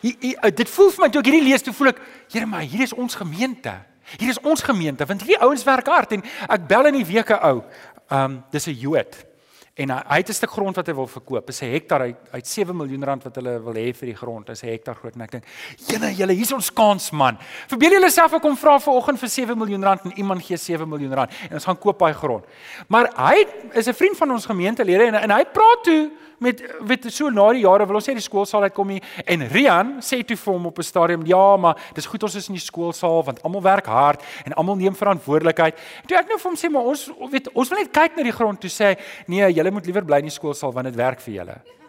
Hier, 0.00 0.16
hier, 0.20 0.38
uh, 0.42 0.50
dit 0.50 0.68
voel 0.68 0.90
vir 0.90 1.04
my 1.04 1.10
toe 1.10 1.20
ek 1.20 1.26
hierdie 1.26 1.48
lees, 1.48 1.62
toe 1.62 1.74
voel 1.74 1.88
ek, 1.88 2.00
Here, 2.30 2.46
maar 2.46 2.60
hier 2.60 2.82
is 2.82 2.92
ons 2.94 3.14
gemeente. 3.14 3.72
Hier 4.18 4.30
is 4.30 4.40
ons 4.40 4.62
gemeente 4.62 5.06
want 5.06 5.22
hierdie 5.22 5.42
ouens 5.42 5.64
werk 5.64 5.86
hard 5.86 6.12
en 6.12 6.22
ek 6.48 6.66
bel 6.66 6.86
in 6.86 6.94
die 6.94 7.06
weke 7.06 7.38
ou. 7.42 7.64
Um 8.10 8.44
dis 8.50 8.66
'n 8.66 8.74
Jood. 8.74 9.29
En 9.74 9.90
hy, 9.90 9.98
hy 10.08 10.16
het 10.16 10.28
'n 10.28 10.32
stuk 10.32 10.50
grond 10.50 10.76
wat 10.76 10.86
hy 10.86 10.94
wil 10.94 11.06
verkoop. 11.06 11.46
Dis 11.46 11.62
'n 11.62 11.70
hektaar 11.70 12.00
uit 12.00 12.16
uit 12.30 12.46
7 12.46 12.76
miljoen 12.76 13.04
rand 13.04 13.22
wat 13.22 13.34
hulle 13.34 13.62
wil 13.62 13.74
hê 13.74 13.94
vir 13.94 14.06
die 14.06 14.16
grond. 14.16 14.46
Dis 14.46 14.62
'n 14.62 14.66
hektaar 14.68 14.94
groot 14.94 15.14
en 15.14 15.20
ek 15.20 15.30
dink, 15.30 15.44
"Jene, 15.86 16.14
julle, 16.14 16.32
hier's 16.32 16.52
ons 16.52 16.72
kans, 16.72 17.10
man. 17.10 17.38
Verbeel 17.68 17.90
julle 17.90 18.10
self 18.10 18.32
ek 18.32 18.42
kom 18.42 18.56
vra 18.56 18.78
vanoggend 18.78 19.18
vir 19.18 19.28
7 19.28 19.58
miljoen 19.58 19.82
rand 19.82 20.04
en 20.04 20.12
iemand 20.16 20.42
gee 20.42 20.56
7 20.56 20.88
miljoen 20.88 21.14
rand 21.14 21.30
en 21.48 21.54
ons 21.54 21.64
gaan 21.64 21.78
koop 21.78 21.98
daai 21.98 22.14
grond." 22.14 22.44
Maar 22.88 23.10
hy 23.16 23.46
is 23.72 23.86
'n 23.86 23.94
vriend 23.94 24.16
van 24.16 24.30
ons 24.30 24.46
gemeentelede 24.46 25.04
en 25.04 25.14
en 25.14 25.30
hy 25.30 25.44
praat 25.44 25.84
toe 25.84 26.10
met 26.40 26.62
weet 26.88 27.06
so 27.12 27.28
na 27.30 27.50
die 27.52 27.64
jare 27.66 27.86
wil 27.86 27.98
ons 28.00 28.08
sê 28.08 28.14
die 28.16 28.24
skoolsaal 28.24 28.68
uitkom 28.68 28.94
hier 28.94 29.24
en 29.28 29.44
Rian 29.52 29.96
sê 30.04 30.22
toe 30.24 30.36
vir 30.40 30.52
hom 30.52 30.70
op 30.70 30.78
'n 30.78 30.88
stadium 30.88 31.26
ja 31.26 31.56
maar 31.56 31.76
dis 31.94 32.06
goed 32.06 32.22
ons 32.22 32.34
is 32.34 32.48
in 32.48 32.56
die 32.56 32.64
skoolsaal 32.64 33.24
want 33.24 33.42
almal 33.42 33.62
werk 33.62 33.86
hard 33.86 34.24
en 34.44 34.52
almal 34.52 34.76
neem 34.76 34.94
verantwoordelikheid. 34.94 35.76
Toe 36.06 36.16
ek 36.16 36.28
nou 36.28 36.38
vir 36.38 36.50
hom 36.50 36.56
sê 36.56 36.70
maar 36.70 36.82
ons 36.82 37.10
weet 37.30 37.52
ons 37.52 37.68
wil 37.68 37.78
net 37.78 37.92
kyk 37.92 38.16
na 38.16 38.22
die 38.22 38.32
grond 38.32 38.60
toe 38.60 38.70
sê 38.70 38.96
nee 39.26 39.52
julle 39.52 39.70
moet 39.70 39.86
liewer 39.86 40.04
bly 40.04 40.18
in 40.18 40.32
die 40.32 40.38
skoolsaal 40.38 40.72
want 40.72 40.86
dit 40.86 40.96
werk 40.96 41.20
vir 41.20 41.34
julle. 41.34 41.79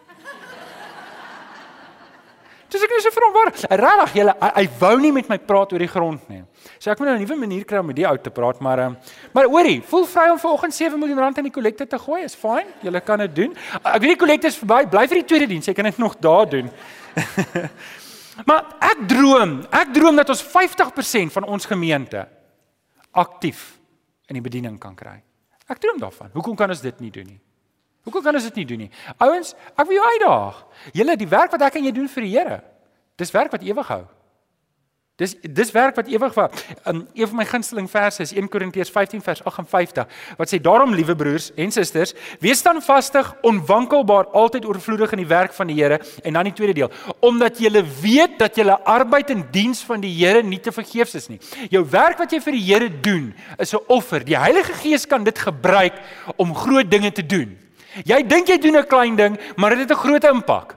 Dis 2.72 2.84
ek 2.86 2.92
is 2.96 3.08
vir 3.12 3.24
hom 3.26 3.34
waar. 3.36 3.50
Regtig, 3.52 4.14
julle 4.16 4.34
hy, 4.40 4.62
wou 4.80 4.92
nie 5.02 5.10
met 5.12 5.28
my 5.28 5.36
praat 5.44 5.74
oor 5.74 5.82
die 5.84 5.90
grond 5.90 6.28
nie. 6.32 6.40
So 6.80 6.90
ek 6.92 7.02
moet 7.02 7.10
nou 7.10 7.16
'n 7.18 7.24
nuwe 7.24 7.36
manier 7.36 7.64
kry 7.68 7.78
om 7.78 7.86
met 7.86 7.96
die 7.96 8.06
ou 8.08 8.16
te 8.16 8.30
praat, 8.30 8.60
maar 8.60 8.78
um, 8.86 8.96
maar 9.34 9.44
hoorie, 9.44 9.82
voel 9.82 10.06
vry 10.06 10.30
om 10.30 10.38
vanoggend 10.38 10.74
7 10.74 10.98
miljoen 10.98 11.18
rand 11.18 11.38
in 11.38 11.44
die 11.44 11.52
kollekte 11.52 11.86
te 11.86 11.98
gooi. 11.98 12.22
Is 12.24 12.34
fyn. 12.34 12.66
Julle 12.80 13.00
kan 13.00 13.18
dit 13.18 13.34
doen. 13.34 13.56
Ek 13.84 14.00
weet 14.00 14.16
die 14.16 14.22
kollekte 14.24 14.46
is 14.46 14.56
verby. 14.56 14.86
Bly 14.88 15.06
vir 15.06 15.20
die 15.20 15.28
tweede 15.28 15.46
diens. 15.46 15.66
Jy 15.66 15.74
kan 15.74 15.84
dit 15.84 15.98
nog 15.98 16.16
daar 16.16 16.48
doen. 16.48 16.70
maar 18.48 18.64
ek 18.80 19.04
droom, 19.08 19.60
ek 19.70 19.92
droom 19.92 20.16
dat 20.16 20.28
ons 20.28 20.42
50% 20.42 21.32
van 21.32 21.44
ons 21.44 21.66
gemeente 21.66 22.26
aktief 23.12 23.78
in 24.28 24.40
die 24.40 24.44
bediening 24.44 24.78
kan 24.80 24.96
kry. 24.96 25.20
Ek 25.68 25.78
droom 25.78 26.00
daarvan. 26.00 26.32
Hoekom 26.32 26.56
kan 26.56 26.72
ons 26.72 26.80
dit 26.80 27.00
nie 27.00 27.10
doen 27.10 27.26
nie? 27.26 27.40
Hoekom 28.02 28.22
kan 28.22 28.34
ons 28.34 28.48
dit 28.50 28.62
nie 28.62 28.66
doen 28.66 28.84
nie? 28.86 28.90
Ouens, 29.22 29.54
ek 29.76 29.86
wil 29.86 29.98
jou 30.00 30.08
uitdaag. 30.16 30.64
Julle 30.92 31.16
die 31.16 31.30
werk 31.30 31.54
wat 31.54 31.68
ek 31.68 31.78
en 31.78 31.86
jy 31.86 31.94
doen 31.94 32.10
vir 32.10 32.26
die 32.26 32.34
Here. 32.34 32.58
Dis 33.20 33.30
werk 33.34 33.54
wat 33.54 33.62
ewig 33.62 33.88
hou. 33.94 34.02
Dis 35.20 35.34
dis 35.44 35.70
werk 35.70 35.94
wat 35.94 36.08
ewig 36.08 36.34
was. 36.34 36.62
Um, 36.88 37.04
een 37.14 37.28
van 37.28 37.36
my 37.36 37.44
gunsteling 37.44 37.86
verse 37.90 38.22
is 38.24 38.32
1 38.32 38.48
Korintiërs 38.48 38.90
15 38.90 39.20
vers 39.22 39.42
58 39.44 40.08
wat 40.38 40.50
sê 40.50 40.58
daarom 40.58 40.94
liewe 40.96 41.14
broers 41.16 41.50
en 41.54 41.70
susters, 41.70 42.14
wees 42.40 42.58
standvastig, 42.64 43.28
onwankelbaar, 43.46 44.30
altyd 44.32 44.66
oorvloedig 44.66 45.12
in 45.12 45.22
die 45.22 45.28
werk 45.28 45.52
van 45.54 45.68
die 45.68 45.76
Here 45.76 46.00
en 46.24 46.32
dan 46.32 46.48
die 46.48 46.54
tweede 46.56 46.74
deel, 46.80 46.90
omdat 47.20 47.60
jy 47.60 47.84
weet 48.00 48.38
dat 48.40 48.56
jy 48.56 48.66
arbeid 48.72 49.30
in 49.30 49.44
diens 49.52 49.84
van 49.84 50.00
die 50.00 50.14
Here 50.16 50.42
nie 50.42 50.60
te 50.60 50.72
vergeefs 50.72 51.14
is 51.20 51.28
nie. 51.28 51.38
Jou 51.70 51.84
werk 51.92 52.18
wat 52.18 52.32
jy 52.32 52.40
vir 52.40 52.56
die 52.58 52.66
Here 52.72 52.88
doen, 52.88 53.34
is 53.58 53.74
'n 53.74 53.84
offer. 53.88 54.24
Die 54.24 54.38
Heilige 54.38 54.72
Gees 54.80 55.06
kan 55.06 55.24
dit 55.24 55.38
gebruik 55.38 55.92
om 56.36 56.54
groot 56.54 56.90
dinge 56.90 57.12
te 57.12 57.26
doen. 57.26 57.58
Jy 58.04 58.22
dink 58.26 58.48
jy 58.48 58.58
doen 58.58 58.76
'n 58.76 58.86
klein 58.86 59.16
ding, 59.16 59.38
maar 59.56 59.70
dit 59.70 59.78
het 59.78 59.90
'n 59.90 60.02
groot 60.04 60.24
impak. 60.24 60.76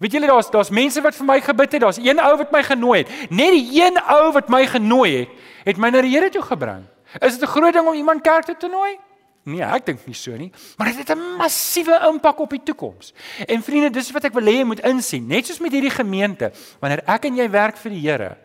Weet 0.00 0.12
julle 0.12 0.26
daar's 0.26 0.50
daar's 0.50 0.70
mense 0.70 1.00
wat 1.00 1.14
vir 1.14 1.26
my 1.26 1.40
gebid 1.40 1.72
het, 1.72 1.80
daar's 1.80 2.00
een 2.00 2.20
ou 2.20 2.36
wat 2.36 2.52
my 2.52 2.62
genooi 2.62 2.98
het. 2.98 3.30
Net 3.30 3.52
die 3.52 3.82
een 3.82 3.98
ou 4.00 4.32
wat 4.32 4.48
my 4.48 4.66
genooi 4.66 5.16
het, 5.18 5.28
het 5.64 5.76
my 5.76 5.90
na 5.90 6.00
die 6.00 6.10
Here 6.10 6.30
toe 6.30 6.42
gebring. 6.42 6.84
Is 7.20 7.38
dit 7.38 7.48
'n 7.48 7.52
groot 7.52 7.72
ding 7.72 7.86
om 7.86 7.94
iemand 7.94 8.22
kerk 8.22 8.44
toe 8.44 8.56
te 8.56 8.68
nooi? 8.68 8.98
Nee, 9.44 9.62
ek 9.62 9.86
dink 9.86 10.04
nie 10.06 10.14
so 10.14 10.36
nie, 10.38 10.52
maar 10.78 10.86
dit 10.86 10.98
het 11.02 11.10
'n 11.10 11.36
massiewe 11.36 11.98
impak 12.08 12.38
op 12.38 12.50
die 12.50 12.62
toekoms. 12.62 13.12
En 13.46 13.62
vriende, 13.62 13.90
dis 13.90 14.10
wat 14.10 14.24
ek 14.24 14.32
wil 14.32 14.46
hê 14.46 14.58
jy 14.58 14.64
moet 14.64 14.80
insien, 14.80 15.26
net 15.26 15.46
soos 15.46 15.58
met 15.58 15.72
hierdie 15.72 15.90
gemeente, 15.90 16.52
wanneer 16.80 17.02
ek 17.06 17.24
en 17.24 17.36
jy 17.36 17.50
werk 17.50 17.76
vir 17.76 17.90
die 17.90 18.08
Here, 18.08 18.36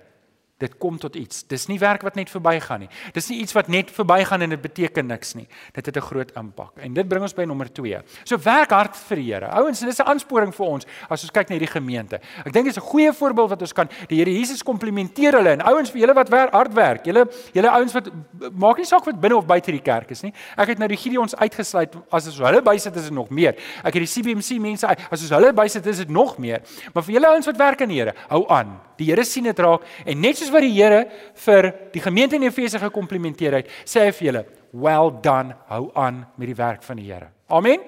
Dit 0.57 0.77
kom 0.81 0.95
tot 0.97 1.15
iets. 1.15 1.43
Dis 1.45 1.67
nie 1.69 1.77
werk 1.77 2.01
wat 2.01 2.15
net 2.17 2.31
verbygaan 2.33 2.79
nie. 2.79 2.89
Dis 3.13 3.27
nie 3.29 3.43
iets 3.43 3.53
wat 3.53 3.67
net 3.69 3.91
verbygaan 3.93 4.41
en 4.41 4.55
dit 4.55 4.61
beteken 4.61 5.05
niks 5.05 5.35
nie. 5.37 5.45
Dit 5.73 5.85
het 5.85 5.97
'n 5.97 6.01
groot 6.01 6.31
impak. 6.35 6.71
En 6.81 6.93
dit 6.93 7.07
bring 7.07 7.21
ons 7.21 7.33
by 7.33 7.43
nommer 7.43 7.69
2. 7.71 8.01
So 8.23 8.37
werk 8.37 8.71
hard 8.71 8.95
vir 8.95 9.17
die 9.17 9.33
Here. 9.33 9.45
Ouens, 9.51 9.79
dis 9.79 9.99
'n 9.99 10.07
aansporing 10.07 10.55
vir 10.55 10.65
ons 10.65 10.85
as 11.09 11.21
ons 11.21 11.31
kyk 11.31 11.49
na 11.49 11.55
hierdie 11.55 11.71
gemeente. 11.71 12.19
Ek 12.45 12.51
dink 12.53 12.65
dit 12.65 12.77
is 12.77 12.77
'n 12.77 12.89
goeie 12.89 13.13
voorbeeld 13.13 13.49
wat 13.49 13.61
ons 13.61 13.73
kan 13.73 13.87
die 14.07 14.17
Here 14.17 14.31
Jesus 14.31 14.63
komplimenteer 14.63 15.33
hulle 15.33 15.49
en 15.49 15.61
ouens 15.61 15.91
vir 15.91 16.01
julle 16.01 16.13
wat 16.13 16.29
werk 16.29 16.51
hard 16.51 16.73
werk. 16.73 17.05
Julle 17.05 17.27
julle 17.53 17.69
ouens 17.69 17.93
wat 17.93 18.09
maak 18.53 18.77
nie 18.77 18.85
saak 18.85 19.05
wat 19.05 19.21
binne 19.21 19.37
of 19.37 19.45
buite 19.45 19.71
die 19.71 19.81
kerk 19.81 20.09
is 20.11 20.23
nie. 20.23 20.33
Ek 20.57 20.67
het 20.67 20.79
nou 20.79 20.87
die 20.87 20.97
Gideons 20.97 21.35
uitgesluit 21.35 21.93
as 22.11 22.25
ons 22.25 22.37
hulle 22.39 22.61
bysit 22.61 22.95
is 22.95 23.03
dit 23.03 23.13
nog 23.13 23.29
meer. 23.29 23.55
Ek 23.83 23.93
het 23.93 24.03
die 24.03 24.07
CBMC 24.07 24.59
mense 24.59 24.87
as 24.87 25.21
ons 25.21 25.29
hulle 25.29 25.53
bysit 25.53 25.85
is 25.85 25.97
dit 25.97 26.09
nog 26.09 26.37
meer. 26.37 26.61
Maar 26.93 27.03
vir 27.03 27.13
julle 27.13 27.27
ouens 27.27 27.45
wat 27.45 27.57
werk 27.57 27.81
in 27.81 27.89
die 27.89 27.97
Here, 27.97 28.13
hou 28.29 28.45
aan. 28.49 28.79
Die 28.97 29.05
Here 29.11 29.23
sien 29.25 29.43
dit 29.43 29.59
raak 29.59 29.85
en 30.05 30.19
net 30.19 30.37
soos 30.47 30.55
wat 30.55 30.63
die 30.63 30.75
Here 30.75 31.05
vir 31.43 31.69
die 31.93 32.03
gemeente 32.03 32.37
in 32.37 32.47
Efese 32.47 32.79
gekomplimenteer 32.79 33.59
het, 33.59 33.71
sê 33.85 34.05
hy 34.05 34.11
vir 34.11 34.27
julle, 34.27 34.45
"Well 34.71 35.11
done, 35.21 35.55
hou 35.67 35.91
aan 35.95 36.25
met 36.37 36.47
die 36.47 36.55
werk 36.55 36.83
van 36.83 36.97
die 36.97 37.11
Here." 37.11 37.29
Amen. 37.49 37.79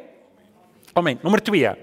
Amen. 0.94 1.20
Nommer 1.24 1.40
2. 1.40 1.76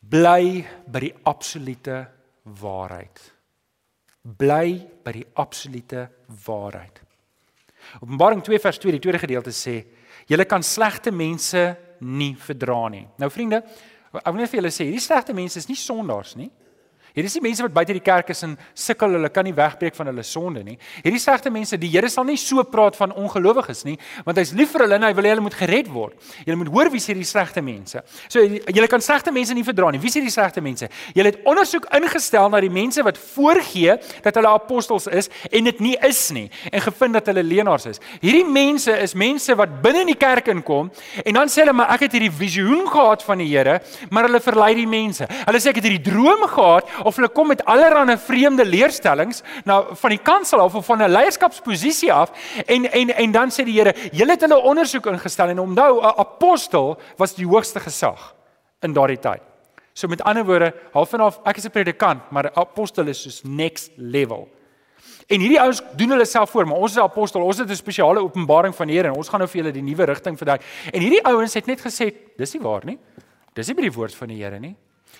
Bly 0.00 0.64
by 0.86 1.00
die 1.00 1.14
absolute 1.24 2.08
waarheid. 2.44 3.32
Bly 4.22 4.86
by 5.04 5.12
die 5.12 5.26
absolute 5.34 6.08
waarheid. 6.46 7.00
Openbaring 8.00 8.42
2 8.42 8.58
vers 8.58 8.78
2, 8.78 8.92
die 8.92 9.00
tweede 9.00 9.18
gedeelte 9.18 9.50
sê, 9.50 9.84
"Julle 10.26 10.44
kan 10.44 10.62
slegte 10.62 11.10
mense 11.10 11.76
nie 12.00 12.36
verdra 12.36 12.88
nie." 12.88 13.08
Nou 13.18 13.30
vriende, 13.30 13.62
ek 14.12 14.24
wil 14.24 14.34
net 14.34 14.50
vir 14.50 14.60
julle 14.60 14.70
sê, 14.70 14.84
hierdie 14.84 15.00
slegte 15.00 15.34
mense 15.34 15.58
is 15.58 15.68
nie 15.68 15.76
sondaars 15.76 16.36
nie. 16.36 16.50
Hierdie 17.18 17.32
is 17.32 17.34
die 17.34 17.42
mense 17.42 17.64
wat 17.64 17.72
buite 17.74 17.94
die 17.96 18.02
kerk 18.04 18.28
is 18.30 18.44
en 18.46 18.52
sukkel, 18.78 19.16
hulle 19.16 19.28
kan 19.34 19.42
nie 19.42 19.54
wegbreek 19.56 19.96
van 19.98 20.06
hulle 20.06 20.22
sonde 20.22 20.60
nie. 20.62 20.76
Hierdie 21.02 21.18
slegte 21.18 21.50
mense, 21.50 21.74
die 21.74 21.88
Here 21.90 22.06
sal 22.12 22.28
nie 22.28 22.36
so 22.38 22.62
praat 22.62 22.94
van 22.94 23.10
ongelowiges 23.10 23.80
nie, 23.88 23.96
want 24.22 24.38
hy's 24.38 24.52
lief 24.54 24.70
vir 24.76 24.84
hulle 24.84 24.98
en 25.00 25.06
hy 25.08 25.10
wil 25.18 25.26
hê 25.26 25.32
hulle 25.32 25.42
moet 25.42 25.56
gered 25.58 25.88
word. 25.90 26.14
Jy 26.46 26.54
moet 26.60 26.70
hoor 26.70 26.90
wie 26.92 27.00
sê 27.02 27.16
die 27.18 27.26
slegte 27.26 27.58
mense. 27.64 28.04
So 28.30 28.44
jy 28.44 28.86
kan 28.92 29.02
slegte 29.02 29.32
mense 29.34 29.56
nie 29.56 29.64
verdra 29.66 29.90
nie. 29.90 29.98
Wie 29.98 30.12
sê 30.14 30.22
die 30.22 30.30
slegte 30.30 30.62
mense? 30.62 30.86
Jy 31.16 31.24
het 31.26 31.40
ondersoek 31.48 31.88
ingestel 31.98 32.52
na 32.52 32.60
die 32.62 32.70
mense 32.70 33.02
wat 33.02 33.18
voorgee 33.18 33.98
dat 34.22 34.38
hulle 34.38 34.54
apostels 34.54 35.10
is 35.10 35.26
en 35.50 35.66
dit 35.72 35.82
nie 35.88 35.96
is 36.06 36.22
nie 36.36 36.46
en 36.70 36.86
gevind 36.86 37.18
dat 37.18 37.32
hulle 37.32 37.42
leenaars 37.42 37.88
is. 37.90 38.02
Hierdie 38.22 38.46
mense 38.46 38.94
is 38.94 39.16
mense 39.18 39.58
wat 39.58 39.74
binne 39.82 40.04
in 40.06 40.12
die 40.12 40.18
kerk 40.22 40.52
inkom 40.54 40.92
en 41.24 41.40
dan 41.40 41.50
sê 41.50 41.64
hulle 41.64 41.74
maar 41.74 41.90
ek 41.96 42.06
het 42.06 42.14
hierdie 42.20 42.30
visioen 42.44 42.86
gehad 42.86 43.26
van 43.26 43.42
die 43.42 43.50
Here, 43.50 43.80
maar 44.14 44.28
hulle 44.28 44.38
verlei 44.44 44.70
die 44.78 44.86
mense. 44.86 45.26
Hulle 45.26 45.58
sê 45.58 45.72
ek 45.72 45.80
het 45.80 45.88
hierdie 45.88 46.04
droom 46.12 46.46
gehad 46.52 46.86
of 47.08 47.16
hulle 47.16 47.30
kom 47.32 47.48
met 47.48 47.64
allerlei 47.64 48.16
vreemde 48.20 48.64
leerstellings 48.68 49.42
na 49.64 49.80
van 50.02 50.14
die 50.14 50.22
kansel 50.22 50.60
af 50.60 50.74
of 50.74 50.86
van 50.86 51.02
'n 51.02 51.10
leierskapsposisie 51.10 52.12
af 52.12 52.32
en 52.66 52.84
en 52.92 53.14
en 53.16 53.32
dan 53.32 53.50
sê 53.50 53.64
die 53.64 53.78
Here, 53.78 53.94
julle 54.12 54.32
het 54.32 54.40
hulle 54.40 54.62
ondersoek 54.62 55.06
ingestel 55.06 55.48
en 55.48 55.58
onthou 55.58 56.00
'n 56.00 56.18
apostel 56.18 56.98
was 57.16 57.34
die 57.34 57.46
hoogste 57.46 57.80
gesag 57.80 58.34
in 58.82 58.92
daardie 58.92 59.18
tyd. 59.18 59.40
So 59.92 60.06
met 60.06 60.22
ander 60.22 60.44
woorde, 60.44 60.74
half 60.92 61.12
en 61.12 61.20
half, 61.20 61.40
ek 61.44 61.56
is 61.56 61.64
'n 61.64 61.70
predikant, 61.70 62.30
maar 62.30 62.44
'n 62.44 62.58
apostel 62.58 63.06
is 63.06 63.22
soos 63.22 63.42
next 63.42 63.90
level. 63.96 64.48
En 65.26 65.40
hierdie 65.40 65.60
ouens 65.60 65.82
doen 65.96 66.10
hulle 66.10 66.24
self 66.24 66.50
voor, 66.50 66.66
maar 66.66 66.76
ons 66.76 66.90
is 66.92 66.98
apostel, 66.98 67.42
ons 67.42 67.58
het 67.58 67.68
'n 67.68 67.74
spesiale 67.74 68.20
openbaring 68.20 68.74
van 68.74 68.86
die 68.86 68.96
Here 68.96 69.08
en 69.08 69.14
ons 69.14 69.28
gaan 69.28 69.40
nou 69.40 69.48
vir 69.48 69.62
julle 69.62 69.72
die 69.72 69.82
nuwe 69.82 70.04
rigting 70.04 70.36
verduidelik. 70.38 70.68
En 70.92 71.00
hierdie 71.00 71.24
ouens 71.24 71.54
het 71.54 71.66
net 71.66 71.80
gesê, 71.80 72.14
dis 72.36 72.52
nie 72.52 72.62
waar 72.62 72.84
nie. 72.84 72.98
Dis 73.54 73.66
nie 73.66 73.74
by 73.74 73.82
die 73.82 73.92
woord 73.92 74.14
van 74.14 74.28
die 74.28 74.42
Here 74.42 74.58
nie. 74.58 74.76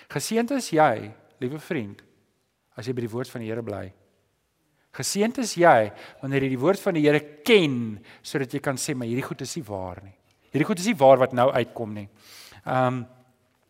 Geseënd 0.09 0.51
is 0.51 0.71
jy 0.71 1.13
liewe 1.41 1.59
vriend, 1.63 2.03
as 2.77 2.87
jy 2.87 2.95
by 2.95 3.05
die 3.07 3.13
woord 3.13 3.31
van 3.31 3.43
die 3.43 3.51
Here 3.51 3.63
bly. 3.63 3.87
Geseënd 4.99 5.39
is 5.43 5.55
jy 5.61 5.91
wanneer 6.23 6.47
jy 6.47 6.53
die 6.55 6.61
woord 6.61 6.81
van 6.83 6.97
die 6.97 7.05
Here 7.07 7.21
ken 7.47 7.99
sodat 8.23 8.55
jy 8.55 8.61
kan 8.65 8.79
sê 8.81 8.95
maar 8.95 9.11
hierdie 9.11 9.27
goed 9.27 9.43
is 9.45 9.57
nie 9.59 9.65
waar 9.67 10.01
nie. 10.03 10.15
Hierdie 10.53 10.67
goed 10.67 10.81
is 10.81 10.89
nie 10.89 10.99
waar 10.99 11.21
wat 11.21 11.35
nou 11.37 11.51
uitkom 11.53 11.95
nie. 11.95 12.09
Ehm 12.65 12.87
um, 12.87 13.07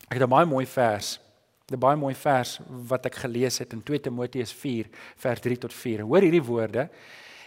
ek 0.08 0.16
het 0.16 0.22
'n 0.24 0.30
baie 0.30 0.46
mooi 0.46 0.64
vers. 0.64 1.18
'n 1.70 1.76
Baie 1.76 1.96
mooi 1.96 2.14
vers 2.14 2.60
wat 2.88 3.06
ek 3.06 3.14
gelees 3.14 3.58
het 3.58 3.72
in 3.72 3.82
2 3.82 4.00
Timoteus 4.00 4.52
4 4.52 4.86
vers 5.16 5.40
3 5.40 5.58
tot 5.58 5.72
4. 5.72 6.00
Hoor 6.00 6.22
hierdie 6.22 6.42
woorde. 6.42 6.88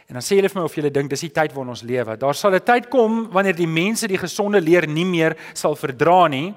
En 0.07 0.13
dan 0.13 0.21
sê 0.21 0.35
julle 0.35 0.49
vir 0.49 0.59
my 0.59 0.65
of 0.65 0.75
julle 0.75 0.91
dink 0.91 1.09
dis 1.09 1.21
die 1.21 1.31
tyd 1.31 1.53
waarin 1.53 1.69
ons 1.69 1.81
lewe. 1.81 2.17
Daar 2.17 2.35
sal 2.35 2.53
'n 2.53 2.59
tyd 2.59 2.89
kom 2.89 3.31
wanneer 3.31 3.55
die 3.55 3.67
mense 3.67 4.07
die 4.07 4.17
gesonde 4.17 4.61
leer 4.61 4.87
nie 4.87 5.05
meer 5.05 5.35
sal 5.53 5.75
verdra 5.75 6.27
nie. 6.27 6.53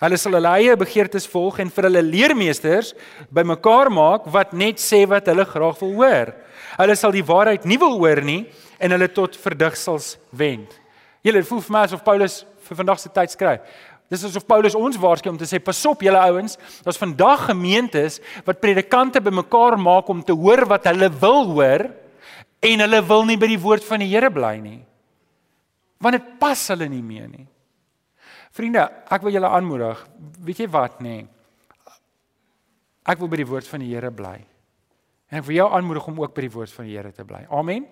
Hulle 0.00 0.16
sal 0.16 0.32
hulle 0.38 0.50
eie 0.56 0.76
begeertes 0.80 1.26
volg 1.28 1.58
en 1.60 1.68
vir 1.68 1.86
hulle 1.90 2.00
leermeesters 2.06 2.94
bymekaar 3.36 3.90
maak 3.92 4.30
wat 4.32 4.54
net 4.56 4.80
sê 4.80 5.02
wat 5.08 5.28
hulle 5.28 5.44
graag 5.44 5.76
wil 5.82 5.92
hoor. 5.98 6.32
Hulle 6.78 6.96
sal 6.96 7.12
die 7.12 7.26
waarheid 7.26 7.66
nie 7.68 7.76
wil 7.80 7.98
hoor 8.00 8.22
nie 8.24 8.46
en 8.80 8.96
hulle 8.96 9.10
tot 9.12 9.36
verdigsels 9.36 10.14
wend. 10.32 10.72
Julle 11.20 11.44
voel 11.44 11.60
vir 11.66 11.76
my 11.76 11.84
asof 11.84 12.04
Paulus 12.06 12.38
vir 12.64 12.80
vandag 12.80 13.02
se 13.02 13.12
tyd 13.12 13.34
skryf. 13.34 13.60
Dis 14.10 14.24
asof 14.24 14.48
Paulus 14.48 14.74
ons 14.74 14.96
waarsku 14.98 15.28
om 15.30 15.38
te 15.38 15.46
sê 15.46 15.60
pas 15.62 15.84
op 15.86 16.00
julle 16.02 16.24
ouens, 16.32 16.56
daar's 16.82 16.98
vandag 16.98 17.50
gemeentes 17.52 18.18
wat 18.48 18.58
predikante 18.64 19.20
bymekaar 19.22 19.76
maak 19.78 20.08
om 20.08 20.24
te 20.24 20.32
hoor 20.32 20.64
wat 20.70 20.88
hulle 20.88 21.12
wil 21.20 21.44
hoor 21.52 21.90
en 22.64 22.86
hulle 22.86 23.04
wil 23.12 23.28
nie 23.28 23.38
by 23.40 23.52
die 23.52 23.60
woord 23.60 23.84
van 23.84 24.00
die 24.00 24.08
Here 24.10 24.32
bly 24.32 24.56
nie. 24.64 24.80
Want 26.00 26.16
dit 26.16 26.36
pas 26.40 26.68
hulle 26.72 26.88
nie 26.88 27.04
meer 27.04 27.28
nie. 27.28 27.44
Vriende, 28.50 28.82
ek 29.10 29.22
wil 29.22 29.34
julle 29.36 29.50
aanmoedig. 29.50 30.00
Weet 30.46 30.64
jy 30.64 30.68
wat 30.72 30.98
nê? 31.04 31.20
Nee? 31.20 31.28
Ek 33.10 33.18
wil 33.18 33.30
by 33.32 33.38
die 33.40 33.48
woord 33.48 33.68
van 33.70 33.82
die 33.82 33.90
Here 33.94 34.10
bly. 34.12 34.36
En 35.30 35.40
ek 35.40 35.46
wil 35.46 35.56
jou 35.56 35.68
aanmoedig 35.72 36.06
om 36.10 36.20
ook 36.20 36.34
by 36.36 36.44
die 36.44 36.52
woord 36.52 36.74
van 36.74 36.88
die 36.88 36.96
Here 36.98 37.12
te 37.14 37.24
bly. 37.26 37.44
Amen. 37.54 37.86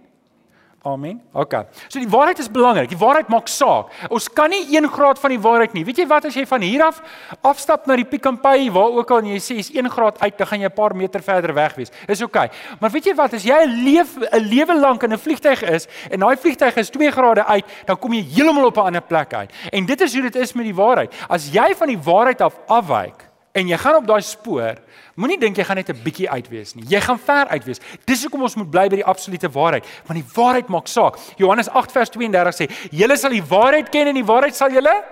Amen. 0.86 1.20
OK. 1.32 1.54
So 1.88 1.98
die 1.98 2.08
waarheid 2.08 2.38
is 2.38 2.50
belangrik. 2.50 2.88
Die 2.92 2.98
waarheid 2.98 3.28
maak 3.28 3.48
saak. 3.50 3.90
Ons 4.14 4.28
kan 4.30 4.50
nie 4.52 4.62
1 4.78 4.86
graad 4.94 5.18
van 5.18 5.34
die 5.34 5.40
waarheid 5.42 5.74
nie. 5.74 5.82
Weet 5.84 5.98
jy 5.98 6.06
wat 6.06 6.28
as 6.30 6.36
jy 6.38 6.44
van 6.46 6.62
hier 6.62 6.84
af 6.86 7.00
afstap 7.42 7.88
na 7.90 7.96
die 7.98 8.06
Pick 8.06 8.28
n 8.30 8.38
Pay 8.38 8.68
waar 8.70 8.94
ook 9.00 9.10
al 9.10 9.26
jy 9.26 9.40
sê 9.42 9.58
is 9.58 9.72
1 9.74 9.90
graad 9.90 10.20
uit, 10.22 10.38
dan 10.38 10.46
gaan 10.46 10.60
jy 10.60 10.70
'n 10.70 10.78
paar 10.78 10.94
meter 10.94 11.22
verder 11.22 11.54
weg 11.54 11.74
wees. 11.74 11.90
Dis 12.06 12.22
OK. 12.22 12.38
Maar 12.80 12.90
weet 12.90 13.10
jy 13.10 13.14
wat 13.14 13.34
as 13.34 13.42
jy 13.42 13.58
'n 13.58 13.84
leef 13.84 14.16
'n 14.16 14.38
lewe 14.38 14.78
lank 14.78 15.02
in 15.02 15.12
'n 15.12 15.18
vliegtyg 15.18 15.62
is 15.62 15.88
en 16.10 16.20
daai 16.20 16.36
vliegtyg 16.36 16.76
is 16.76 16.90
2 16.90 17.10
grade 17.10 17.44
uit, 17.44 17.64
dan 17.86 17.98
kom 17.98 18.12
jy 18.12 18.22
heeltemal 18.22 18.66
op 18.66 18.76
'n 18.76 18.86
ander 18.86 19.02
plek 19.02 19.34
uit. 19.34 19.50
En 19.72 19.86
dit 19.86 20.00
is 20.00 20.12
hoe 20.12 20.22
dit 20.22 20.36
is 20.36 20.52
met 20.52 20.64
die 20.64 20.74
waarheid. 20.74 21.12
As 21.28 21.50
jy 21.50 21.74
van 21.74 21.88
die 21.88 21.98
waarheid 21.98 22.40
af 22.40 22.54
afwyk 22.66 23.27
en 23.58 23.68
jy 23.68 23.78
gaan 23.78 23.98
op 24.00 24.06
daai 24.06 24.22
spoor, 24.22 24.78
Moenie 25.18 25.34
dink 25.40 25.56
jy 25.58 25.64
gaan 25.66 25.76
net 25.80 25.88
'n 25.90 25.98
bietjie 26.04 26.30
uit 26.30 26.48
wees 26.48 26.74
nie. 26.74 26.84
Jy 26.86 27.00
gaan 27.00 27.18
ver 27.18 27.48
uit 27.48 27.64
wees. 27.64 27.80
Dis 28.06 28.22
hoekom 28.22 28.42
ons 28.42 28.54
moet 28.54 28.70
bly 28.70 28.88
by 28.88 28.96
die 28.96 29.04
absolute 29.04 29.50
waarheid, 29.50 29.84
want 30.06 30.20
die 30.20 30.32
waarheid 30.34 30.68
maak 30.68 30.86
saak. 30.86 31.18
Johannes 31.36 31.68
8 31.68 31.92
vers 31.92 32.10
32 32.10 32.54
sê: 32.54 32.70
"Julle 32.90 33.16
sal 33.16 33.30
die 33.30 33.42
waarheid 33.42 33.90
ken 33.90 34.06
en 34.06 34.14
die 34.14 34.24
waarheid 34.24 34.54
sal 34.54 34.70
julle 34.70 35.04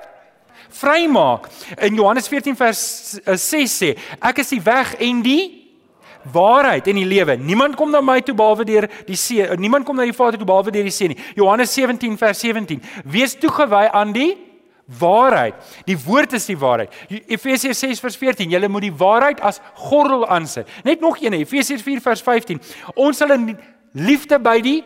vrymaak." 0.70 1.48
In 1.78 1.94
Johannes 1.94 2.28
14 2.28 2.56
vers 2.56 3.18
6 3.24 3.80
eh, 3.80 3.94
sê: 3.94 3.98
"Ek 4.22 4.38
is 4.38 4.48
die 4.48 4.62
weg 4.62 4.94
en 4.94 5.22
die 5.22 5.74
waarheid 6.32 6.86
en 6.86 6.94
die 6.94 7.04
lewe. 7.04 7.36
Niemand 7.36 7.74
kom 7.74 7.90
na 7.90 8.00
my 8.00 8.20
toe 8.20 8.34
behalwe 8.34 8.64
deur 8.64 8.88
die 9.06 9.16
seun. 9.16 9.60
Niemand 9.60 9.84
kom 9.84 9.96
na 9.96 10.02
die 10.02 10.12
Vader 10.12 10.38
toe 10.38 10.46
behalwe 10.46 10.70
deur 10.70 10.84
die 10.84 10.90
seun 10.90 11.08
nie." 11.08 11.18
Johannes 11.34 11.74
17 11.74 12.16
vers 12.16 12.38
17: 12.40 12.80
"Wees 13.04 13.34
toegewy 13.34 13.88
aan 13.92 14.12
die 14.12 14.45
waarheid. 14.86 15.54
Die 15.84 15.98
woord 15.98 16.32
is 16.32 16.46
die 16.46 16.58
waarheid. 16.58 16.92
Efesiërs 17.26 17.78
6 17.78 18.00
vers 18.00 18.16
14, 18.16 18.50
julle 18.50 18.68
moet 18.68 18.86
die 18.86 18.94
waarheid 18.94 19.40
as 19.40 19.60
gordel 19.74 20.26
aansit. 20.26 20.68
Net 20.84 21.00
nog 21.00 21.18
een, 21.20 21.32
Efesiërs 21.32 21.82
4 21.82 22.00
vers 22.00 22.22
15. 22.22 22.60
Ons 22.94 23.16
sal 23.16 23.34
in 23.34 23.58
liefde 23.92 24.38
by 24.38 24.60
die 24.60 24.80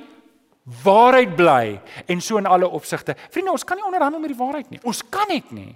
waarheid 0.85 1.37
bly 1.37 1.81
en 2.07 2.21
so 2.21 2.39
in 2.39 2.47
alle 2.47 2.69
opsigte. 2.69 3.17
Vriende, 3.31 3.53
ons 3.53 3.65
kan 3.65 3.77
nie 3.77 3.87
onderhandel 3.87 4.21
met 4.21 4.33
die 4.33 4.41
waarheid 4.41 4.71
nie. 4.71 4.81
Ons 4.83 5.03
kan 5.09 5.29
dit 5.29 5.53
nie. 5.57 5.73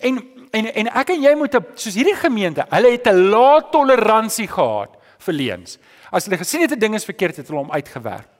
En 0.00 0.18
en 0.50 0.66
en 0.74 0.88
ek 0.96 1.12
en 1.12 1.22
jy 1.22 1.34
moet 1.36 1.54
soos 1.76 1.94
hierdie 1.94 2.16
gemeente, 2.16 2.64
hulle 2.70 2.90
het 2.90 3.06
'n 3.06 3.28
lae 3.30 3.62
toleransie 3.70 4.48
gehad 4.48 4.96
vir 5.18 5.34
leuns. 5.34 5.78
As 6.10 6.24
hulle 6.24 6.38
gesien 6.38 6.60
het 6.60 6.72
'n 6.72 6.78
ding 6.78 6.94
is 6.94 7.04
verkeerd, 7.04 7.36
het 7.36 7.48
hulle 7.48 7.60
hom 7.60 7.70
uitgewerk. 7.70 8.37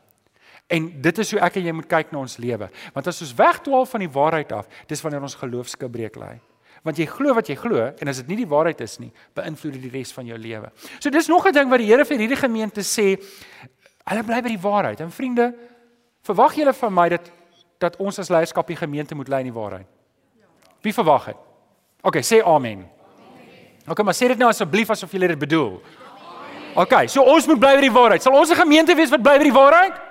En 0.68 0.88
dit 1.00 1.18
is 1.18 1.30
hoe 1.32 1.40
ek 1.40 1.56
en 1.56 1.64
jy 1.64 1.72
moet 1.72 1.88
kyk 1.88 2.10
na 2.12 2.20
ons 2.20 2.36
lewe. 2.36 2.68
Want 2.92 3.06
as 3.08 3.22
ons 3.24 3.32
wegdwaal 3.34 3.86
van 3.88 4.04
die 4.04 4.10
waarheid 4.12 4.52
af, 4.52 4.68
dis 4.90 5.00
wanneer 5.04 5.24
ons 5.24 5.36
geloofsgebreek 5.40 6.18
lê. 6.20 6.34
Want 6.84 7.00
jy 7.00 7.06
glo 7.10 7.34
wat 7.34 7.48
jy 7.48 7.56
glo 7.58 7.88
en 7.88 8.10
as 8.12 8.20
dit 8.20 8.28
nie 8.28 8.42
die 8.42 8.50
waarheid 8.50 8.80
is 8.84 8.98
nie, 9.00 9.08
beïnvloed 9.36 9.78
dit 9.78 9.86
die 9.88 9.94
res 9.96 10.12
van 10.14 10.28
jou 10.28 10.36
lewe. 10.38 10.68
So 11.00 11.10
dis 11.10 11.28
nog 11.28 11.46
'n 11.48 11.52
ding 11.52 11.70
wat 11.70 11.80
die 11.80 11.88
Here 11.88 12.04
vir 12.04 12.18
hierdie 12.18 12.36
gemeente 12.36 12.80
sê, 12.84 13.16
hulle 14.04 14.22
bly 14.22 14.42
by 14.42 14.48
die 14.48 14.60
waarheid. 14.60 15.00
En 15.00 15.10
vriende, 15.10 15.54
verwag 16.22 16.54
julle 16.54 16.72
van 16.72 16.94
my 16.94 17.08
dat 17.08 17.32
dat 17.78 17.96
ons 17.96 18.18
as 18.18 18.28
leierskap 18.28 18.66
die 18.66 18.76
gemeente 18.76 19.14
moet 19.14 19.28
lei 19.28 19.40
in 19.40 19.52
die 19.52 19.60
waarheid? 19.60 19.86
Wie 20.82 20.92
verwag 20.92 21.26
dit? 21.26 21.36
OK, 22.02 22.16
sê 22.16 22.42
amen. 22.44 22.88
OK, 23.88 24.02
maar 24.02 24.14
sê 24.14 24.28
dit 24.28 24.38
nou 24.38 24.48
asseblief 24.48 24.90
asof 24.90 25.12
julle 25.12 25.28
dit 25.28 25.38
bedoel. 25.38 25.80
OK, 26.74 27.08
so 27.08 27.22
ons 27.22 27.46
moet 27.46 27.58
bly 27.58 27.74
by 27.74 27.80
die 27.80 27.92
waarheid. 27.92 28.22
Sal 28.22 28.34
ons 28.34 28.50
'n 28.50 28.54
gemeente 28.54 28.94
wees 28.94 29.10
wat 29.10 29.22
bly 29.22 29.38
by 29.38 29.44
die 29.44 29.52
waarheid? 29.52 30.07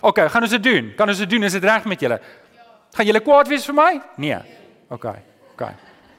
OK, 0.00 0.18
gaan 0.30 0.42
ons 0.42 0.50
dit 0.50 0.62
doen? 0.62 0.92
Kan 0.96 1.08
ons 1.08 1.18
dit 1.18 1.30
doen? 1.30 1.42
Is 1.48 1.56
dit 1.56 1.64
reg 1.64 1.84
met 1.84 2.00
julle? 2.00 2.20
Gaan 2.96 3.08
julle 3.08 3.22
kwaad 3.24 3.48
wees 3.48 3.64
vir 3.68 3.76
my? 3.76 3.90
Nee. 4.16 4.38
OK. 4.92 5.06
OK. 5.52 5.64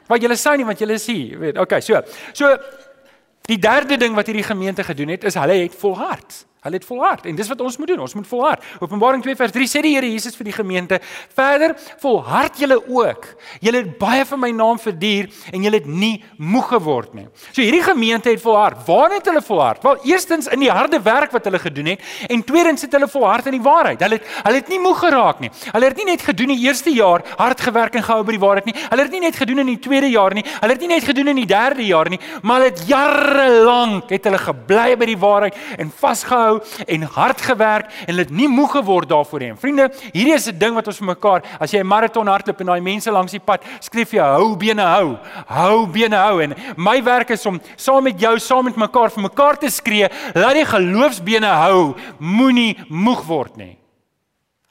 Want 0.07 0.23
julle 0.23 0.37
sou 0.39 0.55
nie 0.57 0.65
want 0.65 0.79
julle 0.79 0.97
is 0.97 1.07
hier, 1.09 1.37
weet. 1.39 1.57
OK, 1.61 1.79
so. 1.83 2.01
So 2.33 2.51
die 3.47 3.59
derde 3.63 3.97
ding 3.99 4.15
wat 4.15 4.27
hierdie 4.27 4.45
gemeente 4.45 4.83
gedoen 4.83 5.13
het 5.15 5.23
is 5.29 5.37
hulle 5.39 5.61
het 5.61 5.75
volhard. 5.75 6.43
Hulle 6.65 6.79
het 6.79 6.85
volhard 6.85 7.25
en 7.29 7.35
dis 7.37 7.47
wat 7.47 7.61
ons 7.61 7.75
moet 7.77 7.87
doen. 7.87 7.99
Ons 8.01 8.13
moet 8.17 8.27
volhard. 8.27 8.63
Openbaring 8.81 9.21
2 9.21 9.35
vers 9.37 9.51
3 9.53 9.67
sê 9.69 9.81
die 9.85 9.93
Here 9.93 10.07
Jesus 10.09 10.35
vir 10.35 10.49
die 10.49 10.55
gemeente: 10.55 10.99
"Verder 11.35 11.75
volhard 12.01 12.57
julle 12.57 12.79
ook. 12.87 13.27
Julle 13.61 13.83
het 13.83 13.97
baie 13.97 14.25
vir 14.25 14.39
my 14.41 14.49
naam 14.51 14.79
verduur 14.79 15.29
en 15.53 15.63
julle 15.63 15.77
het 15.77 15.85
nie 15.85 16.23
moeg 16.37 16.67
geword 16.73 17.13
nie." 17.13 17.27
So 17.51 17.61
hierdie 17.61 17.83
gemeente 17.83 18.29
het 18.29 18.41
volhard. 18.41 18.81
Waar 18.87 19.13
het 19.13 19.25
hulle 19.25 19.41
volhard? 19.41 19.83
Wel, 19.83 19.97
eerstens 20.03 20.47
in 20.47 20.59
die 20.59 20.71
harde 20.71 20.99
werk 21.01 21.31
wat 21.31 21.45
hulle 21.45 21.59
gedoen 21.59 21.85
het 21.93 22.01
en 22.27 22.43
tweedens 22.43 22.81
het 22.81 22.91
hulle 22.91 23.07
volhard 23.07 23.45
in 23.45 23.59
die 23.59 23.61
waarheid. 23.61 24.01
Hulle 24.01 24.17
het 24.17 24.25
hulle 24.43 24.55
het 24.55 24.73
nie 24.73 24.79
moeg 24.79 24.99
geraak 24.99 25.39
nie. 25.39 25.51
Hulle 25.71 25.85
het 25.85 25.97
nie 25.97 26.09
net 26.09 26.21
gedoen 26.21 26.55
die 26.55 26.65
eerste 26.65 26.89
jaar 26.89 27.21
hard 27.37 27.61
gewerk 27.61 27.95
en 27.95 28.03
gehou 28.03 28.23
by 28.23 28.33
die 28.33 28.41
waarheid 28.41 28.65
nie. 28.65 28.75
Hulle 28.89 29.03
het 29.05 29.11
nie 29.11 29.21
net 29.21 29.35
gedoen 29.35 29.59
in 29.59 29.71
die 29.75 29.79
tweede 29.79 30.09
jaar 30.09 30.33
nie. 30.33 30.43
Hulle 30.59 30.73
het 30.73 30.81
nie 30.81 30.91
net 30.95 31.03
gedoen 31.03 31.27
in 31.27 31.35
die 31.35 31.45
derde 31.45 31.85
jaar 31.85 32.09
nie, 32.09 32.19
maar 32.41 32.61
hulle 32.61 32.73
het 32.73 32.83
jare 32.87 33.47
lank 33.63 34.09
het 34.09 34.25
hulle 34.25 34.41
gebly 34.41 34.89
by 34.97 35.05
die 35.05 35.19
waarheid 35.21 35.55
en 35.77 35.93
vasgehou 35.93 36.46
en 36.87 37.05
hard 37.17 37.41
gewerk 37.41 37.91
en 38.05 38.11
hulle 38.11 38.25
het 38.25 38.33
nie 38.33 38.47
moeg 38.51 38.71
geword 38.77 39.09
daarvoor 39.09 39.45
nie. 39.45 39.53
Vriende, 39.59 39.89
hierdie 40.13 40.35
is 40.35 40.47
'n 40.47 40.57
ding 40.57 40.75
wat 40.75 40.87
ons 40.87 40.97
vir 40.97 41.07
mekaar, 41.13 41.41
as 41.59 41.71
jy 41.71 41.79
'n 41.79 41.87
maraton 41.87 42.27
hardloop 42.27 42.59
en 42.61 42.67
daai 42.67 42.81
mense 42.81 43.11
langs 43.11 43.31
die 43.31 43.39
pad 43.39 43.63
skryf 43.79 44.11
jy 44.11 44.21
hou 44.21 44.55
bene 44.55 44.81
hou, 44.81 45.17
hou 45.47 45.87
bene 45.87 46.15
hou 46.15 46.41
en 46.41 46.55
my 46.77 47.01
werk 47.03 47.29
is 47.31 47.45
om 47.45 47.59
saam 47.75 48.03
met 48.03 48.19
jou, 48.19 48.39
saam 48.39 48.65
met 48.65 48.75
mekaar 48.75 49.09
vir 49.09 49.23
mekaar 49.23 49.57
te 49.57 49.69
skree, 49.69 50.09
laat 50.35 50.53
die 50.53 50.65
geloofsbene 50.65 51.47
hou, 51.47 51.95
moenie 52.19 52.75
moeg 52.89 53.23
word 53.25 53.57
nie. 53.57 53.77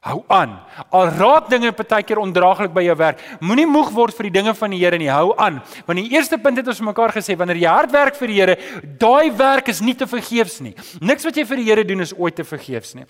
Hou 0.07 0.21
aan. 0.31 0.53
Al 0.95 1.09
raak 1.19 1.49
dinge 1.51 1.73
partykeer 1.75 2.21
ondraaglik 2.23 2.71
by 2.75 2.85
jou 2.87 2.95
werk, 3.01 3.23
moenie 3.42 3.66
moeg 3.66 3.88
word 3.95 4.14
vir 4.14 4.29
die 4.29 4.37
dinge 4.38 4.53
van 4.55 4.71
die 4.71 4.79
Here 4.79 4.99
nie. 5.03 5.09
Hou 5.11 5.33
aan. 5.42 5.59
Want 5.88 5.99
die 5.99 6.12
eerste 6.14 6.38
punt 6.38 6.61
het 6.61 6.69
ons 6.71 6.83
mekaar 6.87 7.11
gesê, 7.16 7.35
wanneer 7.38 7.59
jy 7.59 7.73
hard 7.73 7.95
werk 7.95 8.19
vir 8.21 8.31
die 8.31 8.37
Here, 8.38 8.57
daai 9.03 9.35
werk 9.35 9.73
is 9.73 9.83
nie 9.83 9.97
te 9.99 10.07
vergeefs 10.07 10.61
nie. 10.62 10.77
Niks 11.03 11.27
wat 11.27 11.35
jy 11.35 11.42
vir 11.49 11.59
die 11.59 11.66
Here 11.66 11.85
doen 11.88 12.05
is 12.05 12.14
ooit 12.14 12.38
te 12.38 12.47
vergeefs 12.47 12.95
nie. 12.95 13.07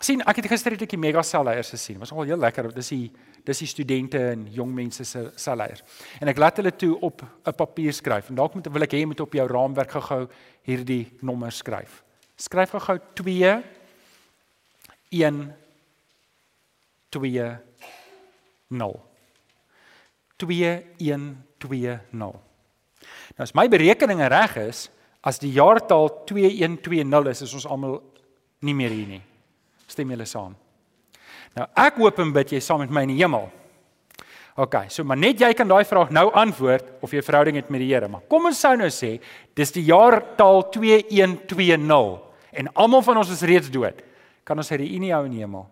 sien, 0.00 0.20
ek 0.30 0.36
het 0.38 0.46
gister 0.52 0.70
het 0.70 0.82
ek 0.84 0.92
die 0.92 1.00
mega 1.00 1.22
selleiers 1.26 1.72
gesien. 1.74 1.96
Was 1.98 2.12
al 2.12 2.28
heel 2.28 2.38
lekker. 2.38 2.68
Dis 2.74 2.92
die 2.92 3.08
dis 3.48 3.58
die 3.64 3.66
studente 3.66 4.18
en 4.34 4.44
jong 4.52 4.74
mense 4.74 5.04
se 5.08 5.30
selleiers. 5.40 5.80
En 6.20 6.28
ek 6.28 6.38
laat 6.38 6.60
hulle 6.60 6.74
toe 6.76 6.92
op 7.00 7.22
'n 7.22 7.52
papier 7.56 7.92
skryf. 7.92 8.28
En 8.28 8.34
dalk 8.34 8.54
moet 8.54 8.68
wil 8.68 8.82
ek 8.82 8.92
hê 8.92 9.00
jy 9.00 9.06
moet 9.06 9.20
op 9.20 9.32
jou 9.32 9.46
raamwerk 9.48 9.90
gou-gou 9.90 10.28
hierdie 10.62 11.08
nommer 11.22 11.50
skryf. 11.50 12.04
Skryf 12.36 12.70
gou-gou 12.70 12.98
2 13.14 13.62
1 15.10 15.54
2 17.10 17.56
0. 18.68 19.00
2120. 20.38 22.00
Nou 23.36 23.44
as 23.44 23.54
my 23.54 23.68
berekeninge 23.70 24.28
reg 24.30 24.56
is, 24.68 24.88
as 25.22 25.38
die 25.42 25.52
jaartal 25.54 26.08
2120 26.28 27.30
is, 27.32 27.42
is 27.46 27.54
ons 27.58 27.66
almal 27.66 28.00
nie 28.64 28.74
meer 28.74 28.94
hier 28.94 29.06
nie. 29.16 29.22
Stem 29.88 30.10
julle 30.12 30.26
saam? 30.28 30.56
Nou 31.56 31.66
ek 31.78 31.98
hoop 32.02 32.18
en 32.22 32.34
bid 32.34 32.52
jy 32.54 32.60
saam 32.62 32.82
met 32.84 32.92
my 32.92 33.02
in 33.06 33.14
die 33.14 33.22
hemel. 33.22 33.48
OK, 34.58 34.88
so 34.90 35.06
maar 35.06 35.18
net 35.18 35.38
jy 35.38 35.52
kan 35.54 35.68
daai 35.70 35.86
vraag 35.86 36.10
nou 36.14 36.26
antwoord 36.34 36.84
of 37.02 37.12
jy 37.12 37.20
'n 37.22 37.28
verhouding 37.28 37.56
het 37.56 37.70
met 37.70 37.80
die 37.80 37.94
Here, 37.94 38.08
maar 38.08 38.26
kom 38.28 38.46
ons 38.46 38.58
sou 38.58 38.76
nou 38.76 38.90
sê 38.90 39.20
dis 39.54 39.72
die 39.72 39.84
jaartal 39.84 40.70
2120 40.70 42.20
en 42.52 42.68
almal 42.74 43.02
van 43.02 43.16
ons 43.18 43.30
is 43.30 43.42
reeds 43.42 43.70
dood. 43.70 44.02
Kan 44.44 44.58
ons 44.58 44.70
'n 44.72 44.76
reunie 44.76 45.12
hou 45.12 45.24
in 45.26 45.32
die 45.32 45.40
hemel? 45.40 45.66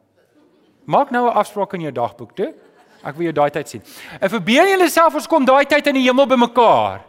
Maak 0.87 1.11
nou 1.11 1.27
'n 1.27 1.35
afspraak 1.35 1.73
in 1.75 1.81
jou 1.81 1.93
dagboek, 1.93 2.35
toe. 2.35 2.55
Ek 3.03 3.15
wil 3.15 3.25
jou 3.31 3.33
daai 3.33 3.51
tyd 3.51 3.69
sien. 3.69 3.83
En 4.21 4.31
verbeel 4.31 4.79
jouself 4.79 5.15
ons 5.15 5.27
kom 5.27 5.45
daai 5.45 5.67
tyd 5.67 5.87
in 5.87 5.95
die 5.95 6.07
hemel 6.07 6.27
bymekaar 6.27 7.01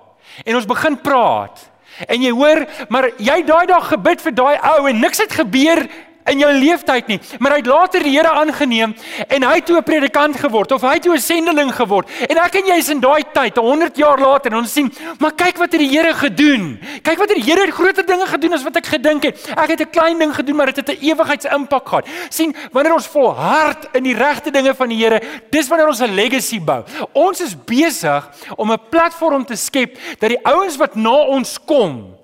en 0.46 0.56
ons 0.56 0.66
begin 0.66 1.02
praat. 1.02 1.70
En 2.06 2.22
jy 2.22 2.32
hoor, 2.32 2.66
maar 2.90 3.10
jy 3.18 3.42
daai 3.46 3.66
dag 3.66 3.88
gebid 3.88 4.22
vir 4.22 4.34
daai 4.38 4.58
ou 4.62 4.88
en 4.88 5.00
niks 5.00 5.18
het 5.18 5.32
gebeur 5.34 5.88
in 6.28 6.40
jou 6.40 6.52
leeftyd 6.54 7.08
nie, 7.08 7.20
maar 7.40 7.52
hy 7.52 7.62
het 7.62 7.70
later 7.70 8.04
die 8.04 8.16
Here 8.18 8.32
aangeneem 8.32 8.96
en 9.28 9.44
hy 9.44 9.56
het 9.56 9.66
toe 9.66 9.78
'n 9.78 9.84
predikant 9.84 10.36
geword 10.36 10.72
of 10.72 10.82
hy 10.82 10.94
het 10.94 11.04
toe 11.04 11.16
'n 11.16 11.22
sendeling 11.22 11.72
geword. 11.76 12.10
En 12.30 12.38
ek 12.38 12.56
en 12.56 12.66
jy 12.66 12.78
is 12.78 12.90
in 12.90 13.00
daai 13.00 13.24
tyd, 13.34 13.58
100 13.58 13.98
jaar 13.98 14.20
later 14.20 14.52
en 14.52 14.58
ons 14.58 14.74
sien, 14.74 14.92
maar 15.20 15.32
kyk 15.32 15.58
wat 15.58 15.72
het 15.72 15.80
die 15.80 15.90
Here 15.90 16.14
gedoen. 16.14 16.80
Kyk 17.02 17.18
wat 17.18 17.30
het 17.30 17.38
die 17.38 17.52
Here 17.52 17.72
groter 17.72 18.06
dinge 18.06 18.26
gedoen 18.26 18.54
as 18.54 18.64
wat 18.64 18.76
ek 18.76 18.86
gedink 18.86 19.24
het. 19.24 19.50
Ek 19.56 19.70
het 19.70 19.82
'n 19.82 19.90
klein 19.90 20.20
ding 20.20 20.36
gedoen, 20.36 20.56
maar 20.56 20.66
dit 20.66 20.76
het 20.76 20.90
'n 20.90 21.06
ewigheidsimpak 21.06 21.88
gehad. 21.88 22.08
sien, 22.30 22.56
wanneer 22.72 22.94
ons 22.94 23.08
volhard 23.08 23.88
in 23.94 24.04
die 24.04 24.16
regte 24.16 24.52
dinge 24.52 24.76
van 24.76 24.90
die 24.90 24.98
Here, 24.98 25.22
dis 25.50 25.68
wanneer 25.68 25.88
ons 25.88 26.02
'n 26.02 26.14
legacy 26.14 26.60
bou. 26.60 26.84
Ons 27.14 27.42
is 27.42 27.56
besig 27.66 28.30
om 28.56 28.72
'n 28.72 28.80
platform 28.90 29.46
te 29.46 29.56
skep 29.56 29.98
dat 30.20 30.30
die 30.30 30.46
ouens 30.46 30.78
wat 30.78 30.96
na 30.96 31.26
ons 31.26 31.58
kom 31.66 32.17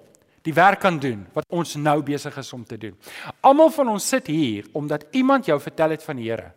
die 0.44 0.54
werk 0.54 0.82
kan 0.84 1.00
doen 1.00 1.24
wat 1.34 1.48
ons 1.50 1.76
nou 1.80 2.02
besig 2.04 2.36
is 2.38 2.52
om 2.54 2.66
te 2.68 2.78
doen. 2.78 2.98
Almal 3.42 3.72
van 3.72 3.94
ons 3.96 4.08
sit 4.08 4.28
hier 4.28 4.68
omdat 4.76 5.08
iemand 5.12 5.48
jou 5.48 5.60
vertel 5.62 5.96
het 5.96 6.04
van 6.04 6.20
die 6.20 6.30
Here. 6.30 6.52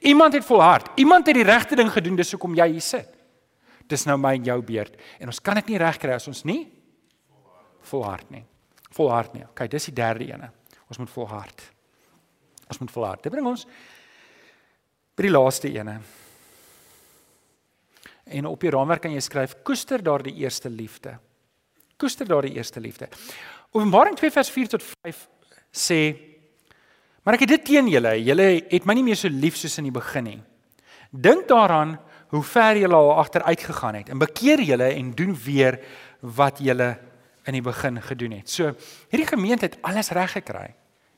Iemand 0.00 0.32
het 0.32 0.44
volhard. 0.44 0.88
Iemand 0.96 1.26
het 1.26 1.36
die 1.36 1.44
regte 1.44 1.76
ding 1.76 1.90
gedoen, 1.92 2.16
dis 2.16 2.32
hoekom 2.32 2.54
jy 2.56 2.70
hier 2.70 2.84
sit. 2.84 3.10
Dis 3.86 4.06
nou 4.08 4.16
my 4.18 4.34
en 4.38 4.46
jou 4.46 4.60
beurt 4.66 4.96
en 5.20 5.30
ons 5.30 5.40
kan 5.40 5.58
dit 5.60 5.74
nie 5.74 5.82
regkry 5.82 6.14
as 6.16 6.26
ons 6.30 6.44
nie 6.48 6.64
volhard 7.86 8.30
nie. 8.34 8.44
Volhard 8.96 9.34
nie. 9.36 9.44
Okay, 9.50 9.68
dis 9.70 9.90
die 9.90 9.94
derde 9.94 10.26
ene. 10.26 10.50
Ons 10.90 10.98
moet 10.98 11.10
volhard. 11.10 11.62
Ons 12.66 12.80
moet 12.82 12.90
volhard. 12.90 13.22
Dit 13.22 13.34
bring 13.34 13.46
ons 13.46 13.66
by 15.16 15.26
die 15.26 15.32
laaste 15.32 15.70
ene. 15.70 16.00
En 18.26 18.48
op 18.50 18.60
die 18.62 18.72
raamwerk 18.74 19.04
kan 19.06 19.14
jy 19.14 19.22
skryf 19.22 19.58
koester 19.66 20.02
daardie 20.02 20.34
eerste 20.42 20.70
liefde. 20.72 21.14
Koester 21.96 22.28
daardie 22.28 22.54
eerste 22.54 22.80
liefde. 22.80 23.08
Openbaring 23.72 24.16
2 24.16 24.30
vers 24.30 24.50
4 24.50 24.68
tot 24.76 24.84
5 25.02 25.28
sê 25.72 26.00
Maar 27.26 27.34
ek 27.34 27.42
het 27.42 27.56
dit 27.56 27.64
teen 27.72 27.88
julle. 27.90 28.12
Julle 28.22 28.44
het 28.70 28.84
my 28.86 28.94
nie 28.94 29.02
meer 29.08 29.18
so 29.18 29.26
lief 29.26 29.56
soos 29.58 29.80
in 29.80 29.88
die 29.88 29.94
begin 29.94 30.28
nie. 30.28 30.38
Dink 31.10 31.48
daaraan 31.50 31.96
hoe 32.30 32.42
ver 32.46 32.78
julle 32.78 32.94
al 32.94 33.16
agteruit 33.18 33.64
gegaan 33.66 33.98
het 33.98 34.12
en 34.14 34.20
bekeer 34.22 34.62
julle 34.62 34.92
en 34.94 35.10
doen 35.18 35.32
weer 35.34 35.80
wat 36.20 36.60
julle 36.62 36.92
in 37.46 37.58
die 37.58 37.62
begin 37.66 37.98
gedoen 38.02 38.36
het. 38.38 38.50
So, 38.50 38.70
hierdie 39.10 39.26
gemeente 39.26 39.66
het 39.66 39.78
alles 39.82 40.12
reg 40.14 40.36
gekry. 40.38 40.68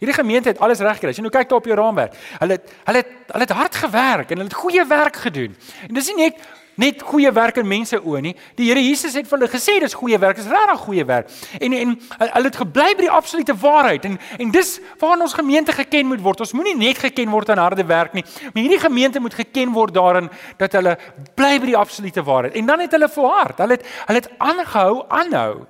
Hierdie 0.00 0.16
gemeente 0.16 0.52
het 0.52 0.60
alles 0.64 0.80
reg 0.84 0.96
gekry. 0.96 1.12
As 1.12 1.20
jy 1.20 1.26
nou 1.26 1.32
kyk 1.34 1.48
daar 1.50 1.60
op 1.60 1.68
jou 1.68 1.76
raamwerk, 1.76 2.16
hulle 2.38 2.56
het 2.56 2.72
hulle 2.88 3.02
het 3.02 3.32
hulle 3.34 3.44
het 3.44 3.56
hard 3.60 3.78
gewerk 3.82 4.32
en 4.32 4.40
hulle 4.40 4.48
het 4.48 4.60
goeie 4.62 4.84
werk 4.88 5.20
gedoen. 5.28 5.56
En 5.88 5.96
dis 5.96 6.08
nie 6.12 6.28
net 6.28 6.40
net 6.78 7.02
goeie 7.02 7.30
werk 7.34 7.58
in 7.58 7.66
mense 7.68 7.98
oë 7.98 8.20
nie. 8.22 8.34
Die 8.58 8.68
Here 8.68 8.82
Jesus 8.82 9.16
het 9.18 9.26
vir 9.28 9.38
hulle 9.38 9.50
gesê 9.50 9.78
dis 9.82 9.96
goeie 9.98 10.18
werk, 10.20 10.38
dis 10.38 10.50
regtig 10.50 10.82
goeie 10.84 11.04
werk. 11.08 11.30
En 11.58 11.74
en 11.74 11.94
hulle 12.22 12.44
het 12.46 12.58
gebly 12.60 12.88
by 12.94 13.06
die 13.06 13.12
absolute 13.12 13.56
waarheid 13.58 14.06
en 14.08 14.18
en 14.38 14.52
dis 14.54 14.74
waarna 15.00 15.26
ons 15.26 15.34
gemeente 15.34 15.74
geken 15.74 16.06
moet 16.12 16.22
word. 16.22 16.44
Ons 16.46 16.54
moenie 16.56 16.76
net 16.78 17.00
geken 17.02 17.32
word 17.34 17.50
aan 17.50 17.62
harde 17.62 17.86
werk 17.88 18.14
nie, 18.14 18.24
maar 18.52 18.62
hierdie 18.62 18.82
gemeente 18.82 19.20
moet 19.20 19.34
geken 19.34 19.72
word 19.74 19.96
daarin 19.96 20.30
dat 20.60 20.76
hulle 20.78 20.94
bly 21.34 21.56
by 21.58 21.72
die 21.72 21.78
absolute 21.78 22.22
waarheid. 22.22 22.54
En 22.60 22.70
dan 22.70 22.84
het 22.84 22.94
hulle 22.94 23.08
volhard. 23.08 23.58
Hulle 23.58 23.78
het 23.78 23.88
hulle 24.06 24.22
het 24.22 24.30
aangehou, 24.38 25.02
aanhou. 25.08 25.66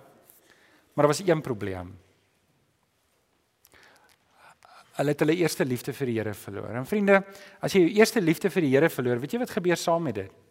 Maar 0.94 1.06
daar 1.06 1.14
was 1.14 1.22
een 1.24 1.40
probleem. 1.40 1.94
Hulle 4.98 5.14
het 5.14 5.20
hulle 5.22 5.36
eerste 5.38 5.64
liefde 5.64 5.92
vir 5.94 6.10
die 6.10 6.18
Here 6.18 6.34
verloor. 6.34 6.72
En 6.74 6.86
vriende, 6.86 7.22
as 7.62 7.72
jy 7.72 7.84
jou 7.84 7.96
eerste 8.00 8.20
liefde 8.20 8.50
vir 8.50 8.66
die 8.66 8.74
Here 8.74 8.90
verloor, 8.90 9.20
weet 9.22 9.36
jy 9.36 9.38
wat 9.44 9.52
gebeur 9.54 9.78
saam 9.78 10.02
met 10.10 10.16
dit? 10.18 10.47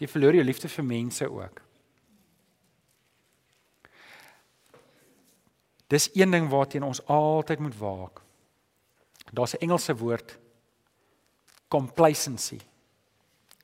Jy 0.00 0.08
verloor 0.08 0.38
jou 0.38 0.44
liefde 0.44 0.68
vir 0.72 0.86
mense 0.88 1.26
ook. 1.28 1.60
Dis 5.90 6.08
een 6.14 6.30
ding 6.30 6.48
waarteen 6.48 6.86
ons 6.86 7.02
altyd 7.10 7.58
moet 7.58 7.76
waak. 7.76 8.22
Daar's 9.32 9.54
'n 9.54 9.62
Engelse 9.66 9.96
woord 9.96 10.38
complacency. 11.68 12.58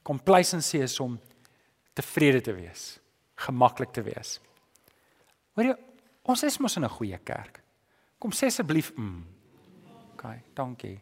Complacency 0.02 0.78
is 0.78 1.00
om 1.00 1.20
tevrede 1.92 2.40
te 2.40 2.52
wees, 2.54 2.98
gemaklik 3.34 3.92
te 3.92 4.02
wees. 4.02 4.40
Hoor 5.54 5.64
jy, 5.64 5.74
ons 6.22 6.42
is 6.42 6.58
mos 6.58 6.76
in 6.76 6.84
'n 6.84 6.88
goeie 6.88 7.18
kerk. 7.18 7.62
Kom 8.18 8.30
sê 8.30 8.46
asseblief, 8.46 8.92
mm. 8.96 9.24
OK, 10.12 10.24
dankie. 10.54 11.00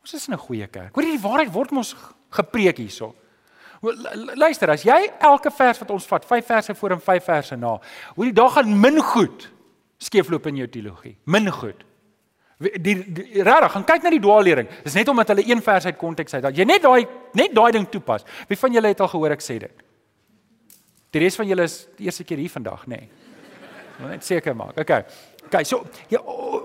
Ons 0.00 0.14
is 0.14 0.28
in 0.28 0.34
'n 0.34 0.38
goeie 0.38 0.66
kerk. 0.66 0.94
Hoor 0.94 1.04
jy 1.04 1.16
die 1.16 1.28
waarheid 1.28 1.52
word 1.52 1.70
mos 1.70 1.94
gepreek 2.30 2.78
hierso. 2.78 3.14
Luister, 3.84 4.70
as 4.72 4.84
jy 4.86 4.98
elke 5.20 5.50
vers 5.52 5.80
wat 5.82 5.90
ons 5.92 6.06
vat, 6.08 6.24
5 6.24 6.46
verse 6.46 6.74
voor 6.78 6.94
en 6.96 7.02
5 7.04 7.24
verse 7.24 7.56
na, 7.60 7.74
hoe 8.14 8.28
die 8.30 8.36
dag 8.36 8.54
gaan 8.56 8.70
min 8.80 9.00
goed 9.12 9.50
skeefloop 10.00 10.46
in 10.50 10.62
jou 10.62 10.68
teologie. 10.68 11.16
Min 11.30 11.50
goed. 11.52 11.84
Die, 12.64 12.94
die 13.12 13.42
rarig, 13.44 13.72
gaan 13.74 13.84
kyk 13.84 14.04
na 14.04 14.12
die 14.14 14.22
dwaallering. 14.22 14.68
Dis 14.84 14.94
net 14.96 15.08
omdat 15.10 15.32
hulle 15.32 15.44
een 15.48 15.62
vers 15.64 15.88
uit 15.88 15.98
konteks 16.00 16.36
uit 16.36 16.44
dat 16.46 16.56
jy 16.56 16.66
net 16.68 16.84
daai 16.84 17.04
net 17.36 17.54
daai 17.56 17.72
ding 17.74 17.88
toepas. 17.90 18.24
Wie 18.48 18.58
van 18.58 18.76
julle 18.76 18.92
het 18.94 19.02
al 19.02 19.10
gehoor 19.10 19.34
ek 19.34 19.44
sê 19.44 19.58
dit? 19.64 19.84
Die 21.14 21.22
res 21.22 21.36
van 21.38 21.48
julle 21.50 21.66
is 21.66 21.76
die 21.98 22.08
eerste 22.08 22.24
keer 22.26 22.40
hier 22.42 22.50
vandag, 22.50 22.86
nê? 22.90 23.04
Nee. 23.04 24.08
Net 24.14 24.24
seker 24.26 24.56
maak. 24.58 24.78
Okay. 24.80 25.04
Okay, 25.54 25.62
so 25.62 25.84
ja, 26.10 26.18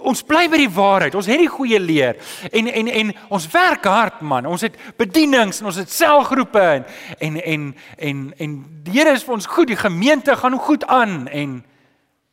ons 0.09 0.23
bly 0.25 0.47
by 0.49 0.57
die 0.63 0.71
waarheid. 0.73 1.13
Ons 1.13 1.27
het 1.29 1.37
die 1.37 1.51
goeie 1.51 1.77
leer 1.77 2.17
en 2.49 2.65
en 2.71 2.87
en 2.89 3.11
ons 3.29 3.43
werk 3.53 3.83
hard 3.85 4.23
man. 4.25 4.47
Ons 4.49 4.63
het 4.65 4.79
bedienings 4.97 5.61
en 5.61 5.69
ons 5.69 5.77
het 5.77 5.91
selgroepe 5.93 6.63
en 6.63 6.87
en 7.27 7.37
en 7.37 7.67
en, 8.09 8.23
en 8.41 8.55
die 8.87 8.95
Here 8.95 9.13
is 9.13 9.25
vir 9.27 9.35
ons 9.35 9.45
goed. 9.45 9.69
Die 9.69 9.77
gemeente 9.77 10.33
gaan 10.35 10.57
goed 10.57 10.87
aan 10.89 11.27
en 11.27 11.59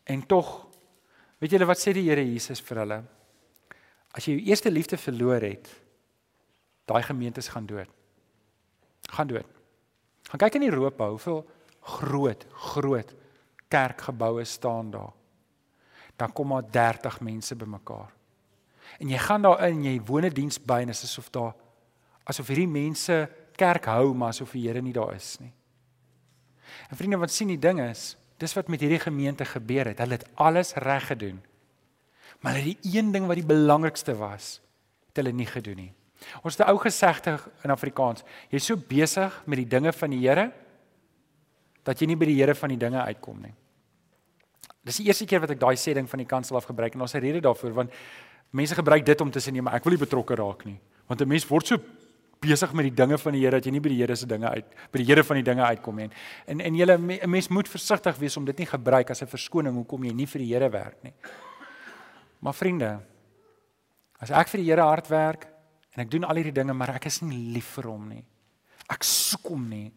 en 0.08 0.22
tog 0.30 0.54
weet 1.44 1.58
julle 1.58 1.68
wat 1.68 1.82
sê 1.82 1.92
die 1.92 2.06
Here 2.06 2.24
Jesus 2.24 2.64
vir 2.64 2.80
hulle? 2.86 2.98
As 4.16 4.24
jy 4.24 4.38
jou 4.38 4.48
eerste 4.48 4.72
liefde 4.72 4.96
verloor 4.96 5.44
het, 5.44 5.68
daai 6.88 7.02
gemeentes 7.04 7.52
gaan 7.52 7.68
dood. 7.68 7.92
Gaan 9.12 9.28
dood. 9.28 9.52
Gaan 10.32 10.40
kyk 10.40 10.56
in 10.56 10.70
Europa, 10.70 11.10
hoeveel 11.12 11.44
groot 12.00 12.48
groot 12.72 13.12
kerkgeboue 13.68 14.48
staan 14.48 14.88
daar 14.90 15.12
dan 16.16 16.32
kom 16.32 16.48
maar 16.48 16.70
30 16.70 17.20
mense 17.20 17.56
bymekaar. 17.56 18.12
En 18.98 19.08
jy 19.08 19.18
gaan 19.18 19.42
daar 19.42 19.68
in, 19.68 19.84
jy 19.84 20.00
woon 20.00 20.24
'n 20.24 20.32
diens 20.32 20.58
by 20.58 20.80
en 20.80 20.86
dit 20.86 20.96
is 20.96 21.02
asof 21.02 21.30
daar 21.30 21.54
asof 22.24 22.46
hierdie 22.46 22.68
mense 22.68 23.28
kerk 23.56 23.84
hou 23.84 24.14
maar 24.14 24.28
asof 24.28 24.52
die 24.52 24.66
Here 24.66 24.82
nie 24.82 24.92
daar 24.92 25.14
is 25.14 25.36
nie. 25.40 25.52
En 26.90 26.96
vriende, 26.96 27.16
wat 27.16 27.30
sien 27.30 27.48
die 27.48 27.58
ding 27.58 27.80
is, 27.80 28.16
dis 28.38 28.54
wat 28.54 28.68
met 28.68 28.80
hierdie 28.80 29.00
gemeente 29.00 29.44
gebeur 29.44 29.86
het. 29.86 29.98
Hulle 29.98 30.18
het 30.18 30.26
alles 30.34 30.74
reg 30.74 31.06
gedoen. 31.06 31.40
Maar 32.40 32.52
hulle 32.52 32.74
het 32.74 32.82
die 32.82 32.98
een 32.98 33.12
ding 33.12 33.26
wat 33.26 33.36
die 33.40 33.46
belangrikste 33.46 34.16
was, 34.18 34.60
het 35.08 35.22
hulle 35.22 35.32
nie 35.32 35.48
gedoen 35.48 35.76
nie. 35.76 35.92
Ons 36.42 36.56
het 36.56 36.66
'n 36.66 36.70
ou 36.70 36.78
gesegde 36.78 37.38
in 37.64 37.70
Afrikaans, 37.70 38.24
jy's 38.50 38.64
so 38.64 38.76
besig 38.76 39.42
met 39.46 39.56
die 39.56 39.68
dinge 39.68 39.92
van 39.92 40.10
die 40.10 40.28
Here 40.28 40.52
dat 41.82 42.00
jy 42.00 42.06
nie 42.06 42.16
by 42.16 42.26
die 42.26 42.40
Here 42.40 42.54
van 42.54 42.68
die 42.68 42.78
dinge 42.78 43.02
uitkom 43.02 43.40
nie. 43.40 43.54
Dis 44.86 45.00
die 45.02 45.08
eerste 45.08 45.26
keer 45.26 45.42
wat 45.42 45.50
ek 45.50 45.60
daai 45.60 45.74
sê 45.74 45.96
ding 45.96 46.06
van 46.06 46.22
die 46.22 46.28
kansel 46.30 46.56
af 46.60 46.68
gebruik 46.68 46.94
en 46.94 47.02
ons 47.06 47.14
het 47.16 47.22
rede 47.24 47.42
daarvoor 47.42 47.74
want 47.74 47.94
mense 48.54 48.74
gebruik 48.78 49.04
dit 49.06 49.20
om 49.20 49.30
te 49.34 49.42
sê 49.42 49.50
nee, 49.52 49.64
maar 49.64 49.74
ek 49.80 49.86
wil 49.86 49.96
nie 49.96 50.02
betrokke 50.04 50.36
raak 50.38 50.64
nie. 50.64 50.78
Want 51.10 51.20
'n 51.20 51.28
mens 51.28 51.46
word 51.48 51.66
so 51.66 51.76
besig 52.40 52.72
met 52.72 52.84
die 52.84 52.94
dinge 52.94 53.18
van 53.18 53.32
die 53.32 53.40
Here 53.40 53.58
dat 53.58 53.66
jy 53.66 53.72
nie 53.72 53.80
by 53.80 53.88
die 53.88 53.98
Here 53.98 54.16
se 54.16 54.26
dinge 54.26 54.48
uit 54.48 54.64
by 54.92 54.98
die 54.98 55.06
Here 55.08 55.24
van 55.24 55.36
die 55.36 55.42
dinge 55.42 55.64
uitkom 55.64 55.96
nie. 55.96 56.10
En 56.46 56.60
en 56.60 56.74
jy 56.74 56.86
'n 56.86 57.30
mens 57.30 57.48
moet 57.48 57.68
versigtig 57.68 58.16
wees 58.16 58.36
om 58.36 58.44
dit 58.44 58.58
nie 58.58 58.66
gebruik 58.66 59.10
as 59.10 59.22
'n 59.22 59.26
verskoning 59.26 59.74
hoekom 59.74 60.04
jy 60.04 60.12
nie 60.12 60.26
vir 60.26 60.38
die 60.38 60.54
Here 60.54 60.70
werk 60.70 61.02
nie. 61.02 61.14
Maar 62.40 62.54
vriende, 62.54 63.00
as 64.20 64.30
ek 64.30 64.48
vir 64.48 64.60
die 64.60 64.70
Here 64.70 64.82
hard 64.82 65.08
werk 65.08 65.48
en 65.96 66.02
ek 66.02 66.10
doen 66.10 66.24
al 66.24 66.36
hierdie 66.36 66.52
dinge 66.52 66.72
maar 66.74 66.94
ek 66.94 67.06
is 67.06 67.22
nie 67.22 67.52
lief 67.52 67.74
vir 67.76 67.84
hom 67.84 68.08
nie. 68.08 68.24
Ek 68.88 69.02
soek 69.02 69.48
hom 69.48 69.68
nie. 69.68 69.92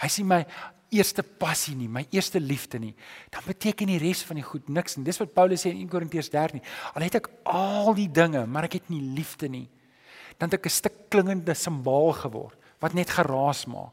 Hy 0.00 0.08
sien 0.08 0.26
my 0.26 0.44
eerste 0.90 1.22
passie 1.22 1.74
nie, 1.76 1.88
my 1.88 2.06
eerste 2.10 2.40
liefde 2.40 2.78
nie, 2.78 2.94
dan 3.30 3.42
beteken 3.46 3.86
die 3.86 3.98
res 3.98 4.22
van 4.26 4.36
die 4.36 4.46
goed 4.46 4.68
niks 4.68 4.96
nie. 4.96 5.04
Dis 5.04 5.20
wat 5.22 5.34
Paulus 5.34 5.64
sê 5.64 5.70
in 5.70 5.80
1 5.84 5.88
Korintiërs 5.92 6.30
13. 6.30 6.62
Al 6.94 7.06
het 7.06 7.18
ek 7.20 7.30
al 7.44 7.94
die 7.94 8.10
dinge, 8.10 8.46
maar 8.46 8.68
ek 8.68 8.78
het 8.80 8.90
nie 8.92 9.02
liefde 9.16 9.48
nie, 9.48 9.68
dan 10.38 10.50
het 10.50 10.58
ek 10.60 10.66
'n 10.66 10.78
stuk 10.80 10.96
klingende 11.10 11.54
simbaal 11.54 12.12
geword 12.12 12.58
wat 12.80 12.92
net 12.92 13.10
geraas 13.10 13.66
maak. 13.66 13.92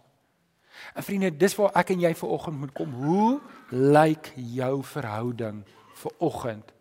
En 0.96 1.04
vriende, 1.04 1.38
dis 1.38 1.56
waar 1.56 1.72
ek 1.76 1.94
en 1.94 2.00
jy 2.00 2.14
ver 2.16 2.30
oggend 2.30 2.60
moet 2.60 2.74
kom. 2.74 2.94
Hoe 2.94 3.40
lyk 3.70 4.34
jou 4.36 4.84
verhouding 4.84 5.64
ver 5.94 6.12
oggend 6.18 6.74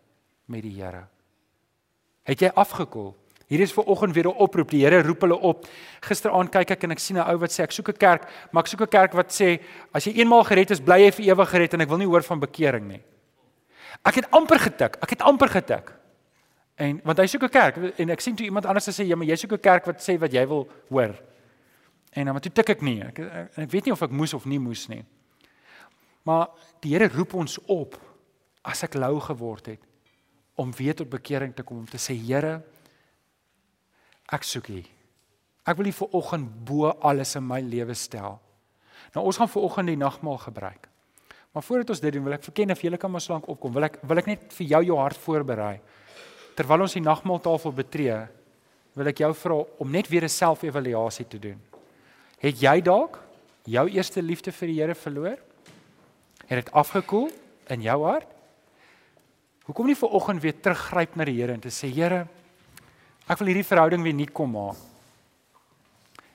met 0.45 0.63
die 0.63 0.75
Here? 0.81 1.07
Het 2.23 2.39
jy 2.39 2.51
afgekoel? 2.55 3.20
Hier 3.51 3.59
is 3.59 3.73
ver 3.75 3.83
oggend 3.83 4.15
weer 4.15 4.27
'n 4.27 4.37
oproep. 4.39 4.69
Die 4.69 4.85
Here 4.85 5.01
roep 5.01 5.21
hulle 5.21 5.39
op. 5.39 5.67
Gisteraand 5.99 6.49
kyk 6.49 6.71
ek 6.71 6.83
en 6.83 6.91
ek 6.91 6.99
sien 6.99 7.17
'n 7.17 7.27
ou 7.27 7.37
wat 7.37 7.51
sê 7.51 7.63
ek 7.63 7.71
soek 7.71 7.89
'n 7.89 7.97
kerk, 7.97 8.23
maar 8.51 8.63
ek 8.63 8.69
soek 8.69 8.81
'n 8.81 8.87
kerk 8.87 9.13
wat 9.13 9.29
sê 9.31 9.59
as 9.91 10.05
jy 10.05 10.13
eenmaal 10.19 10.43
gered 10.43 10.71
is, 10.71 10.79
bly 10.79 11.03
jy 11.03 11.11
vir 11.11 11.25
ewig 11.25 11.49
gered 11.49 11.73
en 11.73 11.81
ek 11.81 11.89
wil 11.89 11.97
nie 11.97 12.07
hoor 12.07 12.23
van 12.23 12.39
bekering 12.39 12.87
nie. 12.87 13.01
Ek 14.05 14.15
het 14.15 14.31
amper 14.31 14.59
getik. 14.59 14.97
Ek 15.01 15.09
het 15.09 15.21
amper 15.21 15.49
getik. 15.49 15.91
En 16.77 17.01
want 17.03 17.17
hy 17.17 17.25
soek 17.25 17.43
'n 17.43 17.49
kerk 17.49 17.99
en 17.99 18.09
ek 18.09 18.21
sien 18.21 18.35
toe 18.35 18.45
iemand 18.45 18.65
anders 18.65 18.87
sê 18.87 19.05
ja, 19.05 19.15
maar 19.15 19.27
jy 19.27 19.35
soek 19.35 19.51
'n 19.51 19.59
kerk 19.59 19.85
wat 19.85 19.99
sê 19.99 20.17
wat 20.17 20.31
jy 20.31 20.47
wil 20.47 20.69
hoor. 20.89 21.13
En 22.13 22.25
dan 22.25 22.33
maar 22.33 22.41
toe 22.41 22.51
tik 22.51 22.69
ek 22.69 22.81
nie. 22.81 23.01
Ek 23.01 23.19
ek 23.57 23.69
weet 23.71 23.85
nie 23.85 23.91
of 23.91 24.01
ek 24.01 24.11
moes 24.11 24.33
of 24.33 24.45
nie 24.45 24.59
moes 24.59 24.87
nie. 24.87 25.03
Maar 26.23 26.47
die 26.79 26.91
Here 26.93 27.09
roep 27.09 27.33
ons 27.33 27.59
op 27.67 27.99
as 28.63 28.83
ek 28.83 28.93
lou 28.93 29.19
geword 29.19 29.65
het 29.65 29.79
om 30.55 30.71
weer 30.71 30.93
tot 30.93 31.09
bekering 31.09 31.53
te 31.53 31.63
kom 31.63 31.77
om 31.77 31.85
te 31.85 31.97
sê 31.97 32.15
Here 32.15 32.63
ek 34.31 34.43
soek 34.47 34.69
U. 34.69 34.81
Ek 35.67 35.77
wil 35.77 35.91
U 35.91 35.91
vir 35.91 36.15
oggend 36.17 36.53
bo 36.65 36.89
alles 37.01 37.35
in 37.35 37.45
my 37.45 37.61
lewe 37.61 37.93
stel. 37.93 38.39
Nou 39.15 39.25
ons 39.27 39.37
gaan 39.37 39.51
vir 39.51 39.65
oggend 39.67 39.91
die 39.91 39.99
nagmaal 39.99 40.39
gebruik. 40.41 40.87
Maar 41.51 41.63
voordat 41.63 41.89
ons 41.89 41.99
dit 41.99 42.13
doen, 42.15 42.23
wil 42.23 42.37
ek 42.37 42.45
verken 42.47 42.71
of 42.71 42.81
julle 42.81 42.97
kan 42.97 43.11
maar 43.11 43.23
slank 43.23 43.49
opkom. 43.51 43.73
Wil 43.75 43.89
ek 43.89 43.99
wil 44.07 44.21
ek 44.21 44.29
net 44.31 44.53
vir 44.55 44.69
jou 44.71 44.81
jou 44.87 44.99
hart 44.99 45.19
voorberei. 45.19 45.75
Terwyl 46.55 46.85
ons 46.85 46.95
die 46.95 47.03
nagmaaltafel 47.03 47.73
betree, 47.75 48.17
wil 48.95 49.11
ek 49.11 49.21
jou 49.23 49.31
vra 49.35 49.57
om 49.79 49.91
net 49.91 50.07
weer 50.07 50.23
'n 50.23 50.29
selfevaluasie 50.29 51.27
te 51.27 51.39
doen. 51.39 51.59
Het 52.39 52.61
jy 52.61 52.81
dalk 52.81 53.19
jou 53.65 53.87
eerste 53.89 54.21
liefde 54.21 54.51
vir 54.51 54.67
die 54.67 54.79
Here 54.79 54.95
verloor? 54.95 55.37
Het 56.47 56.65
dit 56.65 56.71
afgekoel 56.73 57.29
in 57.67 57.81
jou 57.81 58.03
hart? 58.03 58.27
Hoekom 59.65 59.85
nie 59.87 59.95
vir 59.95 60.09
oggend 60.09 60.41
weer 60.41 60.53
teruggryp 60.53 61.15
na 61.15 61.25
die 61.25 61.37
Here 61.37 61.53
en 61.53 61.59
te 61.59 61.69
sê 61.69 61.87
Here, 61.93 62.27
ek 63.31 63.39
wil 63.39 63.51
hierdie 63.51 63.67
verhouding 63.67 64.03
weer 64.03 64.15
nuut 64.17 64.33
kom 64.35 64.51
maak. 64.51 64.79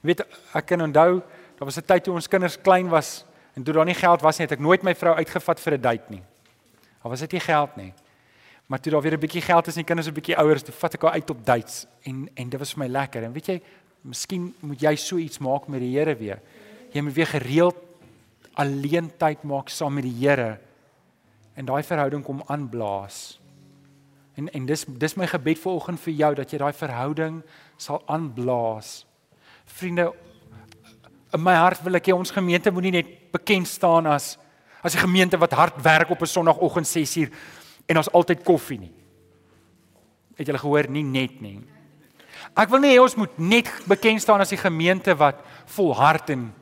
Jy 0.00 0.12
weet 0.12 0.22
ek 0.56 0.68
kan 0.70 0.84
onthou, 0.86 1.20
daar 1.58 1.68
was 1.68 1.78
'n 1.78 1.84
tyd 1.84 2.04
toe 2.04 2.14
ons 2.14 2.28
kinders 2.28 2.56
klein 2.56 2.88
was 2.88 3.24
en 3.54 3.64
toe 3.64 3.74
daar 3.74 3.84
nie 3.84 3.94
geld 3.94 4.20
was 4.22 4.38
nie, 4.38 4.46
het 4.46 4.52
ek 4.52 4.64
nooit 4.64 4.82
my 4.82 4.94
vrou 4.94 5.14
uitgevat 5.14 5.60
vir 5.60 5.72
'n 5.74 5.80
date 5.80 6.10
nie. 6.10 6.22
Daar 7.02 7.10
was 7.10 7.20
dit 7.20 7.32
nie 7.32 7.40
geld 7.40 7.76
nie. 7.76 7.92
Maar 8.66 8.80
toe 8.80 8.92
daar 8.92 9.02
weer 9.02 9.14
'n 9.14 9.20
bietjie 9.20 9.42
geld 9.42 9.66
is 9.66 9.76
en 9.76 9.82
die 9.82 9.86
kinders 9.86 10.08
'n 10.08 10.14
bietjie 10.14 10.36
ouer 10.36 10.56
is, 10.56 10.62
toe 10.62 10.74
vat 10.74 10.94
ek 10.94 11.02
haar 11.02 11.12
uit 11.12 11.30
op 11.30 11.46
dates 11.46 11.86
en 12.02 12.28
en 12.34 12.48
dit 12.48 12.58
was 12.58 12.72
vir 12.72 12.78
my 12.78 12.88
lekker. 12.88 13.22
En 13.22 13.32
weet 13.32 13.46
jy, 13.46 13.62
miskien 14.02 14.54
moet 14.60 14.80
jy 14.80 14.96
so 14.96 15.16
iets 15.16 15.38
maak 15.38 15.68
met 15.68 15.80
die 15.80 15.98
Here 15.98 16.14
weer. 16.14 16.40
Jy 16.92 17.00
moet 17.00 17.14
weer 17.14 17.26
gereeld 17.26 17.76
alleen 18.54 19.12
tyd 19.16 19.42
maak 19.42 19.68
saam 19.68 19.94
met 19.94 20.04
die 20.04 20.26
Here 20.26 20.58
en 21.54 21.64
daai 21.64 21.82
verhouding 21.82 22.24
kom 22.24 22.42
aanblaas. 22.46 23.38
En 24.36 24.48
en 24.52 24.66
dis 24.66 24.84
dis 25.00 25.16
my 25.16 25.26
gebed 25.26 25.58
vir 25.58 25.72
oggend 25.72 26.00
vir 26.00 26.12
jou 26.14 26.32
dat 26.34 26.50
jy 26.52 26.58
daai 26.60 26.72
verhouding 26.76 27.42
sal 27.80 28.02
aanblaas. 28.06 29.06
Vriende, 29.64 30.10
in 31.32 31.42
my 31.42 31.54
hart 31.56 31.82
wil 31.84 31.96
ek 31.96 32.10
hê 32.10 32.16
ons 32.16 32.34
gemeente 32.34 32.70
moenie 32.70 32.98
net 32.98 33.14
bekend 33.32 33.68
staan 33.68 34.06
as 34.06 34.36
as 34.82 34.94
'n 34.94 35.08
gemeente 35.08 35.38
wat 35.38 35.52
hard 35.52 35.82
werk 35.82 36.10
op 36.10 36.22
'n 36.22 36.26
Sondagoggend 36.26 36.86
6uur 36.86 37.30
en 37.86 37.96
ons 37.96 38.12
altyd 38.12 38.44
koffie 38.44 38.78
nie. 38.78 38.92
Het 40.36 40.46
julle 40.46 40.58
gehoor 40.58 40.88
nie 40.88 41.02
net 41.02 41.40
nie. 41.40 41.60
Ek 42.56 42.68
wil 42.68 42.80
nie 42.80 42.94
hê 42.94 43.00
ons 43.00 43.16
moet 43.16 43.38
net 43.38 43.68
bekend 43.88 44.22
staan 44.22 44.40
as 44.40 44.52
die 44.52 44.60
gemeente 44.60 45.14
wat 45.16 45.40
volhard 45.66 46.30
en 46.30 46.54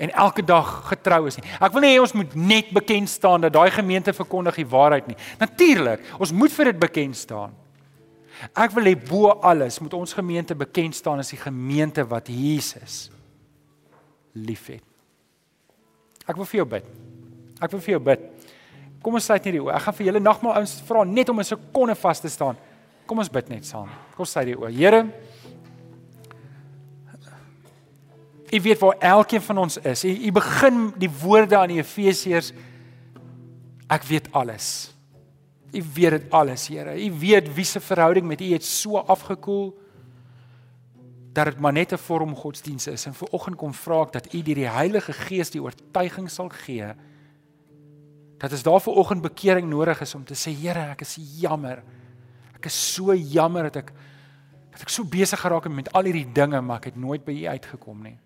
en 0.00 0.12
elke 0.16 0.42
dag 0.42 0.68
getrou 0.88 1.26
is 1.28 1.36
nie. 1.36 1.46
Ek 1.60 1.74
wil 1.74 1.84
nie 1.84 1.92
hê 1.92 2.00
ons 2.00 2.14
moet 2.16 2.34
net 2.34 2.70
bekend 2.72 3.10
staan 3.12 3.44
dat 3.44 3.52
daai 3.52 3.70
gemeente 3.74 4.14
verkondig 4.16 4.62
die 4.62 4.68
waarheid 4.68 5.10
nie. 5.10 5.16
Natuurlik, 5.40 6.04
ons 6.18 6.32
moet 6.32 6.54
vir 6.56 6.72
dit 6.72 6.78
bekend 6.80 7.18
staan. 7.20 7.52
Ek 8.56 8.72
wil 8.72 8.88
hê 8.88 8.94
bo 8.96 9.34
alles 9.44 9.76
moet 9.84 9.94
ons 9.98 10.16
gemeente 10.16 10.56
bekend 10.56 10.96
staan 10.96 11.20
as 11.20 11.32
die 11.34 11.40
gemeente 11.40 12.06
wat 12.08 12.30
Jesus 12.32 13.10
liefhet. 14.32 14.84
Ek 16.24 16.38
wil 16.38 16.48
vir 16.48 16.62
jou 16.62 16.68
bid. 16.78 16.88
Ek 17.60 17.72
wil 17.74 17.82
vir 17.84 17.96
jou 17.98 18.02
bid. 18.08 18.24
Kom 19.04 19.16
ons 19.16 19.26
sluit 19.26 19.44
net 19.48 19.56
die 19.56 19.60
oë. 19.60 19.74
Ek 19.76 19.84
gaan 19.84 19.96
vir 19.96 20.08
julle 20.08 20.22
nagmaal 20.22 20.60
ouens 20.60 20.74
vra 20.86 21.04
net 21.04 21.28
om 21.28 21.40
'n 21.40 21.44
sekonde 21.44 21.94
vas 21.96 22.20
te 22.20 22.28
staan. 22.28 22.56
Kom 23.06 23.18
ons 23.18 23.28
bid 23.28 23.48
net 23.48 23.64
saam. 23.66 23.88
Kom 24.16 24.24
sluit 24.24 24.46
die 24.46 24.56
oë. 24.56 24.70
Here 24.70 25.04
U 28.50 28.60
weet 28.60 28.78
waar 28.78 28.98
elkeen 28.98 29.42
van 29.42 29.58
ons 29.58 29.76
is. 29.76 30.04
U, 30.04 30.08
u 30.08 30.32
begin 30.32 30.92
die 30.98 31.10
woorde 31.10 31.56
aan 31.56 31.68
die 31.68 31.78
Efesiërs 31.78 32.52
Ek 33.90 34.06
weet 34.06 34.30
alles. 34.38 34.94
U 35.74 35.82
weet 35.94 36.10
dit 36.10 36.32
alles, 36.34 36.68
Here. 36.70 36.94
U 36.94 37.12
weet 37.18 37.50
wie 37.54 37.66
se 37.66 37.80
verhouding 37.82 38.26
met 38.26 38.40
U 38.40 38.52
het 38.52 38.64
so 38.64 38.98
afgekoel 38.98 39.72
dat 41.34 41.44
dit 41.44 41.58
maar 41.58 41.72
net 41.72 41.92
'n 41.92 41.98
vorm 41.98 42.34
godsdiens 42.34 42.86
is. 42.86 43.06
En 43.06 43.14
vir 43.14 43.28
oggend 43.30 43.56
kom 43.56 43.74
vra 43.74 44.02
ek 44.02 44.12
dat 44.12 44.34
U 44.34 44.42
deur 44.42 44.54
die 44.54 44.68
Heilige 44.68 45.12
Gees 45.12 45.50
die 45.50 45.62
oortuiging 45.62 46.30
sal 46.30 46.48
gee 46.48 46.94
dat 48.38 48.52
as 48.52 48.62
daar 48.62 48.80
vir 48.80 48.94
oggend 48.94 49.22
bekering 49.22 49.68
nodig 49.68 50.00
is 50.00 50.14
om 50.14 50.24
te 50.24 50.34
sê 50.34 50.50
Here, 50.50 50.90
ek 50.90 51.00
is 51.00 51.18
jammer. 51.40 51.82
Ek 52.54 52.64
is 52.64 52.94
so 52.94 53.14
jammer 53.14 53.62
dat 53.62 53.76
ek 53.76 53.92
dat 54.70 54.80
ek 54.80 54.88
so 54.88 55.04
besig 55.04 55.40
geraak 55.40 55.64
het 55.64 55.72
met 55.72 55.92
al 55.92 56.04
hierdie 56.04 56.32
dinge, 56.32 56.60
maar 56.60 56.76
ek 56.76 56.84
het 56.84 56.96
nooit 56.96 57.24
by 57.24 57.32
U 57.32 57.46
uitgekom 57.46 58.02
nie. 58.02 58.18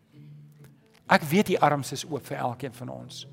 Ek 1.10 1.24
weet 1.28 1.52
die 1.52 1.60
arms 1.60 1.92
is 1.92 2.04
oop 2.08 2.24
vir 2.26 2.38
elkeen 2.40 2.72
van 2.72 2.88
ons. 2.88 3.24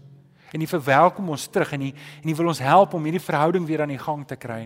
En 0.52 0.62
U 0.62 0.68
verwelkom 0.68 1.30
ons 1.32 1.48
terug 1.48 1.72
en 1.78 1.88
U 1.88 1.92
en 1.92 2.30
U 2.30 2.36
wil 2.36 2.52
ons 2.52 2.60
help 2.60 2.94
om 2.94 3.08
hierdie 3.08 3.24
verhouding 3.24 3.66
weer 3.68 3.86
aan 3.86 3.94
die 3.94 4.02
gang 4.02 4.26
te 4.28 4.36
kry. 4.36 4.66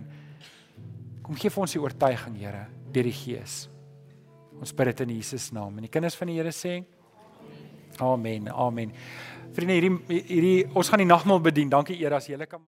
Kom 1.26 1.38
gee 1.38 1.50
vir 1.50 1.62
ons 1.62 1.74
die 1.74 1.82
oortuiging, 1.82 2.38
Here, 2.38 2.66
deur 2.94 3.08
die 3.10 3.14
Gees. 3.14 3.66
Ons 4.60 4.74
bid 4.74 4.92
dit 4.94 5.06
in 5.06 5.16
Jesus 5.18 5.52
naam. 5.54 5.78
En 5.78 5.86
die 5.86 5.92
kinders 5.92 6.18
van 6.18 6.32
die 6.32 6.38
Here 6.40 6.54
sê 6.54 6.84
Amen. 8.04 8.50
Amen. 8.52 8.92
Vriende, 9.56 9.78
hierdie 9.78 10.24
hierdie 10.28 10.66
ons 10.76 10.90
gaan 10.92 11.00
die 11.00 11.08
nagmaal 11.08 11.40
bedien. 11.40 11.70
Dankie 11.72 11.96
Here 11.96 12.18
as 12.18 12.28
jy 12.28 12.40
kan 12.50 12.64